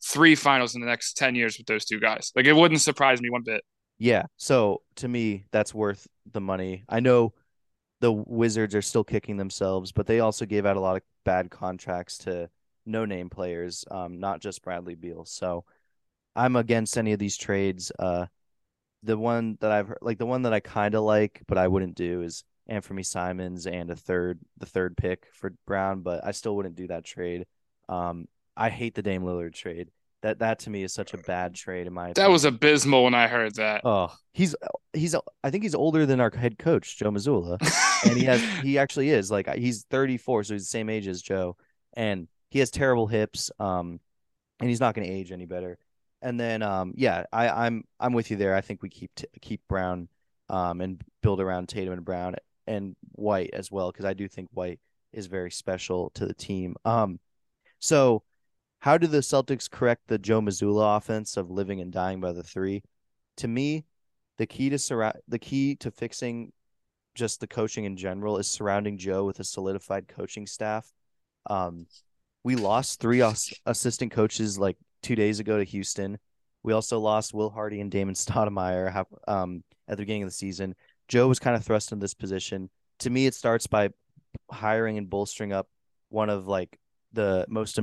three 0.05 0.35
finals 0.35 0.75
in 0.75 0.81
the 0.81 0.87
next 0.87 1.17
ten 1.17 1.33
years 1.33 1.57
with 1.57 1.65
those 1.65 1.83
two 1.83 1.99
guys. 1.99 2.31
Like 2.35 2.45
it 2.45 2.53
wouldn't 2.53 2.81
surprise 2.81 3.23
me 3.23 3.31
one 3.31 3.41
bit. 3.43 3.63
Yeah. 3.97 4.25
So 4.37 4.83
to 4.97 5.07
me, 5.07 5.45
that's 5.51 5.73
worth 5.73 6.07
the 6.31 6.41
money. 6.41 6.83
I 6.87 6.99
know 6.99 7.33
the 8.01 8.11
Wizards 8.11 8.75
are 8.75 8.83
still 8.83 9.03
kicking 9.03 9.37
themselves, 9.37 9.91
but 9.91 10.05
they 10.05 10.19
also 10.19 10.45
gave 10.45 10.67
out 10.67 10.77
a 10.77 10.81
lot 10.81 10.97
of 10.97 11.01
bad 11.23 11.49
contracts 11.49 12.19
to 12.19 12.51
no 12.85 13.05
name 13.05 13.31
players, 13.31 13.83
um, 13.89 14.19
not 14.19 14.41
just 14.41 14.61
Bradley 14.61 14.93
Beal. 14.93 15.25
So 15.25 15.65
I'm 16.35 16.55
against 16.55 16.99
any 16.99 17.13
of 17.13 17.19
these 17.19 17.37
trades. 17.37 17.91
Uh, 17.97 18.27
the 19.03 19.17
one 19.17 19.57
that 19.61 19.71
I've 19.71 19.87
heard, 19.87 19.99
like 20.01 20.17
the 20.17 20.25
one 20.25 20.43
that 20.43 20.53
I 20.53 20.59
kind 20.59 20.95
of 20.95 21.03
like, 21.03 21.41
but 21.47 21.57
I 21.57 21.67
wouldn't 21.67 21.95
do 21.95 22.21
is 22.21 22.43
Anthony 22.67 23.03
Simons 23.03 23.67
and 23.67 23.89
a 23.89 23.95
third, 23.95 24.39
the 24.57 24.65
third 24.65 24.95
pick 24.97 25.27
for 25.33 25.53
Brown, 25.67 26.01
but 26.01 26.25
I 26.25 26.31
still 26.31 26.55
wouldn't 26.55 26.75
do 26.75 26.87
that 26.87 27.03
trade. 27.03 27.45
Um, 27.89 28.27
I 28.55 28.69
hate 28.69 28.95
the 28.95 29.01
Dame 29.01 29.23
Lillard 29.23 29.53
trade. 29.53 29.89
That 30.21 30.39
that 30.39 30.59
to 30.59 30.69
me 30.69 30.83
is 30.83 30.93
such 30.93 31.13
a 31.13 31.17
bad 31.17 31.53
trade 31.53 31.85
in 31.85 31.91
my 31.91 32.05
That 32.07 32.11
opinion. 32.11 32.31
was 32.31 32.45
abysmal 32.45 33.03
when 33.03 33.13
I 33.13 33.27
heard 33.27 33.55
that. 33.55 33.81
Oh, 33.83 34.13
he's 34.31 34.55
he's 34.93 35.15
I 35.43 35.49
think 35.49 35.63
he's 35.63 35.75
older 35.75 36.05
than 36.05 36.21
our 36.21 36.31
head 36.33 36.57
coach 36.57 36.97
Joe 36.97 37.11
Mazzulla, 37.11 37.57
and 38.07 38.17
he 38.17 38.23
has 38.23 38.41
he 38.63 38.77
actually 38.77 39.09
is 39.09 39.29
like 39.29 39.53
he's 39.55 39.83
34, 39.89 40.45
so 40.45 40.53
he's 40.53 40.63
the 40.63 40.65
same 40.67 40.89
age 40.89 41.07
as 41.09 41.21
Joe, 41.21 41.57
and 41.97 42.29
he 42.49 42.59
has 42.59 42.71
terrible 42.71 43.07
hips, 43.07 43.51
um, 43.59 43.99
and 44.61 44.69
he's 44.69 44.79
not 44.79 44.95
going 44.95 45.05
to 45.05 45.13
age 45.13 45.33
any 45.33 45.45
better. 45.45 45.77
And 46.23 46.39
then 46.39 46.63
um, 46.63 46.93
yeah, 46.95 47.25
I 47.31 47.49
I'm 47.49 47.83
I'm 47.99 48.13
with 48.13 48.31
you 48.31 48.37
there. 48.37 48.55
I 48.55 48.61
think 48.61 48.81
we 48.81 48.89
keep 48.89 49.13
t- 49.13 49.27
keep 49.41 49.61
Brown, 49.67 50.07
um, 50.49 50.81
and 50.81 51.03
build 51.21 51.41
around 51.41 51.69
Tatum 51.69 51.93
and 51.93 52.05
Brown 52.05 52.35
and 52.65 52.95
White 53.11 53.51
as 53.53 53.69
well 53.69 53.91
because 53.91 54.05
I 54.05 54.13
do 54.13 54.27
think 54.27 54.49
White 54.53 54.79
is 55.11 55.27
very 55.27 55.51
special 55.51 56.09
to 56.11 56.25
the 56.25 56.33
team. 56.33 56.75
Um, 56.85 57.19
so 57.79 58.23
how 58.79 58.97
do 58.97 59.07
the 59.07 59.19
Celtics 59.19 59.69
correct 59.69 60.07
the 60.07 60.17
Joe 60.17 60.41
Mazzulla 60.41 60.97
offense 60.97 61.37
of 61.37 61.51
living 61.51 61.81
and 61.81 61.91
dying 61.91 62.19
by 62.19 62.31
the 62.31 62.43
three? 62.43 62.83
To 63.37 63.47
me, 63.47 63.85
the 64.37 64.45
key 64.45 64.69
to 64.69 64.79
surround 64.79 65.17
the 65.27 65.39
key 65.39 65.75
to 65.77 65.91
fixing 65.91 66.51
just 67.15 67.39
the 67.39 67.47
coaching 67.47 67.85
in 67.85 67.95
general 67.95 68.37
is 68.37 68.49
surrounding 68.49 68.97
Joe 68.97 69.25
with 69.25 69.39
a 69.39 69.43
solidified 69.43 70.07
coaching 70.07 70.47
staff. 70.47 70.91
Um, 71.49 71.87
we 72.43 72.55
lost 72.55 72.99
three 72.99 73.21
as- 73.21 73.53
assistant 73.65 74.11
coaches 74.11 74.57
like 74.57 74.77
two 75.03 75.15
days 75.15 75.39
ago 75.39 75.57
to 75.57 75.63
Houston. 75.63 76.17
We 76.63 76.73
also 76.73 76.99
lost 76.99 77.33
Will 77.33 77.49
Hardy 77.49 77.81
and 77.81 77.91
Damon 77.91 78.15
Stoudemire 78.15 79.05
um, 79.27 79.63
at 79.87 79.97
the 79.97 80.01
beginning 80.01 80.23
of 80.23 80.29
the 80.29 80.33
season. 80.33 80.75
Joe 81.07 81.27
was 81.27 81.39
kind 81.39 81.55
of 81.55 81.63
thrust 81.63 81.91
in 81.91 81.99
this 81.99 82.13
position. 82.13 82.69
To 82.99 83.09
me, 83.09 83.25
it 83.25 83.35
starts 83.35 83.67
by 83.67 83.89
hiring 84.49 84.97
and 84.97 85.09
bolstering 85.09 85.53
up 85.53 85.67
one 86.09 86.29
of 86.29 86.47
like 86.47 86.79
the 87.11 87.45
most. 87.49 87.77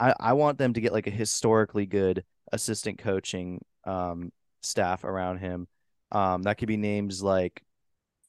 I 0.00 0.14
I 0.18 0.32
want 0.32 0.58
them 0.58 0.72
to 0.72 0.80
get 0.80 0.92
like 0.92 1.06
a 1.06 1.10
historically 1.10 1.86
good 1.86 2.24
assistant 2.50 2.98
coaching 2.98 3.62
um, 3.84 4.32
staff 4.62 5.04
around 5.04 5.38
him. 5.38 5.68
Um, 6.10 6.42
that 6.44 6.56
could 6.56 6.68
be 6.68 6.78
names 6.78 7.22
like, 7.22 7.62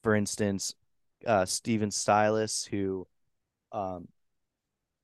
for 0.02 0.14
instance, 0.14 0.74
uh, 1.26 1.46
Stephen 1.46 1.90
Silas, 1.90 2.64
who 2.64 3.06
um, 3.72 4.08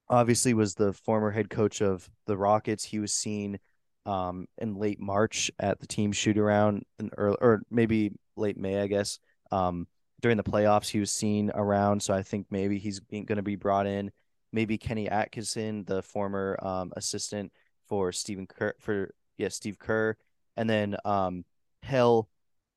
obviously 0.08 0.54
was 0.54 0.74
the 0.74 0.92
former 0.92 1.30
head 1.30 1.50
coach 1.50 1.80
of 1.80 2.08
the 2.26 2.36
Rockets. 2.36 2.84
He 2.84 2.98
was 2.98 3.12
seen 3.12 3.58
um, 4.04 4.46
in 4.58 4.76
late 4.76 5.00
March 5.00 5.50
at 5.58 5.80
the 5.80 5.86
team 5.86 6.12
shoot 6.12 6.38
around, 6.38 6.84
early, 7.16 7.36
or 7.40 7.62
maybe 7.70 8.12
late 8.36 8.56
May, 8.56 8.80
I 8.80 8.86
guess. 8.86 9.18
Um, 9.50 9.86
during 10.20 10.36
the 10.36 10.44
playoffs, 10.44 10.88
he 10.88 11.00
was 11.00 11.12
seen 11.12 11.50
around, 11.54 12.02
so 12.02 12.14
I 12.14 12.22
think 12.22 12.46
maybe 12.50 12.78
he's 12.78 13.00
going 13.00 13.26
to 13.26 13.42
be 13.42 13.56
brought 13.56 13.86
in. 13.86 14.10
Maybe 14.52 14.78
Kenny 14.78 15.08
Atkinson, 15.08 15.84
the 15.84 16.02
former 16.02 16.58
um, 16.62 16.92
assistant 16.96 17.52
for 17.88 18.12
Stephen 18.12 18.46
Kerr, 18.46 18.74
for 18.80 19.12
yeah 19.36 19.48
Steve 19.48 19.78
Kerr, 19.78 20.16
and 20.56 20.70
then 20.70 20.96
um, 21.04 21.44
hell, 21.82 22.28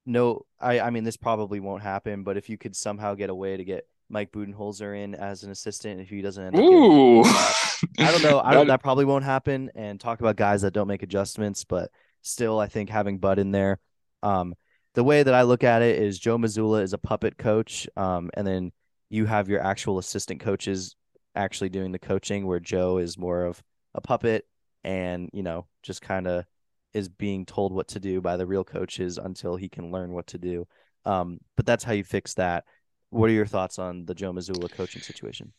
no, 0.05 0.45
I 0.59 0.79
I 0.79 0.89
mean 0.89 1.03
this 1.03 1.17
probably 1.17 1.59
won't 1.59 1.83
happen, 1.83 2.23
but 2.23 2.37
if 2.37 2.49
you 2.49 2.57
could 2.57 2.75
somehow 2.75 3.13
get 3.15 3.29
a 3.29 3.35
way 3.35 3.55
to 3.55 3.63
get 3.63 3.87
Mike 4.09 4.31
Budenholzer 4.31 5.03
in 5.03 5.15
as 5.15 5.43
an 5.43 5.51
assistant, 5.51 6.01
if 6.01 6.09
he 6.09 6.21
doesn't 6.21 6.43
end 6.43 6.55
up 6.55 6.61
Ooh, 6.61 7.21
I 7.23 8.11
don't 8.11 8.23
know. 8.23 8.39
I 8.43 8.53
don't. 8.53 8.67
That 8.67 8.81
probably 8.81 9.05
won't 9.05 9.23
happen. 9.23 9.71
And 9.75 9.99
talk 9.99 10.19
about 10.19 10.35
guys 10.35 10.63
that 10.63 10.73
don't 10.73 10.87
make 10.87 11.03
adjustments, 11.03 11.63
but 11.63 11.91
still, 12.21 12.59
I 12.59 12.67
think 12.67 12.89
having 12.89 13.19
Bud 13.19 13.39
in 13.39 13.51
there. 13.51 13.79
Um, 14.23 14.55
the 14.95 15.03
way 15.03 15.23
that 15.23 15.33
I 15.33 15.43
look 15.43 15.63
at 15.63 15.81
it 15.81 16.01
is 16.01 16.19
Joe 16.19 16.37
Mazzulla 16.37 16.81
is 16.81 16.93
a 16.93 16.97
puppet 16.97 17.37
coach, 17.37 17.87
um, 17.95 18.29
and 18.33 18.45
then 18.45 18.71
you 19.09 19.25
have 19.25 19.49
your 19.49 19.63
actual 19.63 19.99
assistant 19.99 20.41
coaches 20.41 20.95
actually 21.35 21.69
doing 21.69 21.91
the 21.91 21.99
coaching, 21.99 22.47
where 22.47 22.59
Joe 22.59 22.97
is 22.97 23.17
more 23.17 23.45
of 23.45 23.61
a 23.93 24.01
puppet, 24.01 24.45
and 24.83 25.29
you 25.33 25.43
know 25.43 25.67
just 25.83 26.01
kind 26.01 26.27
of 26.27 26.45
is 26.93 27.07
being 27.07 27.45
told 27.45 27.71
what 27.71 27.87
to 27.89 27.99
do 27.99 28.19
by 28.19 28.35
the 28.35 28.47
real 28.47 28.63
coaches 28.63 29.17
until 29.17 29.55
he 29.55 29.69
can 29.69 29.91
learn 29.91 30.11
what 30.11 30.27
to 30.27 30.37
do. 30.37 30.67
Um, 31.05 31.39
but 31.55 31.65
that's 31.65 31.83
how 31.83 31.93
you 31.93 32.03
fix 32.03 32.33
that. 32.35 32.65
What 33.09 33.29
are 33.29 33.33
your 33.33 33.45
thoughts 33.45 33.79
on 33.79 34.05
the 34.05 34.13
Joe 34.13 34.31
Mazzulla 34.31 34.71
coaching 34.71 35.01
situation? 35.01 35.53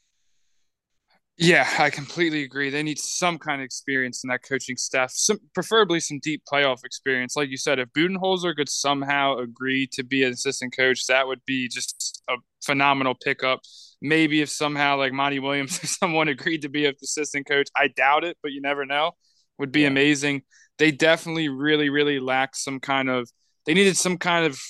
Yeah, 1.43 1.67
I 1.79 1.89
completely 1.89 2.43
agree. 2.43 2.69
They 2.69 2.83
need 2.83 2.99
some 2.99 3.39
kind 3.39 3.63
of 3.63 3.65
experience 3.65 4.23
in 4.23 4.29
that 4.29 4.43
coaching 4.47 4.77
staff, 4.77 5.11
some 5.11 5.39
preferably 5.55 5.99
some 5.99 6.19
deep 6.23 6.43
playoff 6.51 6.85
experience. 6.85 7.35
Like 7.35 7.49
you 7.49 7.57
said, 7.57 7.79
if 7.79 7.89
Budenholzer 7.97 8.55
could 8.55 8.69
somehow 8.69 9.39
agree 9.39 9.89
to 9.93 10.05
be 10.05 10.23
an 10.23 10.33
assistant 10.33 10.77
coach, 10.77 11.07
that 11.07 11.27
would 11.27 11.41
be 11.47 11.67
just 11.67 12.23
a 12.29 12.35
phenomenal 12.63 13.15
pickup. 13.15 13.61
Maybe 14.03 14.43
if 14.43 14.51
somehow 14.51 14.99
like 14.99 15.15
Monty 15.15 15.39
Williams 15.39 15.79
or 15.83 15.87
someone 15.87 16.29
agreed 16.29 16.61
to 16.63 16.69
be 16.69 16.85
an 16.85 16.95
assistant 17.03 17.47
coach, 17.49 17.71
I 17.75 17.89
doubt 17.89 18.23
it, 18.23 18.37
but 18.43 18.53
you 18.53 18.61
never 18.61 18.85
know. 18.85 19.13
Would 19.59 19.73
be 19.73 19.83
yeah. 19.83 19.89
amazing. 19.89 20.43
They 20.77 20.91
definitely 20.91 21.49
really, 21.49 21.89
really 21.89 22.21
lack 22.21 22.55
some 22.55 22.81
kind 22.81 23.09
of. 23.09 23.31
They 23.65 23.73
needed 23.73 23.97
some 23.97 24.19
kind 24.19 24.45
of 24.45 24.61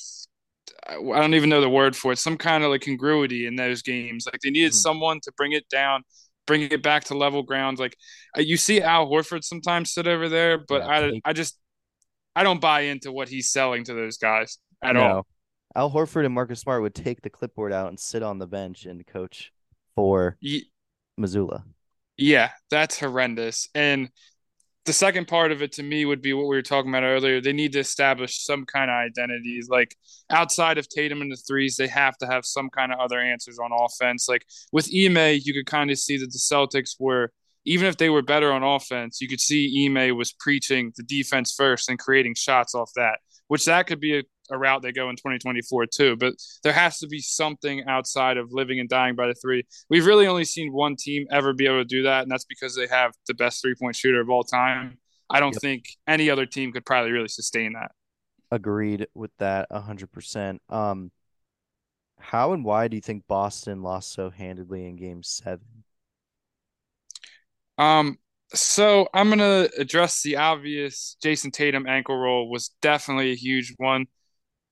I 0.90 1.20
don't 1.20 1.34
even 1.34 1.50
know 1.50 1.60
the 1.60 1.68
word 1.68 1.94
for 1.94 2.12
it. 2.12 2.18
Some 2.18 2.36
kind 2.36 2.64
of 2.64 2.70
like 2.70 2.80
congruity 2.80 3.46
in 3.46 3.56
those 3.56 3.82
games. 3.82 4.26
Like 4.26 4.40
they 4.42 4.50
needed 4.50 4.72
mm-hmm. 4.72 4.76
someone 4.76 5.20
to 5.22 5.32
bring 5.36 5.52
it 5.52 5.68
down, 5.68 6.02
bring 6.46 6.62
it 6.62 6.82
back 6.82 7.04
to 7.04 7.14
level 7.14 7.42
ground. 7.42 7.78
Like 7.78 7.96
you 8.36 8.56
see 8.56 8.80
Al 8.80 9.06
Horford 9.06 9.44
sometimes 9.44 9.92
sit 9.92 10.06
over 10.06 10.28
there, 10.28 10.58
but 10.58 10.82
yeah, 10.82 10.88
I, 11.24 11.30
I 11.30 11.32
just 11.32 11.58
I 12.34 12.42
don't 12.42 12.60
buy 12.60 12.82
into 12.82 13.12
what 13.12 13.28
he's 13.28 13.50
selling 13.50 13.84
to 13.84 13.94
those 13.94 14.18
guys 14.18 14.58
at 14.82 14.94
no. 14.94 15.02
all. 15.02 15.26
Al 15.76 15.90
Horford 15.90 16.24
and 16.24 16.34
Marcus 16.34 16.60
Smart 16.60 16.82
would 16.82 16.94
take 16.94 17.22
the 17.22 17.30
clipboard 17.30 17.72
out 17.72 17.88
and 17.88 17.98
sit 17.98 18.22
on 18.22 18.38
the 18.38 18.46
bench 18.46 18.86
and 18.86 19.06
coach 19.06 19.52
for 19.94 20.36
Ye- 20.40 20.70
Mazzulla. 21.18 21.62
Yeah, 22.16 22.50
that's 22.70 22.98
horrendous. 22.98 23.68
And 23.74 24.10
the 24.90 24.94
second 24.94 25.28
part 25.28 25.52
of 25.52 25.62
it 25.62 25.70
to 25.70 25.84
me 25.84 26.04
would 26.04 26.20
be 26.20 26.32
what 26.32 26.48
we 26.48 26.56
were 26.56 26.62
talking 26.62 26.90
about 26.90 27.04
earlier. 27.04 27.40
They 27.40 27.52
need 27.52 27.74
to 27.74 27.78
establish 27.78 28.44
some 28.44 28.66
kind 28.66 28.90
of 28.90 28.96
identities. 28.96 29.68
Like 29.68 29.94
outside 30.30 30.78
of 30.78 30.88
Tatum 30.88 31.22
and 31.22 31.30
the 31.30 31.36
threes, 31.36 31.76
they 31.76 31.86
have 31.86 32.18
to 32.18 32.26
have 32.26 32.44
some 32.44 32.68
kind 32.70 32.92
of 32.92 32.98
other 32.98 33.20
answers 33.20 33.60
on 33.60 33.70
offense. 33.72 34.28
Like 34.28 34.44
with 34.72 34.88
Ime, 34.88 35.38
you 35.44 35.54
could 35.54 35.66
kind 35.66 35.92
of 35.92 35.98
see 36.00 36.16
that 36.16 36.32
the 36.32 36.38
Celtics 36.38 36.96
were, 36.98 37.30
even 37.64 37.86
if 37.86 37.98
they 37.98 38.10
were 38.10 38.20
better 38.20 38.50
on 38.50 38.64
offense, 38.64 39.20
you 39.20 39.28
could 39.28 39.40
see 39.40 39.86
Ime 39.86 40.16
was 40.16 40.32
preaching 40.32 40.92
the 40.96 41.04
defense 41.04 41.54
first 41.56 41.88
and 41.88 41.96
creating 41.96 42.34
shots 42.34 42.74
off 42.74 42.90
that, 42.96 43.20
which 43.46 43.66
that 43.66 43.86
could 43.86 44.00
be 44.00 44.18
a 44.18 44.24
a 44.50 44.58
route 44.58 44.82
they 44.82 44.92
go 44.92 45.08
in 45.10 45.16
2024 45.16 45.86
too. 45.86 46.16
But 46.16 46.34
there 46.62 46.72
has 46.72 46.98
to 46.98 47.06
be 47.06 47.20
something 47.20 47.84
outside 47.86 48.36
of 48.36 48.52
living 48.52 48.80
and 48.80 48.88
dying 48.88 49.14
by 49.14 49.26
the 49.28 49.34
three. 49.34 49.64
We've 49.88 50.06
really 50.06 50.26
only 50.26 50.44
seen 50.44 50.72
one 50.72 50.96
team 50.96 51.26
ever 51.30 51.52
be 51.52 51.66
able 51.66 51.78
to 51.78 51.84
do 51.84 52.02
that, 52.04 52.22
and 52.22 52.30
that's 52.30 52.44
because 52.44 52.74
they 52.76 52.86
have 52.86 53.12
the 53.26 53.34
best 53.34 53.62
three 53.62 53.74
point 53.74 53.96
shooter 53.96 54.20
of 54.20 54.30
all 54.30 54.44
time. 54.44 54.98
I 55.28 55.40
don't 55.40 55.54
yep. 55.54 55.62
think 55.62 55.84
any 56.06 56.28
other 56.28 56.46
team 56.46 56.72
could 56.72 56.84
probably 56.84 57.12
really 57.12 57.28
sustain 57.28 57.74
that. 57.74 57.92
Agreed 58.50 59.06
with 59.14 59.30
that 59.38 59.70
100%. 59.70 60.58
Um, 60.68 61.12
how 62.18 62.52
and 62.52 62.64
why 62.64 62.88
do 62.88 62.96
you 62.96 63.00
think 63.00 63.24
Boston 63.28 63.82
lost 63.82 64.12
so 64.12 64.30
handedly 64.30 64.86
in 64.86 64.96
game 64.96 65.22
seven? 65.22 65.84
Um, 67.78 68.18
so 68.52 69.08
I'm 69.14 69.30
gonna 69.30 69.68
address 69.78 70.22
the 70.22 70.36
obvious. 70.36 71.16
Jayson 71.22 71.50
Tatum 71.50 71.86
ankle 71.86 72.16
roll 72.16 72.50
was 72.50 72.70
definitely 72.82 73.32
a 73.32 73.36
huge 73.36 73.74
one. 73.78 74.06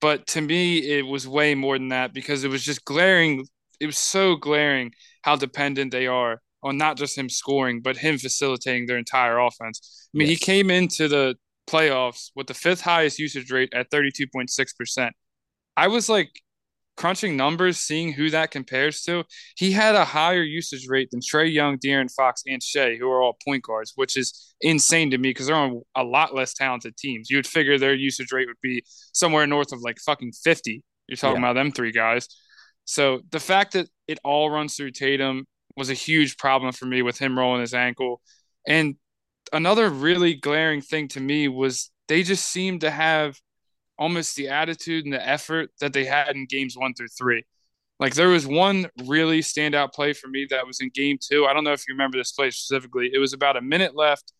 But 0.01 0.27
to 0.29 0.41
me, 0.41 0.79
it 0.79 1.07
was 1.07 1.27
way 1.27 1.55
more 1.55 1.79
than 1.79 1.89
that 1.89 2.15
because 2.15 2.45
it 2.45 2.49
was 2.49 2.63
just 2.63 2.85
glaring. 2.85 3.47
It 3.81 3.87
was 3.87 3.99
so 3.99 4.37
glaring 4.37 4.93
how 5.23 5.37
dependent 5.37 5.93
they 5.93 6.07
are 6.07 6.41
on 6.63 6.77
not 6.77 6.97
just 6.97 7.17
him 7.17 7.29
scoring, 7.29 7.81
but 7.81 7.97
him 7.97 8.19
facilitating 8.19 8.87
their 8.87 8.99
entire 8.99 9.39
offense. 9.39 10.09
I 10.15 10.19
mean, 10.19 10.29
yes. 10.29 10.39
he 10.39 10.45
came 10.45 10.71
into 10.71 11.09
the 11.09 11.37
playoffs 11.69 12.31
with 12.35 12.47
the 12.47 12.55
fifth 12.55 12.81
highest 12.81 13.19
usage 13.19 13.51
rate 13.51 13.73
at 13.75 13.91
32.6%. 13.91 15.11
I 15.77 15.89
was 15.89 16.09
like, 16.09 16.31
crunching 16.99 17.37
numbers, 17.37 17.79
seeing 17.79 18.13
who 18.13 18.29
that 18.29 18.51
compares 18.51 19.03
to, 19.03 19.23
he 19.57 19.71
had 19.71 19.95
a 19.95 20.05
higher 20.05 20.43
usage 20.43 20.89
rate 20.89 21.09
than 21.11 21.21
Trae 21.21 21.51
Young, 21.51 21.79
De'Aaron 21.79 22.13
Fox, 22.13 22.43
and 22.47 22.61
Shai, 22.61 22.97
who 22.97 23.09
are 23.09 23.23
all 23.23 23.39
point 23.45 23.63
guards, 23.63 23.93
which 23.95 24.17
is 24.17 24.55
insane 24.61 25.13
to 25.13 25.19
me 25.19 25.31
because 25.31 25.47
they're 25.47 25.57
on 25.57 25.81
a 25.97 26.03
lot 26.03 26.35
less 26.35 26.53
talented 26.55 26.97
teams. 26.97 27.31
You 27.31 27.39
would 27.39 27.47
figure 27.47 27.79
their 27.79 27.95
usage 27.95 28.33
rate 28.33 28.49
would 28.49 28.61
be 28.63 28.83
somewhere 29.13 29.47
north 29.47 29.73
of 29.73 29.81
like 29.81 29.99
fucking 30.01 30.33
50. 30.33 30.83
You're 31.07 31.17
talking 31.17 31.41
yeah. 31.41 31.51
about 31.51 31.61
them 31.61 31.71
three 31.71 31.93
guys. 31.93 32.27
So 32.85 33.21
the 33.31 33.41
fact 33.41 33.75
that 33.75 33.89
it 34.09 34.19
all 34.25 34.51
runs 34.51 34.75
through 34.75 34.91
Tatum 34.91 35.47
was 35.77 35.91
a 35.91 35.95
huge 35.95 36.37
problem 36.37 36.73
for 36.73 36.87
me 36.87 37.03
with 37.03 37.17
him 37.19 37.39
rolling 37.39 37.61
his 37.61 37.75
ankle. 37.75 38.21
And 38.67 38.97
another 39.53 39.89
really 39.89 40.35
glaring 40.35 40.81
thing 40.81 41.07
to 41.09 41.21
me 41.21 41.47
was 41.47 41.91
they 42.09 42.25
just 42.25 42.47
seemed 42.49 42.81
to 42.81 42.91
have 42.91 43.37
almost 43.99 44.37
the 44.37 44.49
attitude 44.49 45.05
and 45.05 45.13
the 45.13 45.29
effort 45.29 45.71
that 45.81 45.93
they 45.93 46.05
had 46.05 46.35
in 46.37 46.47
games 46.47 46.77
one 46.77 46.95
through 46.95 47.09
three. 47.09 47.45
Like 48.01 48.15
there 48.15 48.29
was 48.29 48.47
one 48.47 48.87
really 49.07 49.41
standout 49.41 49.93
play 49.93 50.13
for 50.13 50.29
me 50.29 50.47
that 50.51 50.67
was 50.67 50.81
in 50.81 50.91
game 50.95 51.19
two. 51.21 51.47
I 51.47 51.53
don't 51.53 51.65
know 51.65 51.73
if 51.73 51.83
you 51.89 51.95
remember 51.95 52.17
this 52.17 52.33
play 52.33 52.51
specifically. 52.51 53.11
It 53.13 53.19
was 53.19 53.33
about 53.33 53.57
a 53.57 53.61
minute 53.61 53.97
left. 53.97 54.33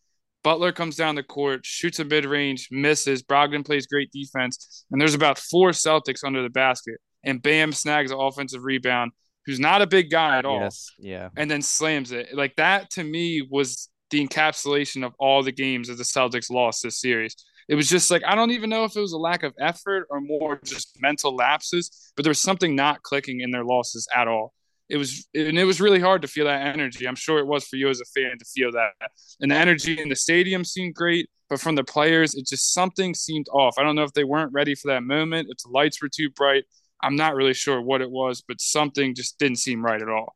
Butler 0.45 0.71
comes 0.71 0.95
down 0.95 1.17
the 1.17 1.25
court, 1.25 1.67
shoots 1.67 1.99
a 1.99 2.05
mid 2.05 2.25
range, 2.25 2.69
misses. 2.71 3.23
Brogdon 3.23 3.67
plays 3.67 3.87
great 3.89 4.11
defense, 4.13 4.85
and 4.91 5.01
there's 5.01 5.15
about 5.15 5.39
four 5.39 5.71
Celtics 5.71 6.25
under 6.25 6.43
the 6.43 6.51
basket. 6.51 6.99
And 7.25 7.43
Bam 7.43 7.73
snags 7.73 8.13
an 8.13 8.19
offensive 8.21 8.63
rebound, 8.63 9.11
who's 9.45 9.59
not 9.59 9.83
a 9.83 9.87
big 9.87 10.11
guy 10.11 10.39
at 10.39 10.45
all. 10.45 10.61
Yes, 10.61 10.93
yeah. 10.99 11.31
And 11.37 11.51
then 11.51 11.61
slams 11.61 12.13
it. 12.13 12.29
Like 12.33 12.55
that 12.57 12.91
to 12.91 13.03
me 13.03 13.47
was 13.51 13.89
the 14.11 14.27
encapsulation 14.27 15.05
of 15.05 15.13
all 15.19 15.43
the 15.43 15.53
games 15.53 15.89
that 15.89 15.97
the 15.97 16.05
Celtics 16.05 16.51
lost 16.51 16.85
this 16.85 17.01
series. 17.01 17.35
It 17.69 17.75
was 17.75 17.89
just 17.89 18.11
like 18.11 18.23
I 18.27 18.35
don't 18.35 18.51
even 18.51 18.71
know 18.71 18.85
if 18.85 18.97
it 18.97 19.01
was 19.01 19.13
a 19.13 19.19
lack 19.19 19.43
of 19.43 19.55
effort 19.61 20.07
or 20.11 20.21
more 20.21 20.59
just 20.65 20.97
mental 21.01 21.35
lapses, 21.35 22.13
but 22.17 22.23
there 22.23 22.31
was 22.31 22.41
something 22.41 22.75
not 22.75 23.03
clicking 23.03 23.41
in 23.41 23.51
their 23.51 23.65
losses 23.65 24.09
at 24.15 24.27
all. 24.27 24.55
It 24.89 24.97
was 24.97 25.29
and 25.35 25.59
it 25.59 25.65
was 25.65 25.81
really 25.81 26.01
hard 26.01 26.23
to 26.23 26.29
feel 26.29 26.47
that 26.47 26.67
energy. 26.67 27.07
I'm 27.07 27.15
sure 27.15 27.39
it 27.39 27.47
was 27.47 27.67
for 27.67 27.77
you 27.77 27.89
as 27.91 28.01
a 28.01 28.07
fan 28.07 28.39
to 28.39 28.45
feel 28.45 28.73
that. 28.73 29.11
And 29.41 29.51
the 29.51 29.57
energy 29.57 30.01
in 30.01 30.09
the 30.09 30.17
stadium 30.17 30.65
seemed 30.65 30.95
great, 30.95 31.29
but 31.51 31.61
from 31.61 31.75
the 31.75 31.85
players, 31.85 32.35
it 32.35 32.47
just 32.47 32.73
something 32.73 33.15
seemed 33.15 33.47
off. 33.53 33.77
I 33.79 33.83
don't 33.83 33.97
know 33.97 34.05
if 34.05 34.15
they 34.15 34.25
weren't 34.25 34.53
ready 34.53 34.75
for 34.75 34.89
that 34.89 35.03
moment, 35.03 35.49
if 35.51 35.59
the 35.59 35.71
lights 35.71 36.01
were 36.01 36.09
too 36.09 36.31
bright. 36.31 36.65
I'm 37.03 37.17
not 37.17 37.35
really 37.35 37.55
sure 37.55 37.81
what 37.81 38.01
it 38.01 38.11
was, 38.11 38.43
but 38.47 38.61
something 38.61 39.15
just 39.15 39.39
didn't 39.39 39.59
seem 39.59 39.85
right 39.85 40.01
at 40.01 40.09
all. 40.09 40.35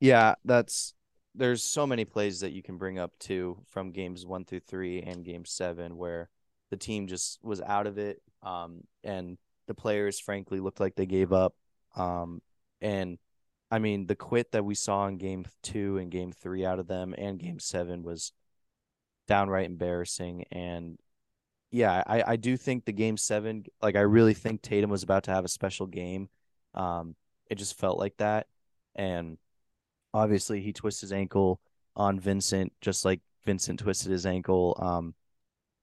Yeah, 0.00 0.34
that's 0.44 0.94
there's 1.34 1.62
so 1.62 1.86
many 1.86 2.04
plays 2.04 2.40
that 2.40 2.52
you 2.52 2.62
can 2.62 2.78
bring 2.78 2.98
up 2.98 3.12
too 3.20 3.58
from 3.68 3.92
games 3.92 4.26
one 4.26 4.44
through 4.44 4.60
three 4.60 5.02
and 5.02 5.24
game 5.24 5.44
seven 5.44 5.96
where 5.96 6.28
the 6.70 6.76
team 6.76 7.06
just 7.06 7.38
was 7.42 7.60
out 7.60 7.86
of 7.86 7.98
it. 7.98 8.20
Um, 8.42 8.82
and 9.04 9.38
the 9.66 9.74
players 9.74 10.20
frankly 10.20 10.60
looked 10.60 10.80
like 10.80 10.94
they 10.94 11.06
gave 11.06 11.32
up. 11.32 11.54
Um, 11.96 12.40
and 12.80 13.18
I 13.70 13.78
mean, 13.78 14.06
the 14.06 14.16
quit 14.16 14.52
that 14.52 14.64
we 14.64 14.74
saw 14.74 15.06
in 15.06 15.18
game 15.18 15.44
two 15.62 15.98
and 15.98 16.10
game 16.10 16.32
three 16.32 16.64
out 16.64 16.78
of 16.78 16.86
them 16.86 17.14
and 17.16 17.38
game 17.38 17.58
seven 17.58 18.02
was 18.02 18.32
downright 19.26 19.66
embarrassing. 19.66 20.44
And 20.50 20.98
yeah, 21.70 22.02
I, 22.06 22.32
I 22.32 22.36
do 22.36 22.56
think 22.56 22.84
the 22.84 22.92
game 22.92 23.18
seven, 23.18 23.64
like, 23.82 23.94
I 23.96 24.00
really 24.00 24.34
think 24.34 24.62
Tatum 24.62 24.90
was 24.90 25.02
about 25.02 25.24
to 25.24 25.32
have 25.32 25.44
a 25.44 25.48
special 25.48 25.86
game. 25.86 26.30
Um, 26.74 27.14
it 27.50 27.56
just 27.56 27.78
felt 27.78 27.98
like 27.98 28.16
that. 28.18 28.46
And 28.94 29.36
obviously, 30.14 30.60
he 30.60 30.72
twisted 30.72 31.08
his 31.08 31.12
ankle 31.12 31.60
on 31.94 32.18
Vincent, 32.18 32.72
just 32.80 33.04
like 33.04 33.20
Vincent 33.44 33.80
twisted 33.80 34.10
his 34.10 34.24
ankle 34.24 34.76
um, 34.80 35.14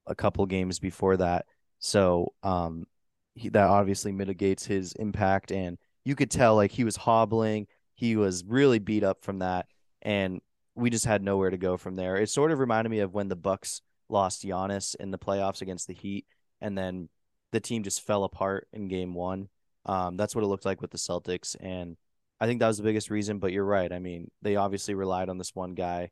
a 0.08 0.16
couple 0.16 0.45
games 0.45 0.80
before 0.80 1.18
that. 1.18 1.45
So 1.80 2.34
um, 2.43 2.86
he, 3.34 3.49
that 3.49 3.70
obviously 3.70 4.12
mitigates 4.12 4.66
his 4.66 4.93
impact. 4.93 5.51
And 5.51 5.78
you 6.03 6.16
could 6.16 6.32
tell, 6.32 6.56
like, 6.56 6.72
he 6.72 6.84
was 6.84 6.95
hobbling 6.95 7.68
he 7.95 8.18
was 8.18 8.43
really 8.45 8.80
beat 8.80 9.03
up 9.03 9.24
from 9.24 9.39
that, 9.39 9.68
and 10.01 10.41
we 10.76 10.89
just 10.89 11.06
had 11.06 11.24
nowhere 11.24 11.49
to 11.49 11.58
go 11.58 11.78
from 11.78 11.95
there. 11.95 12.18
It 12.18 12.30
sort 12.30 12.51
of 12.51 12.60
reminded 12.60 12.89
me 12.89 12.99
of 12.99 13.14
when 13.14 13.30
the 13.30 13.36
Bucks 13.38 13.82
lost 14.10 14.43
Giannis 14.43 14.95
in 14.97 15.12
the 15.12 15.18
playoffs 15.18 15.62
against 15.62 15.88
the 15.88 15.93
Heat, 15.93 16.26
and 16.62 16.78
then 16.78 17.10
the 17.51 17.62
team 17.62 17.84
just 17.84 18.01
fell 18.01 18.26
apart 18.26 18.68
in 18.74 18.89
Game 18.89 19.14
One. 19.14 19.47
Um, 19.86 20.18
that's 20.18 20.36
what 20.36 20.43
it 20.43 20.47
looked 20.47 20.66
like 20.66 20.82
with 20.82 20.91
the 20.91 20.97
Celtics, 20.97 21.56
and 21.60 21.95
I 22.39 22.47
think 22.47 22.60
that 22.60 22.68
was 22.68 22.78
the 22.78 22.84
biggest 22.84 23.10
reason. 23.10 23.39
But 23.39 23.53
you're 23.53 23.66
right. 23.66 23.91
I 23.91 23.99
mean, 23.99 24.30
they 24.41 24.58
obviously 24.58 24.93
relied 24.93 25.30
on 25.30 25.38
this 25.38 25.56
one 25.56 25.74
guy 25.74 26.12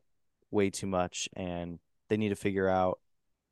way 0.52 0.70
too 0.70 0.88
much, 0.88 1.28
and 1.36 1.80
they 2.10 2.16
need 2.16 2.30
to 2.30 2.36
figure 2.36 2.70
out 2.70 3.00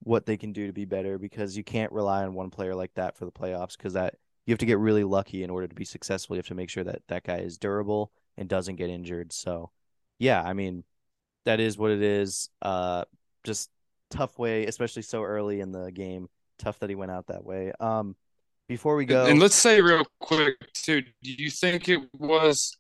what 0.04 0.26
they 0.26 0.38
can 0.38 0.52
do 0.52 0.68
to 0.68 0.74
be 0.74 0.86
better 0.86 1.18
because 1.18 1.56
you 1.56 1.64
can't 1.64 1.92
rely 1.92 2.24
on 2.24 2.34
one 2.34 2.50
player 2.50 2.76
like 2.76 2.94
that 2.96 3.16
for 3.18 3.26
the 3.26 3.32
playoffs 3.32 3.78
because 3.78 3.94
that 3.94 4.16
you 4.46 4.52
have 4.52 4.60
to 4.60 4.66
get 4.66 4.80
really 4.80 5.04
lucky 5.04 5.44
in 5.44 5.50
order 5.50 5.68
to 5.68 5.76
be 5.76 5.86
successful. 5.86 6.36
You 6.36 6.40
have 6.40 6.48
to 6.48 6.56
make 6.56 6.70
sure 6.70 6.84
that 6.84 7.02
that 7.08 7.24
guy 7.24 7.38
is 7.38 7.58
durable 7.58 8.12
and 8.38 8.50
doesn't 8.50 8.78
get 8.78 8.90
injured. 8.90 9.32
So, 9.32 9.70
yeah, 10.18 10.42
I 10.42 10.54
mean, 10.54 10.84
that 11.46 11.60
is 11.60 11.78
what 11.78 11.92
it 11.92 12.02
is. 12.02 12.50
Uh, 12.62 13.06
just 13.44 13.70
tough 14.10 14.38
way, 14.40 14.66
especially 14.66 15.04
so 15.04 15.24
early 15.24 15.62
in 15.62 15.72
the 15.72 15.92
game. 15.92 16.28
Tough 16.58 16.80
that 16.80 16.90
he 16.90 16.96
went 16.96 17.12
out 17.12 17.28
that 17.28 17.44
way. 17.44 17.72
Um, 17.80 18.16
before 18.68 18.96
we 18.96 19.06
go, 19.06 19.26
and 19.26 19.40
let's 19.40 19.56
say 19.56 19.82
real 19.82 20.06
quick 20.20 20.56
too, 20.74 21.02
do 21.02 21.34
you 21.34 21.50
think 21.50 21.90
it 21.90 22.00
was? 22.18 22.78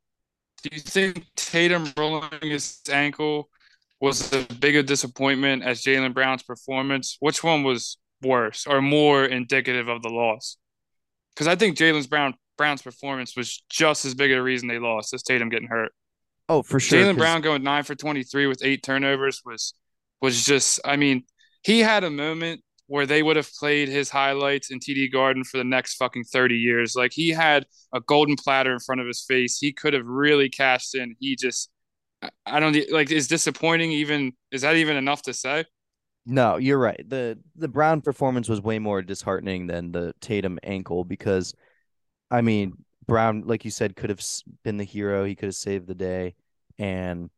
Do 0.64 0.70
you 0.72 0.80
think 0.80 1.26
Tatum 1.36 1.92
rolling 1.98 2.30
his 2.42 2.80
ankle 2.92 3.50
was 4.02 4.34
a 4.34 4.46
bigger 4.56 4.82
disappointment 4.82 5.64
as 5.64 5.84
Jaylen 5.84 6.14
Brown's 6.14 6.44
performance? 6.44 7.18
Which 7.20 7.44
one 7.44 7.64
was 7.64 7.98
worse 8.22 8.66
or 8.68 8.82
more 8.82 9.24
indicative 9.24 9.88
of 9.88 10.02
the 10.02 10.10
loss? 10.10 10.58
Because 11.34 11.48
I 11.48 11.56
think 11.56 11.78
Jaylen 11.78 12.10
Brown 12.10 12.34
Brown's 12.58 12.82
performance 12.82 13.38
was 13.38 13.64
just 13.70 14.06
as 14.06 14.14
big 14.14 14.32
a 14.32 14.42
reason 14.42 14.68
they 14.68 14.80
lost 14.80 15.14
as 15.14 15.24
Tatum 15.24 15.50
getting 15.50 15.68
hurt. 15.68 15.92
Oh, 16.50 16.64
for 16.64 16.80
sure. 16.80 17.00
Jaylen 17.00 17.18
Brown 17.18 17.42
going 17.42 17.64
nine 17.64 17.84
for 17.84 17.96
twenty 17.96 18.24
three 18.24 18.48
with 18.48 18.62
eight 18.64 18.84
turnovers 18.84 19.42
was 19.46 19.74
was 20.22 20.44
just. 20.44 20.80
I 20.84 20.98
mean, 20.98 21.24
he 21.64 21.80
had 21.80 22.04
a 22.04 22.10
moment 22.10 22.62
where 22.88 23.06
they 23.06 23.24
would 23.24 23.38
have 23.38 23.50
played 23.54 23.88
his 23.88 24.10
highlights 24.10 24.70
in 24.70 24.80
TD 24.80 25.14
Garden 25.14 25.46
for 25.46 25.58
the 25.58 25.64
next 25.64 25.96
fucking 25.96 26.26
30 26.26 26.56
years. 26.56 26.94
Like 26.94 27.14
he 27.14 27.30
had 27.30 27.66
a 27.94 28.02
golden 28.02 28.36
platter 28.36 28.74
in 28.74 28.80
front 28.80 29.00
of 29.00 29.08
his 29.08 29.24
face. 29.26 29.60
He 29.60 29.72
could 29.72 29.94
have 29.94 30.06
really 30.06 30.50
cashed 30.50 30.94
in. 30.94 31.16
He 31.18 31.38
just 31.38 31.70
I 32.46 32.60
don't 32.60 32.76
like 32.92 33.12
is 33.12 33.28
disappointing 33.28 33.92
even 33.92 34.34
is 34.52 34.62
that 34.62 34.76
even 34.76 34.98
enough 34.98 35.24
to 35.24 35.34
say? 35.34 35.66
No, 36.26 36.58
you're 36.58 36.78
right. 36.78 37.04
The 37.08 37.40
the 37.56 37.68
Brown 37.68 38.02
performance 38.02 38.48
was 38.48 38.62
way 38.62 38.80
more 38.80 39.02
disheartening 39.02 39.68
than 39.68 39.92
the 39.92 40.14
Tatum 40.22 40.60
ankle 40.64 41.04
because 41.04 41.56
I 42.30 42.42
mean, 42.42 42.74
Brown, 43.08 43.44
like 43.46 43.66
you 43.66 43.72
said, 43.72 43.96
could 43.96 44.10
have 44.10 44.22
been 44.64 44.78
the 44.78 44.84
hero. 44.84 45.26
He 45.26 45.36
could 45.36 45.48
have 45.48 45.56
saved 45.56 45.88
the 45.88 45.96
day, 45.96 46.36
and 46.78 47.30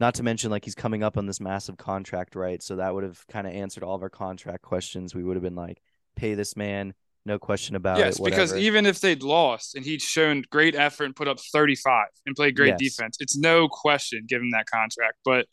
not 0.00 0.14
to 0.14 0.22
mention, 0.22 0.50
like 0.50 0.64
he's 0.64 0.74
coming 0.74 1.02
up 1.02 1.16
on 1.16 1.26
this 1.26 1.40
massive 1.40 1.76
contract, 1.76 2.34
right? 2.34 2.62
So 2.62 2.76
that 2.76 2.94
would 2.94 3.04
have 3.04 3.26
kind 3.28 3.46
of 3.46 3.52
answered 3.52 3.84
all 3.84 3.94
of 3.94 4.02
our 4.02 4.10
contract 4.10 4.62
questions. 4.62 5.14
We 5.14 5.22
would 5.24 5.36
have 5.36 5.42
been 5.42 5.54
like, 5.54 5.80
pay 6.16 6.34
this 6.34 6.56
man, 6.56 6.94
no 7.26 7.38
question 7.38 7.76
about 7.76 7.98
yes, 7.98 8.18
it. 8.18 8.22
Yes, 8.22 8.30
because 8.30 8.56
even 8.56 8.86
if 8.86 9.00
they'd 9.00 9.22
lost 9.22 9.74
and 9.74 9.84
he'd 9.84 10.00
shown 10.00 10.44
great 10.50 10.74
effort 10.74 11.04
and 11.04 11.16
put 11.16 11.28
up 11.28 11.38
35 11.40 12.06
and 12.24 12.36
played 12.36 12.56
great 12.56 12.76
yes. 12.78 12.94
defense, 12.94 13.16
it's 13.20 13.36
no 13.36 13.68
question 13.68 14.24
given 14.28 14.50
that 14.50 14.66
contract. 14.66 15.16
But 15.24 15.46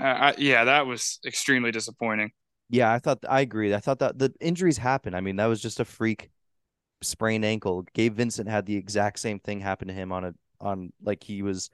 uh, 0.00 0.04
I, 0.04 0.34
yeah, 0.38 0.64
that 0.64 0.86
was 0.86 1.18
extremely 1.24 1.72
disappointing. 1.72 2.32
Yeah, 2.68 2.92
I 2.92 2.98
thought 2.98 3.24
I 3.28 3.40
agree. 3.40 3.74
I 3.74 3.80
thought 3.80 4.00
that 4.00 4.18
the 4.18 4.32
injuries 4.40 4.78
happened. 4.78 5.16
I 5.16 5.20
mean, 5.20 5.36
that 5.36 5.46
was 5.46 5.62
just 5.62 5.80
a 5.80 5.84
freak 5.84 6.30
sprained 7.02 7.44
ankle. 7.44 7.84
Gabe 7.94 8.14
Vincent 8.14 8.48
had 8.48 8.66
the 8.66 8.76
exact 8.76 9.18
same 9.18 9.38
thing 9.38 9.60
happen 9.60 9.88
to 9.88 9.94
him 9.94 10.12
on 10.12 10.24
a 10.24 10.34
on 10.60 10.92
like 11.02 11.22
he 11.22 11.42
was 11.42 11.70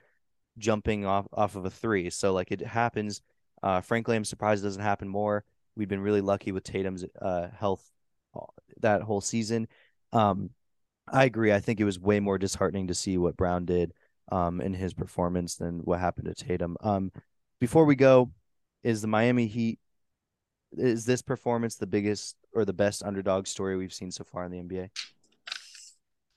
jumping 0.59 1.07
off 1.07 1.27
off 1.33 1.57
of 1.57 1.65
a 1.65 1.71
three. 1.71 2.11
So 2.11 2.33
like 2.33 2.53
it 2.53 2.61
happens. 2.61 3.21
Uh, 3.63 3.81
frankly, 3.81 4.17
I'm 4.17 4.25
surprised 4.25 4.63
it 4.63 4.67
doesn't 4.67 4.83
happen 4.83 5.09
more. 5.09 5.45
We've 5.77 5.89
been 5.89 6.01
really 6.01 6.21
lucky 6.21 6.53
with 6.53 6.65
Tatum's 6.65 7.05
uh, 7.21 7.49
health 7.59 7.89
uh, 8.35 8.41
that 8.83 9.03
whole 9.03 9.21
season. 9.21 9.69
Um, 10.13 10.51
I 11.11 11.25
agree. 11.25 11.53
I 11.53 11.61
think 11.61 11.81
it 11.81 11.85
was 11.85 11.99
way 11.99 12.21
more 12.21 12.39
disheartening 12.39 12.89
to 12.89 12.95
see 12.95 13.19
what 13.19 13.37
Brown 13.37 13.65
did 13.65 13.93
um, 14.31 14.61
in 14.61 14.75
his 14.75 14.95
performance 14.95 15.57
than 15.57 15.81
what 15.81 16.01
happened 16.01 16.27
to 16.27 16.35
Tatum. 16.35 16.77
Um, 16.81 17.11
before 17.61 17.85
we 17.85 17.97
go, 17.97 18.31
is 18.83 19.03
the 19.03 19.09
Miami 19.09 19.47
Heat 19.47 19.79
is 20.77 21.05
this 21.05 21.23
performance 21.23 21.77
the 21.77 21.87
biggest 21.87 22.37
or 22.55 22.65
the 22.65 22.73
best 22.73 23.03
underdog 23.03 23.47
story 23.47 23.77
we've 23.77 23.93
seen 23.93 24.11
so 24.11 24.25
far 24.25 24.45
in 24.45 24.53
the 24.53 24.59
NBA? 24.59 24.91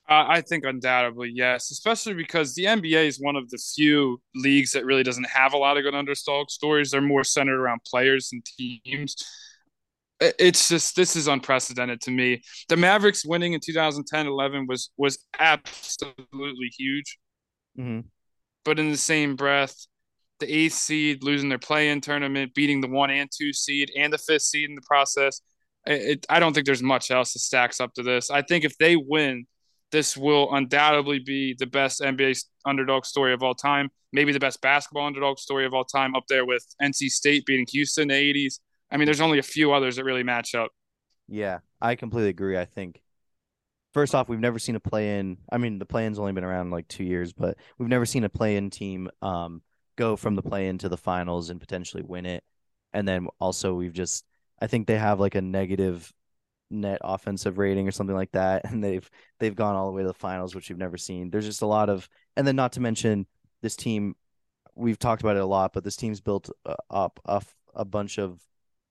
I 0.08 0.40
think 0.40 0.64
undoubtedly 0.64 1.32
yes, 1.34 1.72
especially 1.72 2.14
because 2.14 2.54
the 2.54 2.66
NBA 2.66 3.08
is 3.08 3.20
one 3.20 3.34
of 3.34 3.50
the 3.50 3.58
few 3.58 4.20
leagues 4.36 4.70
that 4.72 4.84
really 4.84 5.02
doesn't 5.02 5.26
have 5.26 5.52
a 5.52 5.56
lot 5.56 5.76
of 5.76 5.82
good 5.82 5.96
underdog 5.96 6.48
stories. 6.48 6.92
They're 6.92 7.00
more 7.00 7.24
centered 7.24 7.60
around 7.60 7.80
players 7.84 8.30
and 8.32 8.44
teams. 8.44 9.16
It's 10.20 10.68
just 10.68 10.96
this 10.96 11.14
is 11.14 11.28
unprecedented 11.28 12.00
to 12.02 12.10
me. 12.10 12.42
The 12.68 12.76
Mavericks 12.76 13.24
winning 13.26 13.52
in 13.52 13.60
2010-11 13.60 14.66
was 14.66 14.90
was 14.96 15.18
absolutely 15.38 16.70
huge. 16.76 17.18
Mm-hmm. 17.78 18.00
But 18.64 18.78
in 18.78 18.90
the 18.90 18.96
same 18.96 19.36
breath, 19.36 19.74
the 20.40 20.52
eighth 20.52 20.74
seed 20.74 21.22
losing 21.22 21.48
their 21.48 21.58
play-in 21.58 22.00
tournament, 22.00 22.54
beating 22.54 22.80
the 22.80 22.88
one 22.88 23.10
and 23.10 23.30
two 23.30 23.52
seed 23.52 23.90
and 23.96 24.12
the 24.12 24.18
fifth 24.18 24.42
seed 24.42 24.68
in 24.68 24.74
the 24.74 24.82
process. 24.82 25.40
It, 25.86 26.26
I 26.28 26.40
don't 26.40 26.52
think 26.52 26.66
there's 26.66 26.82
much 26.82 27.10
else 27.10 27.32
that 27.32 27.40
stacks 27.40 27.80
up 27.80 27.94
to 27.94 28.02
this. 28.02 28.30
I 28.30 28.42
think 28.42 28.64
if 28.64 28.76
they 28.78 28.96
win, 28.96 29.46
this 29.92 30.16
will 30.16 30.52
undoubtedly 30.52 31.20
be 31.20 31.54
the 31.58 31.66
best 31.66 32.00
NBA 32.00 32.44
underdog 32.64 33.04
story 33.04 33.32
of 33.32 33.42
all 33.42 33.54
time. 33.54 33.88
Maybe 34.12 34.32
the 34.32 34.40
best 34.40 34.60
basketball 34.60 35.06
underdog 35.06 35.38
story 35.38 35.64
of 35.64 35.74
all 35.74 35.84
time, 35.84 36.14
up 36.16 36.24
there 36.28 36.44
with 36.44 36.64
NC 36.82 37.08
State 37.10 37.46
beating 37.46 37.66
Houston 37.70 38.02
in 38.02 38.08
the 38.08 38.14
80s. 38.48 38.58
I 38.90 38.96
mean, 38.96 39.06
there's 39.06 39.20
only 39.20 39.38
a 39.38 39.42
few 39.44 39.72
others 39.72 39.96
that 39.96 40.04
really 40.04 40.22
match 40.22 40.54
up. 40.54 40.70
Yeah, 41.28 41.58
I 41.80 41.96
completely 41.96 42.30
agree. 42.30 42.56
I 42.56 42.64
think 42.64 43.02
first 43.92 44.14
off, 44.14 44.28
we've 44.28 44.38
never 44.38 44.58
seen 44.58 44.76
a 44.76 44.80
play 44.80 45.18
in. 45.18 45.38
I 45.50 45.58
mean, 45.58 45.78
the 45.78 45.86
play 45.86 46.06
in's 46.06 46.18
only 46.18 46.32
been 46.32 46.44
around 46.44 46.70
like 46.70 46.86
two 46.86 47.04
years, 47.04 47.32
but 47.32 47.56
we've 47.78 47.88
never 47.88 48.06
seen 48.06 48.24
a 48.24 48.28
play 48.28 48.56
in 48.56 48.70
team 48.70 49.08
um, 49.22 49.62
go 49.96 50.16
from 50.16 50.34
the 50.34 50.42
play 50.42 50.68
in 50.68 50.78
to 50.78 50.88
the 50.88 50.96
finals 50.96 51.50
and 51.50 51.58
potentially 51.58 52.02
win 52.02 52.26
it. 52.26 52.44
And 52.92 53.08
then 53.08 53.28
also 53.40 53.74
we've 53.74 53.92
just 53.92 54.24
I 54.60 54.66
think 54.66 54.86
they 54.86 54.98
have 54.98 55.18
like 55.18 55.34
a 55.34 55.42
negative 55.42 56.12
net 56.70 56.98
offensive 57.02 57.58
rating 57.58 57.88
or 57.88 57.90
something 57.90 58.16
like 58.16 58.32
that 58.32 58.64
and 58.70 58.82
they've 58.82 59.08
they've 59.38 59.56
gone 59.56 59.76
all 59.76 59.86
the 59.86 59.92
way 59.92 60.02
to 60.02 60.08
the 60.08 60.14
finals 60.14 60.54
which 60.54 60.68
we've 60.68 60.78
never 60.78 60.96
seen. 60.96 61.30
There's 61.30 61.46
just 61.46 61.62
a 61.62 61.66
lot 61.66 61.88
of 61.88 62.08
and 62.36 62.46
then 62.46 62.56
not 62.56 62.72
to 62.72 62.80
mention 62.80 63.26
this 63.62 63.76
team 63.76 64.14
we've 64.74 64.98
talked 64.98 65.22
about 65.22 65.36
it 65.36 65.42
a 65.42 65.46
lot 65.46 65.72
but 65.72 65.84
this 65.84 65.96
team's 65.96 66.20
built 66.20 66.50
uh, 66.66 66.74
up 66.90 67.18
a, 67.24 67.40
a 67.74 67.84
bunch 67.84 68.18
of 68.18 68.42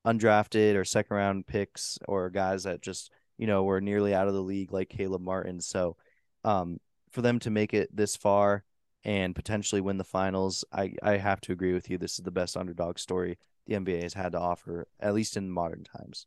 undrafted 0.05 0.75
or 0.75 0.85
second 0.85 1.17
round 1.17 1.47
picks 1.47 1.97
or 2.07 2.29
guys 2.29 2.63
that 2.63 2.81
just 2.81 3.11
you 3.37 3.47
know 3.47 3.63
were 3.63 3.81
nearly 3.81 4.13
out 4.13 4.27
of 4.27 4.33
the 4.33 4.41
league 4.41 4.71
like 4.71 4.89
Caleb 4.89 5.21
Martin 5.21 5.59
so 5.59 5.97
um 6.43 6.79
for 7.11 7.21
them 7.21 7.39
to 7.39 7.49
make 7.49 7.73
it 7.73 7.95
this 7.95 8.15
far 8.15 8.63
and 9.05 9.35
potentially 9.35 9.81
win 9.81 9.97
the 9.97 10.03
finals. 10.03 10.65
I, 10.73 10.93
I 11.01 11.17
have 11.17 11.39
to 11.41 11.53
agree 11.53 11.73
with 11.73 11.89
you. 11.89 11.97
This 11.97 12.17
is 12.17 12.25
the 12.25 12.31
best 12.31 12.57
underdog 12.57 12.97
story 12.97 13.37
the 13.67 13.75
NBA 13.75 14.01
has 14.01 14.15
had 14.15 14.33
to 14.33 14.39
offer, 14.39 14.87
at 14.99 15.13
least 15.13 15.37
in 15.37 15.49
modern 15.49 15.83
times. 15.83 16.25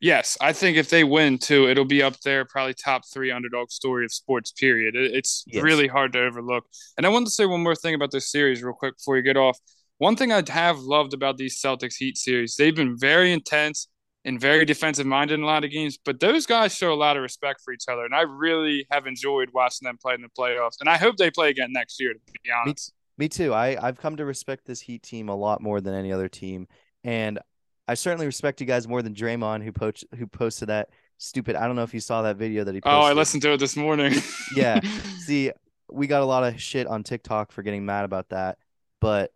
Yes, 0.00 0.36
I 0.40 0.52
think 0.52 0.76
if 0.76 0.90
they 0.90 1.04
win 1.04 1.38
too, 1.38 1.68
it'll 1.68 1.84
be 1.84 2.02
up 2.02 2.20
there, 2.20 2.44
probably 2.44 2.74
top 2.74 3.02
three 3.10 3.30
underdog 3.30 3.70
story 3.70 4.04
of 4.04 4.12
sports. 4.12 4.52
Period. 4.52 4.94
It's 4.96 5.44
yes. 5.46 5.62
really 5.62 5.86
hard 5.86 6.12
to 6.12 6.20
overlook. 6.20 6.66
And 6.98 7.06
I 7.06 7.08
wanted 7.08 7.26
to 7.26 7.30
say 7.30 7.46
one 7.46 7.62
more 7.62 7.76
thing 7.76 7.94
about 7.94 8.10
this 8.10 8.30
series, 8.30 8.62
real 8.62 8.74
quick, 8.74 8.98
before 8.98 9.16
you 9.16 9.22
get 9.22 9.36
off. 9.36 9.58
One 9.98 10.16
thing 10.16 10.32
I'd 10.32 10.48
have 10.48 10.80
loved 10.80 11.14
about 11.14 11.36
these 11.36 11.60
Celtics 11.60 11.96
Heat 11.96 12.18
series, 12.18 12.56
they've 12.56 12.74
been 12.74 12.98
very 12.98 13.32
intense 13.32 13.88
and 14.24 14.40
very 14.40 14.64
defensive 14.64 15.06
minded 15.06 15.34
in 15.34 15.42
a 15.42 15.46
lot 15.46 15.64
of 15.64 15.70
games, 15.70 15.98
but 16.02 16.18
those 16.18 16.46
guys 16.46 16.74
show 16.74 16.92
a 16.92 16.94
lot 16.94 17.16
of 17.16 17.22
respect 17.22 17.60
for 17.62 17.72
each 17.72 17.84
other. 17.88 18.04
And 18.04 18.14
I 18.14 18.22
really 18.22 18.86
have 18.90 19.06
enjoyed 19.06 19.50
watching 19.52 19.86
them 19.86 19.98
play 19.98 20.14
in 20.14 20.22
the 20.22 20.28
playoffs. 20.28 20.80
And 20.80 20.88
I 20.88 20.96
hope 20.96 21.16
they 21.16 21.30
play 21.30 21.50
again 21.50 21.72
next 21.72 22.00
year, 22.00 22.14
to 22.14 22.32
be 22.42 22.50
honest. 22.50 22.92
Me, 23.18 23.24
me 23.24 23.28
too. 23.28 23.52
I, 23.52 23.76
I've 23.80 23.98
come 23.98 24.16
to 24.16 24.24
respect 24.24 24.64
this 24.64 24.80
Heat 24.80 25.02
team 25.02 25.28
a 25.28 25.36
lot 25.36 25.60
more 25.60 25.80
than 25.80 25.94
any 25.94 26.10
other 26.10 26.28
team. 26.28 26.66
And 27.04 27.38
I 27.86 27.94
certainly 27.94 28.26
respect 28.26 28.60
you 28.60 28.66
guys 28.66 28.88
more 28.88 29.02
than 29.02 29.14
Draymond, 29.14 29.62
who, 29.62 29.72
poached, 29.72 30.04
who 30.16 30.26
posted 30.26 30.70
that 30.70 30.88
stupid. 31.18 31.54
I 31.54 31.66
don't 31.66 31.76
know 31.76 31.82
if 31.82 31.92
you 31.92 32.00
saw 32.00 32.22
that 32.22 32.36
video 32.36 32.64
that 32.64 32.74
he 32.74 32.80
posted. 32.80 32.98
Oh, 32.98 33.06
I 33.06 33.12
listened 33.12 33.42
to 33.42 33.52
it 33.52 33.60
this 33.60 33.76
morning. 33.76 34.14
yeah. 34.56 34.80
See, 35.18 35.52
we 35.90 36.06
got 36.06 36.22
a 36.22 36.26
lot 36.26 36.44
of 36.44 36.60
shit 36.60 36.86
on 36.86 37.02
TikTok 37.02 37.52
for 37.52 37.62
getting 37.62 37.84
mad 37.84 38.06
about 38.06 38.30
that. 38.30 38.56
But 39.00 39.32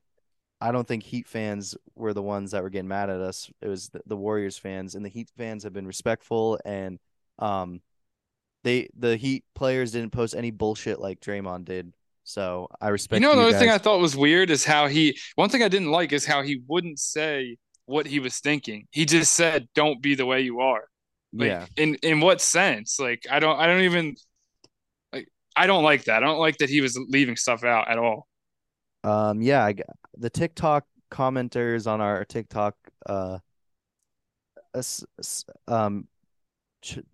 I 0.61 0.73
don't 0.73 0.87
think 0.87 1.03
Heat 1.05 1.29
fans 1.29 1.77
were 1.95 2.13
the 2.13 2.23
ones 2.23 2.51
that 2.51 2.63
were 2.63 2.71
getting 2.71 2.89
mad 2.89 3.11
at 3.11 3.21
us. 3.21 3.51
It 3.61 3.69
was 3.69 3.91
the, 3.91 4.01
the 4.07 4.17
Warriors 4.17 4.59
fans, 4.59 4.95
and 4.95 5.05
the 5.05 5.09
Heat 5.09 5.31
fans 5.37 5.63
have 5.65 5.73
been 5.73 5.87
respectful 5.87 6.59
and 6.65 6.99
um, 7.39 7.81
they 8.65 8.89
the 8.99 9.17
Heat 9.17 9.45
players 9.55 9.93
didn't 9.93 10.11
post 10.11 10.35
any 10.35 10.51
bullshit 10.51 11.01
like 11.01 11.21
Draymond 11.21 11.65
did. 11.65 11.93
So 12.25 12.69
I 12.81 12.89
respect. 12.89 13.23
You 13.23 13.29
know, 13.29 13.35
the 13.35 13.43
another 13.43 13.59
thing 13.59 13.71
I 13.71 13.79
thought 13.79 14.01
was 14.01 14.17
weird 14.17 14.51
is 14.51 14.65
how 14.65 14.87
he. 14.87 15.19
One 15.37 15.49
thing 15.49 15.63
I 15.63 15.69
didn't 15.69 15.91
like 15.91 16.13
is 16.13 16.27
how 16.27 16.43
he 16.43 16.61
wouldn't 16.67 16.99
say 16.99 17.57
what 17.87 18.07
he 18.07 18.21
was 18.21 18.39
thinking. 18.39 18.87
He 18.91 19.07
just 19.07 19.33
said, 19.33 19.69
"Don't 19.75 20.03
be 20.03 20.15
the 20.15 20.27
way 20.27 20.43
you 20.43 20.61
are." 20.61 20.85
Like, 21.33 21.49
yeah. 21.49 21.67
In 21.77 21.95
in 21.97 22.21
what 22.21 22.41
sense? 22.41 22.99
Like 22.99 23.27
I 23.31 23.39
don't 23.39 23.59
I 23.59 23.67
don't 23.67 23.83
even 23.83 24.17
like 25.13 25.29
I 25.57 25.67
don't 25.67 25.85
like 25.85 26.05
that. 26.05 26.23
I 26.23 26.27
don't 26.27 26.39
like 26.39 26.59
that 26.59 26.69
he 26.69 26.81
was 26.81 26.99
leaving 27.09 27.37
stuff 27.37 27.65
out 27.65 27.89
at 27.89 27.99
all. 27.99 28.27
Um, 29.05 29.41
yeah, 29.41 29.65
I, 29.65 29.75
the 30.19 30.31
TikTok 30.31 30.85
commenters 31.11 31.87
on 31.87 32.01
our 32.01 32.25
TikTok, 32.25 32.75
uh, 33.07 33.39
um, 35.67 36.07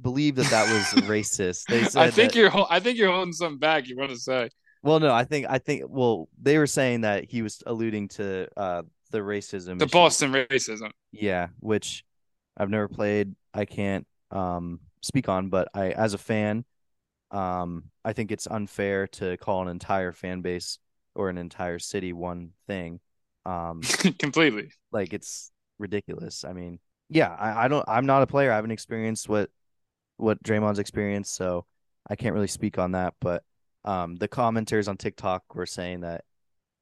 believe 0.00 0.36
that 0.36 0.50
that 0.50 0.72
was 0.72 1.02
racist. 1.08 1.66
They 1.68 1.84
said 1.84 2.02
I 2.02 2.10
think 2.10 2.32
that, 2.32 2.38
you're, 2.38 2.66
I 2.70 2.80
think 2.80 2.98
you're 2.98 3.12
holding 3.12 3.32
something 3.32 3.58
back. 3.58 3.86
You 3.88 3.96
want 3.96 4.10
to 4.10 4.16
say? 4.16 4.50
Well, 4.82 5.00
no, 5.00 5.12
I 5.12 5.24
think, 5.24 5.46
I 5.48 5.58
think, 5.58 5.84
well, 5.88 6.28
they 6.40 6.58
were 6.58 6.66
saying 6.66 7.02
that 7.02 7.24
he 7.24 7.42
was 7.42 7.62
alluding 7.66 8.08
to, 8.08 8.48
uh, 8.56 8.82
the 9.10 9.20
racism, 9.20 9.78
the 9.78 9.84
issue. 9.84 9.92
Boston 9.92 10.32
racism. 10.32 10.90
Yeah, 11.12 11.48
which 11.60 12.04
I've 12.56 12.70
never 12.70 12.88
played. 12.88 13.34
I 13.54 13.64
can't 13.64 14.06
um 14.32 14.80
speak 15.02 15.28
on, 15.28 15.50
but 15.50 15.68
I, 15.72 15.90
as 15.90 16.14
a 16.14 16.18
fan, 16.18 16.64
um, 17.30 17.84
I 18.04 18.12
think 18.12 18.32
it's 18.32 18.48
unfair 18.48 19.06
to 19.08 19.36
call 19.36 19.62
an 19.62 19.68
entire 19.68 20.10
fan 20.10 20.40
base 20.40 20.78
or 21.14 21.28
an 21.28 21.38
entire 21.38 21.78
city 21.78 22.12
one 22.12 22.50
thing. 22.66 23.00
Um, 23.46 23.82
completely. 24.18 24.70
Like 24.92 25.12
it's 25.12 25.50
ridiculous. 25.78 26.44
I 26.44 26.52
mean, 26.52 26.78
yeah, 27.08 27.28
I, 27.28 27.64
I 27.64 27.68
don't. 27.68 27.84
I'm 27.88 28.06
not 28.06 28.22
a 28.22 28.26
player. 28.26 28.52
I 28.52 28.56
haven't 28.56 28.70
experienced 28.70 29.28
what 29.28 29.50
what 30.16 30.42
Draymond's 30.42 30.78
experienced, 30.78 31.34
so 31.34 31.66
I 32.08 32.16
can't 32.16 32.34
really 32.34 32.46
speak 32.46 32.78
on 32.78 32.92
that. 32.92 33.14
But 33.20 33.42
um, 33.84 34.16
the 34.16 34.28
commenters 34.28 34.88
on 34.88 34.96
TikTok 34.96 35.54
were 35.54 35.66
saying 35.66 36.00
that 36.00 36.24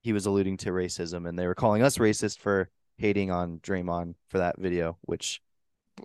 he 0.03 0.12
was 0.12 0.26
alluding 0.26 0.59
to 0.59 0.70
racism, 0.70 1.28
and 1.28 1.39
they 1.39 1.47
were 1.47 1.55
calling 1.55 1.83
us 1.83 1.99
racist 1.99 2.39
for 2.39 2.70
hating 2.99 3.30
on 3.30 3.59
Draymond 3.59 4.14
for 4.28 4.39
that 4.39 4.59
video, 4.59 4.99
which 5.03 5.41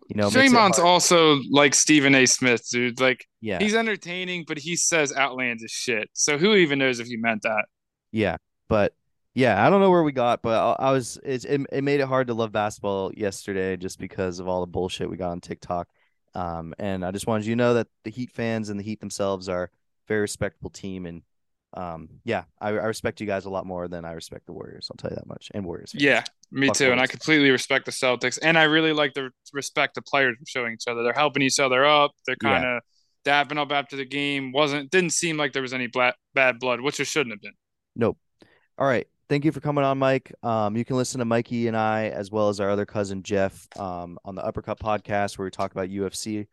you 0.07 0.15
know, 0.15 0.29
Draymond's 0.29 0.79
also 0.79 1.39
like 1.49 1.73
Stephen 1.73 2.13
A. 2.15 2.25
Smith, 2.25 2.67
dude. 2.69 2.99
Like, 2.99 3.25
yeah, 3.41 3.59
he's 3.59 3.75
entertaining, 3.75 4.45
but 4.47 4.57
he 4.57 4.75
says 4.75 5.13
outlandish 5.15 5.71
shit. 5.71 6.09
So 6.13 6.37
who 6.37 6.55
even 6.55 6.79
knows 6.79 6.99
if 6.99 7.07
he 7.07 7.17
meant 7.17 7.43
that? 7.43 7.65
Yeah, 8.11 8.37
but 8.67 8.93
yeah, 9.37 9.63
I 9.63 9.69
don't 9.69 9.81
know 9.81 9.91
where 9.91 10.01
we 10.01 10.13
got, 10.13 10.41
but 10.41 10.57
I, 10.57 10.87
I 10.87 10.91
was 10.91 11.19
it, 11.23 11.45
it, 11.45 11.83
made 11.83 11.99
it 11.99 12.07
hard 12.07 12.25
to 12.25 12.33
love 12.33 12.51
basketball 12.51 13.11
yesterday 13.15 13.77
just 13.77 13.99
because 13.99 14.39
of 14.39 14.47
all 14.47 14.61
the 14.61 14.67
bullshit 14.67 15.09
we 15.09 15.15
got 15.15 15.29
on 15.29 15.41
TikTok. 15.41 15.87
Um, 16.33 16.73
and 16.79 17.05
I 17.05 17.11
just 17.11 17.27
wanted 17.27 17.45
you 17.45 17.51
to 17.51 17.55
know 17.55 17.73
that 17.75 17.87
the 18.03 18.09
Heat 18.09 18.31
fans 18.31 18.69
and 18.69 18.79
the 18.79 18.83
Heat 18.83 18.99
themselves 18.99 19.47
are 19.47 19.65
a 19.65 19.69
very 20.07 20.21
respectable 20.21 20.71
team, 20.71 21.05
and 21.05 21.21
um, 21.75 22.09
yeah, 22.23 22.45
I, 22.59 22.69
I 22.69 22.85
respect 22.85 23.21
you 23.21 23.27
guys 23.27 23.45
a 23.45 23.51
lot 23.51 23.67
more 23.67 23.87
than 23.87 24.05
I 24.05 24.13
respect 24.13 24.47
the 24.47 24.53
Warriors. 24.53 24.89
I'll 24.89 24.97
tell 24.97 25.11
you 25.11 25.15
that 25.17 25.27
much, 25.27 25.51
and 25.53 25.63
Warriors. 25.65 25.91
Fans. 25.91 26.03
Yeah, 26.03 26.23
me 26.51 26.71
too, 26.71 26.85
Warriors. 26.85 26.91
and 26.93 27.01
I 27.01 27.05
completely 27.05 27.51
respect 27.51 27.85
the 27.85 27.91
Celtics, 27.91 28.39
and 28.41 28.57
I 28.57 28.63
really 28.63 28.93
like 28.93 29.13
the 29.13 29.29
respect 29.53 29.93
the 29.93 30.01
players 30.01 30.35
are 30.35 30.47
showing 30.47 30.73
each 30.73 30.87
other. 30.87 31.03
They're 31.03 31.13
helping 31.13 31.43
each 31.43 31.59
other 31.59 31.85
up. 31.85 32.11
They're 32.25 32.37
kind 32.37 32.65
of 32.65 32.81
yeah. 33.23 33.43
dapping 33.43 33.59
up 33.59 33.71
after 33.71 33.95
the 33.95 34.05
game. 34.05 34.51
wasn't 34.51 34.89
didn't 34.89 35.11
seem 35.11 35.37
like 35.37 35.53
there 35.53 35.61
was 35.61 35.73
any 35.73 35.89
bad 36.33 36.59
blood, 36.59 36.81
which 36.81 36.97
there 36.97 37.05
shouldn't 37.05 37.33
have 37.33 37.41
been. 37.41 37.53
Nope. 37.97 38.17
All 38.77 38.87
right. 38.87 39.07
Thank 39.27 39.43
you 39.43 39.51
for 39.51 39.59
coming 39.59 39.83
on, 39.83 39.97
Mike. 39.97 40.31
Um, 40.43 40.77
you 40.77 40.85
can 40.85 40.95
listen 40.95 41.19
to 41.19 41.25
Mikey 41.25 41.67
and 41.67 41.75
I, 41.75 42.09
as 42.09 42.31
well 42.31 42.47
as 42.47 42.59
our 42.59 42.69
other 42.69 42.85
cousin 42.85 43.23
Jeff, 43.23 43.67
um, 43.77 44.19
on 44.23 44.35
the 44.35 44.45
Uppercut 44.45 44.79
podcast 44.79 45.37
where 45.37 45.45
we 45.45 45.51
talk 45.51 45.71
about 45.71 45.89
UFC. 45.89 46.45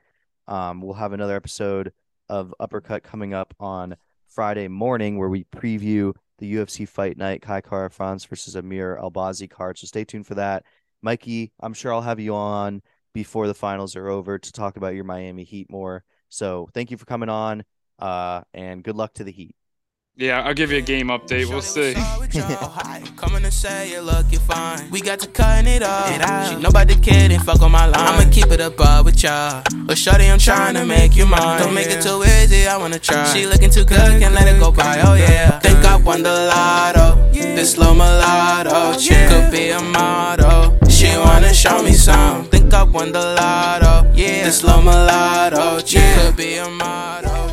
Um, 0.48 0.80
we'll 0.80 0.94
have 0.94 1.12
another 1.12 1.36
episode 1.36 1.92
of 2.30 2.54
Uppercut 2.58 3.02
coming 3.02 3.34
up 3.34 3.54
on 3.60 3.94
Friday 4.26 4.68
morning 4.68 5.18
where 5.18 5.28
we 5.28 5.44
preview 5.44 6.14
the 6.38 6.54
UFC 6.54 6.88
fight 6.88 7.18
night, 7.18 7.42
Kai 7.42 7.60
Kara-France 7.60 8.24
versus 8.24 8.56
Amir 8.56 8.98
Albazi 9.00 9.48
card. 9.48 9.78
So 9.78 9.86
stay 9.86 10.04
tuned 10.04 10.26
for 10.26 10.34
that. 10.36 10.64
Mikey, 11.02 11.52
I'm 11.60 11.74
sure 11.74 11.92
I'll 11.92 12.00
have 12.00 12.18
you 12.18 12.34
on 12.34 12.80
before 13.12 13.46
the 13.46 13.54
finals 13.54 13.94
are 13.94 14.08
over 14.08 14.38
to 14.38 14.52
talk 14.52 14.78
about 14.78 14.94
your 14.94 15.04
Miami 15.04 15.44
Heat 15.44 15.70
more. 15.70 16.02
So 16.30 16.70
thank 16.72 16.90
you 16.90 16.96
for 16.96 17.04
coming 17.04 17.28
on, 17.28 17.64
uh, 17.98 18.40
and 18.54 18.82
good 18.82 18.96
luck 18.96 19.12
to 19.14 19.24
the 19.24 19.30
Heat. 19.30 19.54
Yeah, 20.16 20.42
I'll 20.42 20.54
give 20.54 20.70
you 20.70 20.78
a 20.78 20.80
game 20.80 21.08
update. 21.08 21.48
We'll 21.48 21.60
see. 21.60 21.94
Coming 23.16 23.42
to 23.42 23.50
say 23.50 23.90
you 23.90 24.00
look 24.00 24.30
you 24.30 24.38
fine. 24.38 24.88
We 24.92 25.00
got 25.00 25.18
to 25.18 25.26
cutting 25.26 25.66
it 25.66 25.82
off. 25.82 26.08
She 26.48 26.54
know 26.54 26.68
about 26.68 26.86
the 26.86 26.94
kid 26.94 27.32
and 27.32 27.42
fuck 27.42 27.60
on 27.62 27.72
my 27.72 27.86
line. 27.86 27.94
I'ma 27.96 28.30
keep 28.30 28.46
it 28.46 28.60
above 28.60 29.00
uh, 29.00 29.02
with 29.04 29.24
y'all. 29.24 29.64
But 29.86 29.98
shorty, 29.98 30.26
I'm 30.26 30.38
trying 30.38 30.74
to 30.74 30.86
make 30.86 31.16
you 31.16 31.26
mine. 31.26 31.60
Don't 31.60 31.74
make 31.74 31.88
it 31.88 32.00
too 32.00 32.22
easy, 32.22 32.68
I 32.68 32.76
wanna 32.76 33.00
try. 33.00 33.24
She 33.34 33.44
looking 33.46 33.70
too 33.70 33.84
good, 33.84 34.20
can't 34.20 34.34
let 34.34 34.46
it 34.46 34.60
go 34.60 34.70
by. 34.70 35.00
Oh 35.04 35.14
yeah. 35.14 35.58
Think 35.58 35.84
I 35.84 35.96
won 35.96 36.22
the 36.22 36.30
lotto. 36.30 37.32
This 37.32 37.72
slow 37.72 37.92
mulatto 37.92 38.70
oh, 38.72 38.96
chick 38.96 39.28
could 39.28 39.50
be 39.50 39.70
a 39.70 39.80
model. 39.80 40.78
She 40.88 41.08
wanna 41.16 41.52
show 41.52 41.82
me 41.82 41.92
some. 41.92 42.44
Think 42.44 42.72
I 42.72 42.84
won 42.84 43.10
the 43.10 43.18
lotto. 43.18 44.08
Yeah. 44.14 44.44
This 44.44 44.60
slow 44.60 44.80
mulatto 44.80 45.80
chick 45.80 46.04
could 46.20 46.36
be 46.36 46.54
a 46.58 46.68
model. 46.68 47.43